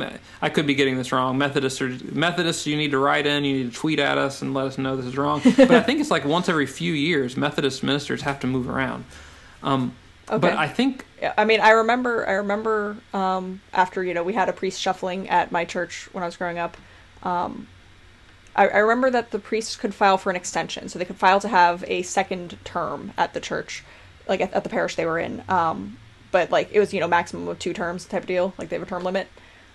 I 0.42 0.49
could 0.49 0.66
be 0.66 0.75
getting 0.75 0.97
this 0.97 1.12
wrong. 1.12 1.38
Methodists 1.38 1.81
are 1.81 1.88
Methodists. 2.12 2.66
You 2.66 2.77
need 2.77 2.90
to 2.90 2.99
write 2.99 3.27
in. 3.27 3.45
You 3.45 3.64
need 3.64 3.73
to 3.73 3.77
tweet 3.79 3.99
at 3.99 4.19
us 4.19 4.42
and 4.42 4.55
let 4.55 4.66
us 4.66 4.79
know 4.79 4.97
this 4.97 5.07
is 5.07 5.16
wrong. 5.16 5.40
but 5.57 5.71
I 5.71 5.83
think 5.83 6.01
it's 6.01 6.11
like 6.11 6.25
once 6.25 6.49
every 6.49 6.66
few 6.66 6.92
years, 6.92 7.37
Methodist 7.37 7.83
ministers 7.83 8.23
have 8.23 8.40
to 8.40 8.47
move 8.47 8.69
around. 8.69 9.05
Um, 9.62 9.95
But 10.27 10.45
I 10.57 10.69
think 10.69 11.05
Yeah, 11.21 11.33
I 11.39 11.45
mean, 11.45 11.61
I 11.61 11.71
remember, 11.71 12.29
I 12.29 12.33
remember 12.33 12.97
um, 13.15 13.61
after 13.73 14.03
you 14.03 14.15
know 14.15 14.23
we 14.23 14.35
had 14.35 14.49
a 14.49 14.53
priest 14.53 14.81
shuffling 14.81 15.29
at 15.29 15.53
my 15.53 15.65
church 15.65 16.09
when 16.12 16.23
I 16.23 16.27
was 16.27 16.37
growing 16.37 16.59
up. 16.59 16.77
Um, 17.23 17.69
I, 18.55 18.69
I 18.69 18.79
remember 18.79 19.11
that 19.11 19.31
the 19.31 19.39
priests 19.39 19.77
could 19.77 19.95
file 19.95 20.19
for 20.19 20.31
an 20.31 20.37
extension, 20.37 20.89
so 20.89 20.99
they 20.99 21.05
could 21.05 21.17
file 21.17 21.41
to 21.41 21.49
have 21.49 21.85
a 21.87 22.03
second 22.03 22.59
term 22.65 23.12
at 23.17 23.35
the 23.35 23.41
church, 23.41 23.85
like 24.29 24.41
at, 24.41 24.53
at 24.53 24.65
the 24.65 24.71
parish 24.71 24.97
they 24.97 25.07
were 25.07 25.19
in. 25.19 25.43
Um, 25.49 25.99
but 26.33 26.51
like 26.51 26.71
it 26.73 26.81
was 26.81 26.93
you 26.93 27.01
know 27.01 27.09
maximum 27.09 27.49
of 27.49 27.59
two 27.59 27.73
terms 27.73 28.05
type 28.05 28.23
of 28.23 28.29
deal, 28.29 28.53
like 28.59 28.69
they 28.69 28.77
have 28.77 28.87
a 28.87 28.91
term 28.91 29.05
limit. 29.05 29.29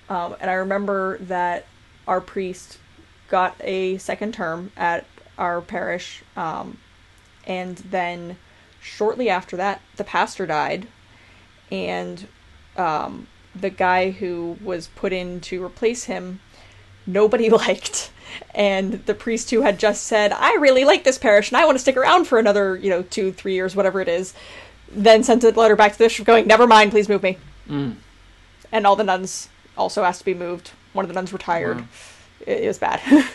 Um, 0.09 0.35
and 0.41 0.51
I 0.51 0.55
remember 0.55 1.17
that 1.19 1.65
our 2.07 2.19
priest 2.19 2.77
got 3.29 3.55
a 3.61 3.97
second 3.97 4.33
term 4.33 4.71
at 4.75 5.05
our 5.37 5.61
parish, 5.61 6.21
um, 6.35 6.77
and 7.47 7.77
then 7.77 8.37
shortly 8.81 9.29
after 9.29 9.55
that, 9.57 9.81
the 9.95 10.03
pastor 10.03 10.45
died, 10.45 10.87
and 11.71 12.27
um, 12.77 13.27
the 13.55 13.69
guy 13.69 14.11
who 14.11 14.57
was 14.63 14.87
put 14.95 15.13
in 15.13 15.39
to 15.41 15.63
replace 15.63 16.05
him, 16.05 16.39
nobody 17.05 17.49
liked. 17.65 18.11
And 18.55 19.05
the 19.05 19.13
priest 19.13 19.49
who 19.51 19.61
had 19.61 19.77
just 19.77 20.03
said, 20.03 20.31
I 20.31 20.55
really 20.55 20.85
like 20.85 21.03
this 21.03 21.17
parish 21.17 21.49
and 21.49 21.57
I 21.57 21.65
want 21.65 21.75
to 21.75 21.81
stick 21.81 21.97
around 21.97 22.25
for 22.25 22.39
another, 22.39 22.77
you 22.77 22.89
know, 22.89 23.01
two, 23.01 23.33
three 23.33 23.53
years, 23.53 23.75
whatever 23.75 23.99
it 23.99 24.07
is, 24.07 24.33
then 24.89 25.21
sent 25.23 25.43
a 25.43 25.49
letter 25.49 25.75
back 25.75 25.91
to 25.91 25.97
the 25.97 26.05
bishop 26.05 26.25
going, 26.25 26.47
Never 26.47 26.65
mind, 26.65 26.91
please 26.91 27.09
move 27.09 27.23
me. 27.23 27.37
mm, 27.67 27.95
And 28.71 28.87
all 28.87 28.95
the 28.95 29.03
nuns 29.03 29.49
also 29.77 30.03
asked 30.03 30.19
to 30.19 30.25
be 30.25 30.33
moved. 30.33 30.71
One 30.93 31.03
of 31.03 31.09
the 31.09 31.13
nuns 31.13 31.33
retired. 31.33 31.79
Wow. 31.81 31.85
It, 32.47 32.63
it 32.63 32.67
was 32.67 32.77
bad. 32.79 33.01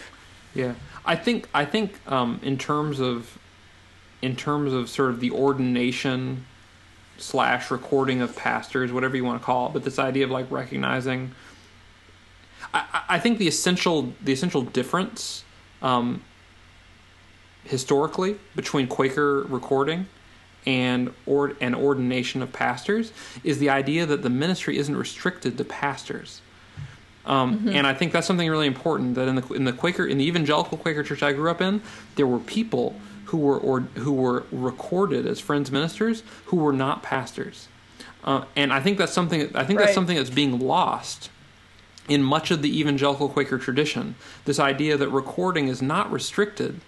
Yeah, 0.55 0.73
I 1.05 1.17
think 1.17 1.47
I 1.53 1.67
think 1.67 2.01
um, 2.11 2.41
in 2.43 2.57
terms 2.57 2.99
of 2.99 3.37
in 4.23 4.37
terms 4.37 4.73
of 4.73 4.89
sort 4.89 5.11
of 5.11 5.21
the 5.21 5.31
ordination 5.31 6.47
slash 7.19 7.71
recording 7.71 8.21
of 8.21 8.37
pastors, 8.37 8.93
whatever 8.93 9.17
you 9.17 9.25
want 9.25 9.41
to 9.41 9.45
call 9.45 9.69
it, 9.69 9.73
but 9.73 9.85
this 9.85 9.99
idea 9.99 10.25
of 10.25 10.31
like 10.31 10.51
recognizing. 10.51 11.33
I, 12.75 13.03
I- 13.11 13.19
think 13.19 13.39
the 13.39 13.49
essential 13.49 14.13
the 14.23 14.33
essential 14.33 14.63
difference 14.63 15.45
um, 15.83 16.23
historically 17.65 18.37
between 18.55 18.87
Quaker 18.87 19.43
recording 19.43 20.07
and 20.67 21.13
or 21.27 21.53
an 21.61 21.75
ordination 21.75 22.43
of 22.43 22.53
pastors 22.53 23.13
is 23.45 23.59
the 23.59 23.71
idea 23.71 24.05
that 24.07 24.23
the 24.23 24.31
ministry 24.31 24.79
isn't 24.79 24.97
restricted 24.97 25.57
to 25.59 25.65
pastors. 25.65 26.41
Um, 27.25 27.69
And 27.73 27.87
I 27.87 27.95
think 27.95 28.13
that's 28.13 28.27
something 28.27 28.49
really 28.49 28.67
important. 28.69 29.15
That 29.17 29.27
in 29.29 29.37
the 29.37 29.47
in 29.55 29.65
the 29.65 29.73
Quaker 29.73 30.05
in 30.07 30.19
the 30.19 30.25
evangelical 30.27 30.79
Quaker 30.79 31.03
church 31.03 31.23
I 31.23 31.33
grew 31.33 31.51
up 31.51 31.61
in, 31.61 31.83
there 32.17 32.27
were 32.27 32.39
people 32.39 32.95
who 33.27 33.39
were 33.39 33.59
or 33.59 33.81
who 33.81 34.13
were 34.13 34.45
recorded 34.51 35.27
as 35.27 35.41
friends 35.41 35.71
ministers 35.71 36.23
who 36.47 36.57
were 36.57 36.73
not 36.73 37.03
pastors. 37.03 37.69
Uh, 38.25 38.45
and 38.57 38.73
I 38.73 38.81
think 38.81 38.99
that's 38.99 39.13
something. 39.13 39.55
I 39.55 39.65
think 39.65 39.79
that's 39.79 39.95
something 39.95 40.17
that's 40.17 40.31
being 40.31 40.59
lost 40.59 41.31
in 42.09 42.23
much 42.23 42.51
of 42.51 42.63
the 42.63 42.79
evangelical 42.79 43.29
Quaker 43.29 43.59
tradition. 43.59 44.15
This 44.45 44.59
idea 44.59 44.97
that 44.97 45.09
recording 45.09 45.69
is 45.69 45.83
not 45.83 46.11
restricted 46.11 46.81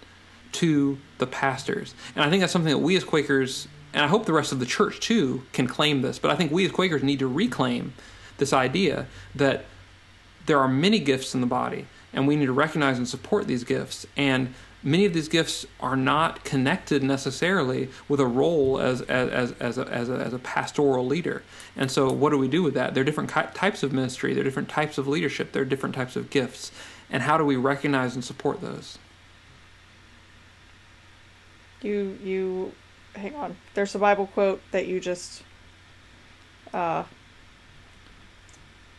to 0.53 0.97
the 1.17 1.27
pastors. 1.27 1.93
And 2.15 2.23
I 2.23 2.29
think 2.29 2.41
that's 2.41 2.53
something 2.53 2.71
that 2.71 2.79
we 2.79 2.95
as 2.95 3.03
Quakers, 3.03 3.67
and 3.93 4.03
I 4.03 4.07
hope 4.07 4.25
the 4.25 4.33
rest 4.33 4.51
of 4.51 4.59
the 4.59 4.65
church 4.65 4.99
too, 4.99 5.43
can 5.53 5.67
claim 5.67 6.01
this, 6.01 6.19
but 6.19 6.31
I 6.31 6.35
think 6.35 6.51
we 6.51 6.65
as 6.65 6.71
Quakers 6.71 7.03
need 7.03 7.19
to 7.19 7.27
reclaim 7.27 7.93
this 8.37 8.53
idea 8.53 9.07
that 9.35 9.65
there 10.45 10.59
are 10.59 10.67
many 10.67 10.99
gifts 10.99 11.35
in 11.35 11.41
the 11.41 11.47
body, 11.47 11.85
and 12.13 12.27
we 12.27 12.35
need 12.35 12.47
to 12.47 12.53
recognize 12.53 12.97
and 12.97 13.07
support 13.07 13.45
these 13.45 13.63
gifts. 13.63 14.07
And 14.17 14.53
many 14.81 15.05
of 15.05 15.13
these 15.13 15.27
gifts 15.27 15.65
are 15.79 15.95
not 15.95 16.43
connected 16.43 17.03
necessarily 17.03 17.89
with 18.07 18.19
a 18.19 18.25
role 18.25 18.79
as 18.79 19.01
as 19.01 19.29
as 19.29 19.51
as 19.59 19.77
a, 19.77 19.87
as 19.89 20.09
a, 20.09 20.13
as 20.13 20.33
a 20.33 20.39
pastoral 20.39 21.05
leader. 21.05 21.43
And 21.75 21.91
so, 21.91 22.11
what 22.11 22.31
do 22.31 22.37
we 22.37 22.47
do 22.47 22.63
with 22.63 22.73
that? 22.75 22.93
There 22.93 23.01
are 23.01 23.05
different 23.05 23.29
types 23.29 23.83
of 23.83 23.91
ministry. 23.91 24.33
There 24.33 24.41
are 24.41 24.45
different 24.45 24.69
types 24.69 24.97
of 24.97 25.07
leadership. 25.07 25.51
There 25.51 25.61
are 25.61 25.65
different 25.65 25.95
types 25.95 26.15
of 26.15 26.29
gifts. 26.29 26.71
And 27.09 27.23
how 27.23 27.37
do 27.37 27.45
we 27.45 27.55
recognize 27.55 28.15
and 28.15 28.23
support 28.23 28.61
those? 28.61 28.97
You 31.81 32.17
you 32.23 32.71
hang 33.15 33.35
on. 33.35 33.55
There's 33.73 33.95
a 33.95 33.99
Bible 33.99 34.27
quote 34.27 34.61
that 34.71 34.87
you 34.87 34.99
just 34.99 35.43
uh 36.73 37.03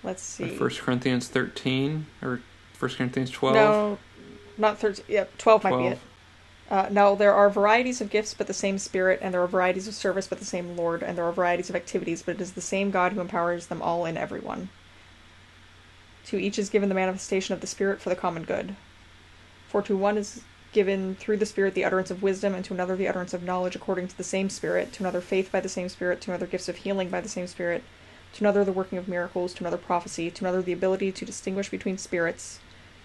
let's 0.03 0.23
see. 0.23 0.57
First 0.57 0.81
Corinthians 0.81 1.29
thirteen 1.29 2.07
or 2.23 2.41
First 2.73 2.97
Corinthians 2.97 3.31
twelve? 3.31 3.55
No, 3.55 3.99
not 4.59 4.79
thirteen. 4.79 5.05
Yep, 5.09 5.39
twelve, 5.39 5.63
12. 5.63 5.77
might 5.77 5.89
be 5.89 5.93
it. 5.95 5.99
Uh, 6.71 6.89
no, 6.89 7.17
there 7.17 7.35
are 7.35 7.51
varieties 7.51 8.01
of 8.01 8.11
gifts, 8.11 8.33
but 8.33 8.47
the 8.47 8.55
same 8.55 8.79
Spirit, 8.79 9.19
and 9.21 9.35
there 9.35 9.43
are 9.43 9.49
varieties 9.49 9.89
of 9.89 9.95
service, 9.95 10.29
but 10.29 10.39
the 10.39 10.45
same 10.45 10.77
Lord, 10.77 11.03
and 11.03 11.19
there 11.19 11.25
are 11.25 11.33
varieties 11.33 11.69
of 11.69 11.75
activities, 11.75 12.23
but 12.23 12.37
it 12.37 12.41
is 12.41 12.53
the 12.53 12.61
same 12.61 12.93
God 12.93 13.13
who 13.13 13.21
empowers 13.21 13.67
them 13.67 13.83
all 13.83 14.07
in 14.07 14.17
everyone. 14.17 14.69
To 16.27 16.39
each 16.39 16.61
is 16.61 16.71
given 16.71 16.89
the 16.89 16.95
manifestation 16.95 17.55
of 17.55 17.61
the 17.61 17.67
Spirit 17.67 18.01
for 18.01 18.09
the 18.09 18.15
common 18.15 18.45
good. 18.45 18.77
For 19.67 19.83
to 19.83 19.97
one 19.97 20.17
is 20.17 20.43
given 20.73 21.17
through 21.17 21.39
the 21.39 21.47
Spirit 21.47 21.75
the 21.75 21.85
utterance 21.85 22.13
of 22.13 22.23
wisdom, 22.23 22.55
and 22.55 22.65
to 22.67 22.75
another 22.75 22.95
the 22.95 23.09
utterance 23.09 23.35
of 23.35 23.43
knowledge 23.43 23.75
according 23.75 24.07
to 24.07 24.17
the 24.17 24.23
same 24.23 24.49
Spirit, 24.49 24.93
to 24.93 25.03
another 25.03 25.21
faith 25.21 25.51
by 25.51 25.59
the 25.59 25.69
same 25.69 25.89
Spirit, 25.89 26.21
to 26.21 26.31
another 26.31 26.47
gifts 26.47 26.69
of 26.69 26.77
healing 26.77 27.09
by 27.09 27.21
the 27.21 27.29
same 27.29 27.49
Spirit, 27.49 27.83
to 28.35 28.45
another 28.45 28.65
the 28.65 28.71
working 28.71 28.97
of 28.97 29.09
miracles, 29.09 29.53
to 29.55 29.65
another 29.65 29.77
prophecy, 29.77 30.31
to 30.31 30.45
another 30.45 30.63
the 30.63 30.73
ability 30.73 31.11
to 31.11 31.25
distinguish 31.25 31.69
between 31.69 31.99
spirits, 31.99 32.61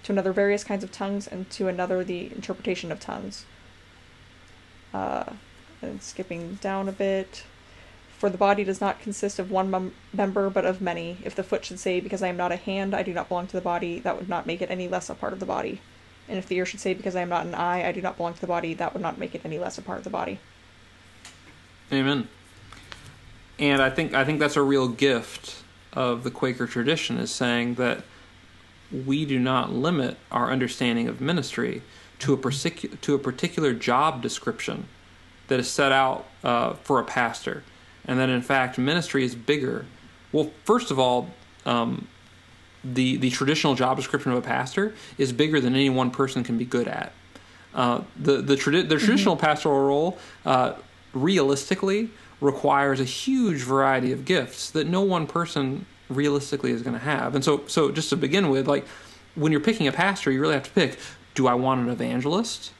to 0.06 0.12
another 0.12 0.32
various 0.32 0.64
kinds 0.64 0.84
of 0.84 0.92
tongues, 0.92 1.26
and 1.26 1.50
to 1.50 1.68
another 1.68 2.04
the 2.04 2.28
interpretation 2.28 2.92
of 2.92 3.00
tongues. 3.00 3.46
Uh, 4.94 5.34
and 5.82 6.02
skipping 6.02 6.56
down 6.62 6.88
a 6.88 6.92
bit. 6.92 7.44
For 8.20 8.30
the 8.30 8.38
body 8.38 8.64
does 8.64 8.80
not 8.80 9.00
consist 9.00 9.40
of 9.40 9.50
one 9.50 9.70
mem- 9.72 9.94
member, 10.14 10.52
but 10.52 10.64
of 10.64 10.80
many. 10.80 11.18
If 11.24 11.34
the 11.36 11.44
foot 11.44 11.66
should 11.66 11.80
say, 11.80 12.00
Because 12.00 12.22
I 12.22 12.28
am 12.28 12.38
not 12.38 12.52
a 12.52 12.56
hand, 12.56 12.94
I 12.94 13.02
do 13.02 13.14
not 13.14 13.28
belong 13.28 13.48
to 13.48 13.54
the 13.54 13.62
body, 13.62 14.00
that 14.00 14.16
would 14.18 14.30
not 14.30 14.46
make 14.46 14.62
it 14.62 14.70
any 14.70 14.88
less 14.88 15.10
a 15.10 15.16
part 15.16 15.34
of 15.34 15.40
the 15.40 15.46
body. 15.46 15.82
And 16.30 16.38
if 16.38 16.48
the 16.48 16.56
ear 16.56 16.68
should 16.68 16.80
say, 16.80 16.94
Because 16.94 17.16
I 17.16 17.22
am 17.22 17.30
not 17.30 17.48
an 17.48 17.56
eye, 17.56 17.88
I 17.88 17.92
do 17.92 18.02
not 18.02 18.16
belong 18.16 18.36
to 18.36 18.42
the 18.42 18.48
body, 18.48 18.76
that 18.76 18.94
would 18.94 19.02
not 19.02 19.18
make 19.18 19.34
it 19.34 19.42
any 19.44 19.58
less 19.58 19.80
a 19.80 19.82
part 19.82 19.98
of 19.98 20.04
the 20.04 20.12
body. 20.12 20.40
Amen. 21.92 22.28
And 23.58 23.82
I 23.82 23.90
think 23.90 24.14
I 24.14 24.24
think 24.24 24.40
that's 24.40 24.56
a 24.56 24.62
real 24.62 24.88
gift 24.88 25.64
of 25.94 26.24
the 26.24 26.32
Quaker 26.32 26.68
tradition 26.68 27.18
is 27.18 27.32
saying 27.32 27.76
that 27.76 28.04
we 29.06 29.26
do 29.26 29.40
not 29.40 29.74
limit 29.74 30.18
our 30.32 30.52
understanding 30.52 31.08
of 31.08 31.20
ministry 31.20 31.82
to 32.20 32.34
a 32.34 32.38
particular 32.38 32.96
to 32.98 33.16
a 33.16 33.20
particular 33.20 33.74
job 33.74 34.22
description 34.22 34.88
that 35.48 35.60
is 35.60 35.70
set 35.70 35.92
out 35.92 36.26
uh, 36.44 36.74
for 36.74 37.00
a 37.00 37.04
pastor, 37.04 37.64
and 38.06 38.20
that 38.20 38.30
in 38.30 38.42
fact 38.42 38.78
ministry 38.78 39.24
is 39.24 39.36
bigger. 39.36 39.86
Well, 40.32 40.52
first 40.64 40.92
of 40.92 41.00
all, 41.00 41.30
um, 41.66 42.08
the 42.84 43.18
the 43.18 43.30
traditional 43.30 43.76
job 43.76 43.98
description 43.98 44.32
of 44.32 44.38
a 44.38 44.42
pastor 44.42 44.94
is 45.18 45.34
bigger 45.34 45.60
than 45.60 45.76
any 45.76 45.90
one 45.90 46.12
person 46.12 46.44
can 46.44 46.58
be 46.58 46.66
good 46.66 46.88
at. 46.88 47.12
Uh, 47.74 48.02
the 48.18 48.42
the, 48.42 48.56
tradi- 48.56 48.88
the 48.88 48.98
traditional 48.98 49.36
mm-hmm. 49.36 49.46
pastoral 49.46 49.86
role, 49.86 50.18
uh, 50.46 50.74
realistically, 51.14 52.10
requires 52.40 53.00
a 53.00 53.04
huge 53.04 53.62
variety 53.62 54.12
of 54.12 54.24
gifts 54.24 54.72
that 54.72 54.88
no 54.88 55.02
one 55.02 55.28
person 55.28 55.86
realistically 56.10 56.72
is 56.72 56.82
going 56.82 56.94
to 56.94 57.04
have. 57.04 57.36
And 57.36 57.44
so, 57.44 57.64
so 57.68 57.92
just 57.92 58.10
to 58.10 58.18
begin 58.18 58.50
with, 58.50 58.68
like 58.68 58.86
when 59.36 59.52
you're 59.52 59.62
picking 59.62 59.88
a 59.88 59.92
pastor, 59.92 60.32
you 60.32 60.42
really 60.42 60.54
have 60.54 60.64
to 60.64 60.72
pick: 60.72 61.00
Do 61.34 61.48
I 61.48 61.54
want 61.54 61.82
an 61.82 61.90
evangelist? 61.90 62.72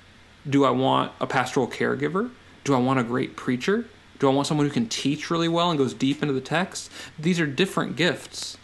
Do 0.48 0.66
I 0.66 0.70
want 0.70 1.12
a 1.20 1.28
pastoral 1.28 1.68
caregiver? 1.68 2.30
Do 2.64 2.74
I 2.74 2.80
want 2.80 3.00
a 3.00 3.04
great 3.04 3.36
preacher? 3.36 3.86
Do 4.20 4.30
I 4.30 4.34
want 4.34 4.48
someone 4.48 4.66
who 4.66 4.72
can 4.72 4.88
teach 4.88 5.30
really 5.30 5.50
well 5.50 5.70
and 5.70 5.78
goes 5.78 5.94
deep 5.94 6.22
into 6.22 6.34
the 6.34 6.42
text? 6.42 6.92
These 7.20 7.40
are 7.40 7.48
different 7.48 7.96
gifts, 7.96 8.58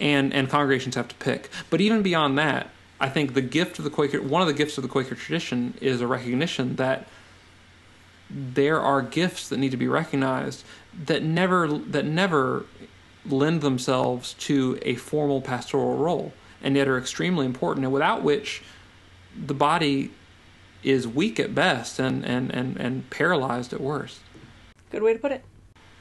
and 0.00 0.32
and 0.32 0.48
congregations 0.48 0.94
have 0.94 1.08
to 1.08 1.14
pick. 1.16 1.50
But 1.68 1.80
even 1.80 2.02
beyond 2.02 2.38
that, 2.38 2.70
I 3.00 3.08
think 3.08 3.34
the 3.34 3.42
gift 3.42 3.78
of 3.78 3.84
the 3.84 3.90
Quaker, 3.90 4.20
one 4.20 4.42
of 4.42 4.48
the 4.48 4.54
gifts 4.54 4.76
of 4.78 4.82
the 4.82 4.88
Quaker 4.88 5.14
tradition, 5.14 5.74
is 5.80 6.00
a 6.00 6.06
recognition 6.06 6.76
that 6.76 7.06
there 8.30 8.80
are 8.80 9.02
gifts 9.02 9.48
that 9.48 9.58
need 9.58 9.70
to 9.70 9.76
be 9.76 9.88
recognized 9.88 10.64
that 11.06 11.22
never 11.22 11.66
that 11.68 12.04
never 12.04 12.66
lend 13.26 13.60
themselves 13.60 14.34
to 14.34 14.78
a 14.82 14.94
formal 14.94 15.40
pastoral 15.40 15.96
role 15.96 16.32
and 16.62 16.76
yet 16.76 16.88
are 16.88 16.98
extremely 16.98 17.46
important 17.46 17.84
and 17.84 17.92
without 17.92 18.22
which 18.22 18.62
the 19.46 19.54
body 19.54 20.10
is 20.82 21.06
weak 21.06 21.38
at 21.38 21.54
best 21.54 21.98
and, 21.98 22.24
and, 22.24 22.50
and, 22.50 22.76
and 22.76 23.08
paralyzed 23.10 23.72
at 23.72 23.80
worst. 23.80 24.20
Good 24.90 25.02
way 25.02 25.12
to 25.12 25.18
put 25.18 25.32
it. 25.32 25.44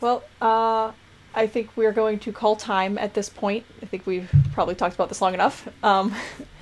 Well, 0.01 0.24
uh, 0.41 0.91
I 1.36 1.47
think 1.47 1.76
we're 1.76 1.91
going 1.91 2.20
to 2.20 2.32
call 2.32 2.55
time 2.55 2.97
at 2.97 3.13
this 3.13 3.30
point. 3.30 3.65
I 3.82 3.86
think 3.86 4.05
we've 4.05 4.30
probably 4.53 4.76
talked 4.76 4.95
about 4.95 5.09
this 5.09 5.22
long 5.22 5.34
enough. 5.34 5.67
Um, 5.84 6.13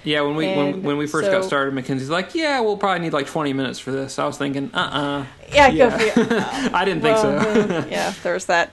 yeah, 0.03 0.22
when 0.22 0.36
we 0.36 0.45
when, 0.45 0.84
when 0.84 0.97
we 0.97 1.05
first 1.05 1.26
so, 1.26 1.32
got 1.32 1.43
started, 1.43 1.74
Mackenzie's 1.74 2.10
like, 2.10 2.34
"Yeah, 2.34 2.62
we'll 2.62 2.78
probably 2.78 3.03
need 3.03 3.14
like 3.14 3.28
twenty 3.28 3.51
minutes 3.51 3.78
for 3.78 3.91
this." 3.91 4.20
I 4.20 4.26
was 4.26 4.38
thinking, 4.38 4.70
"Uh, 4.74 4.78
uh-uh. 4.78 4.99
uh 4.99 5.26
yeah, 5.51 5.68
yeah. 5.68 6.70
I 6.74 6.86
didn't 6.86 7.01
think 7.01 7.18
well, 7.18 7.68
so. 7.68 7.88
yeah, 7.89 8.14
there's 8.24 8.45
that. 8.45 8.72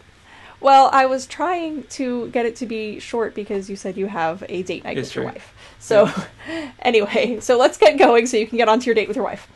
Well, 0.60 0.88
I 0.92 1.06
was 1.06 1.26
trying 1.26 1.82
to 1.84 2.28
get 2.30 2.46
it 2.46 2.56
to 2.56 2.66
be 2.66 2.98
short 2.98 3.34
because 3.34 3.68
you 3.68 3.76
said 3.76 3.96
you 3.96 4.06
have 4.06 4.42
a 4.48 4.62
date 4.62 4.84
night 4.84 4.96
it's 4.96 5.08
with 5.08 5.12
true. 5.12 5.22
your 5.24 5.32
wife. 5.32 5.54
So, 5.78 6.06
yeah. 6.48 6.70
anyway, 6.80 7.40
so 7.40 7.58
let's 7.58 7.76
get 7.76 7.98
going 7.98 8.26
so 8.26 8.38
you 8.38 8.46
can 8.46 8.56
get 8.56 8.68
onto 8.68 8.86
your 8.86 8.94
date 8.94 9.08
with 9.08 9.16
your 9.16 9.24
wife. 9.24 9.46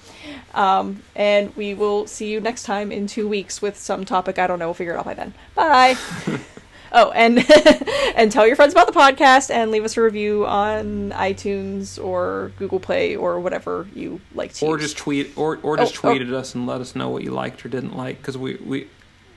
Um, 0.55 1.03
and 1.15 1.55
we 1.57 1.75
will 1.75 2.07
see 2.07 2.31
you 2.31 2.41
next 2.41 2.65
time 2.65 2.93
in 2.93 3.07
two 3.07 3.29
weeks 3.29 3.63
with 3.63 3.79
some 3.79 4.05
topic. 4.05 4.39
I 4.39 4.47
don't 4.47 4.59
know. 4.59 4.67
We'll 4.67 4.75
figure 4.75 4.95
it 4.95 4.99
out 4.99 5.05
by 5.05 5.15
then. 5.15 5.35
Bye. 5.55 5.97
oh, 6.93 7.11
and 7.13 7.39
and 8.17 8.31
tell 8.31 8.47
your 8.47 8.57
friends 8.57 8.73
about 8.73 8.87
the 8.87 8.93
podcast 8.93 9.51
and 9.51 9.71
leave 9.71 9.85
us 9.85 9.97
a 9.97 10.03
review 10.03 10.47
on 10.47 11.11
iTunes 11.13 12.03
or 12.03 12.53
Google 12.59 12.81
Play 12.81 13.17
or 13.17 13.41
whatever 13.41 13.87
you 13.95 14.21
like 14.35 14.53
to. 14.55 14.67
Or 14.67 14.75
use. 14.75 14.91
just 14.91 14.99
tweet 14.99 15.37
or 15.37 15.59
or 15.63 15.77
just 15.77 15.97
oh. 15.99 16.11
tweet 16.11 16.23
oh. 16.23 16.27
at 16.27 16.33
us 16.35 16.55
and 16.55 16.67
let 16.67 16.81
us 16.81 16.95
know 16.95 17.09
what 17.09 17.23
you 17.23 17.31
liked 17.31 17.65
or 17.65 17.69
didn't 17.69 17.97
like 17.97 18.19
because 18.19 18.37
we 18.37 18.57
we 18.57 18.89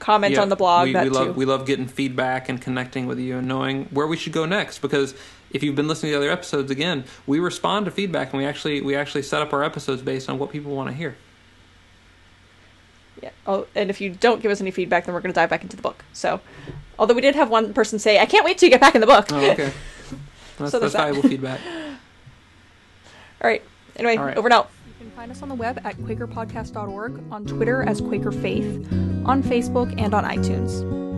comment 0.01 0.33
yeah, 0.33 0.41
on 0.41 0.49
the 0.49 0.55
blog. 0.57 0.87
We, 0.87 0.93
we 0.93 1.09
love 1.09 1.27
too. 1.27 1.33
we 1.33 1.45
love 1.45 1.65
getting 1.65 1.87
feedback 1.87 2.49
and 2.49 2.59
connecting 2.59 3.05
with 3.05 3.19
you 3.19 3.37
and 3.37 3.47
knowing 3.47 3.85
where 3.85 4.07
we 4.07 4.17
should 4.17 4.33
go 4.33 4.45
next. 4.45 4.79
Because 4.79 5.15
if 5.51 5.63
you've 5.63 5.75
been 5.75 5.87
listening 5.87 6.11
to 6.11 6.17
the 6.17 6.25
other 6.25 6.31
episodes, 6.31 6.69
again, 6.71 7.05
we 7.25 7.39
respond 7.39 7.85
to 7.85 7.91
feedback 7.91 8.33
and 8.33 8.41
we 8.41 8.45
actually 8.45 8.81
we 8.81 8.95
actually 8.95 9.21
set 9.21 9.41
up 9.41 9.53
our 9.53 9.63
episodes 9.63 10.01
based 10.01 10.29
on 10.29 10.37
what 10.37 10.49
people 10.51 10.75
want 10.75 10.89
to 10.89 10.95
hear. 10.95 11.15
Yeah. 13.21 13.29
Oh, 13.45 13.67
and 13.75 13.89
if 13.89 14.01
you 14.01 14.09
don't 14.09 14.41
give 14.41 14.51
us 14.51 14.59
any 14.59 14.71
feedback, 14.71 15.05
then 15.05 15.13
we're 15.13 15.21
going 15.21 15.31
to 15.31 15.39
dive 15.39 15.49
back 15.49 15.61
into 15.61 15.75
the 15.75 15.83
book. 15.83 16.03
So, 16.11 16.41
although 16.97 17.13
we 17.13 17.21
did 17.21 17.35
have 17.35 17.49
one 17.49 17.73
person 17.73 17.99
say, 17.99 18.19
"I 18.19 18.25
can't 18.25 18.43
wait 18.43 18.57
to 18.57 18.69
get 18.69 18.81
back 18.81 18.95
in 18.95 19.01
the 19.01 19.07
book." 19.07 19.27
Oh, 19.31 19.51
okay. 19.51 19.71
That's, 20.57 20.71
so 20.71 20.79
that's 20.79 20.93
valuable 20.93 21.27
feedback. 21.27 21.59
All 21.65 23.49
right. 23.49 23.63
Anyway, 23.95 24.15
All 24.17 24.25
right. 24.25 24.37
over 24.37 24.47
and 24.47 24.53
out. 24.53 24.69
You 24.80 24.80
can 25.11 25.17
find 25.17 25.31
us 25.31 25.41
on 25.41 25.49
the 25.49 25.55
web 25.55 25.79
at 25.83 25.97
QuakerPodcast.org, 25.97 27.21
on 27.31 27.45
Twitter 27.45 27.83
as 27.83 28.01
Quaker 28.01 28.31
Faith, 28.31 28.87
on 29.25 29.43
Facebook, 29.43 29.93
and 30.01 30.13
on 30.13 30.23
iTunes. 30.23 31.10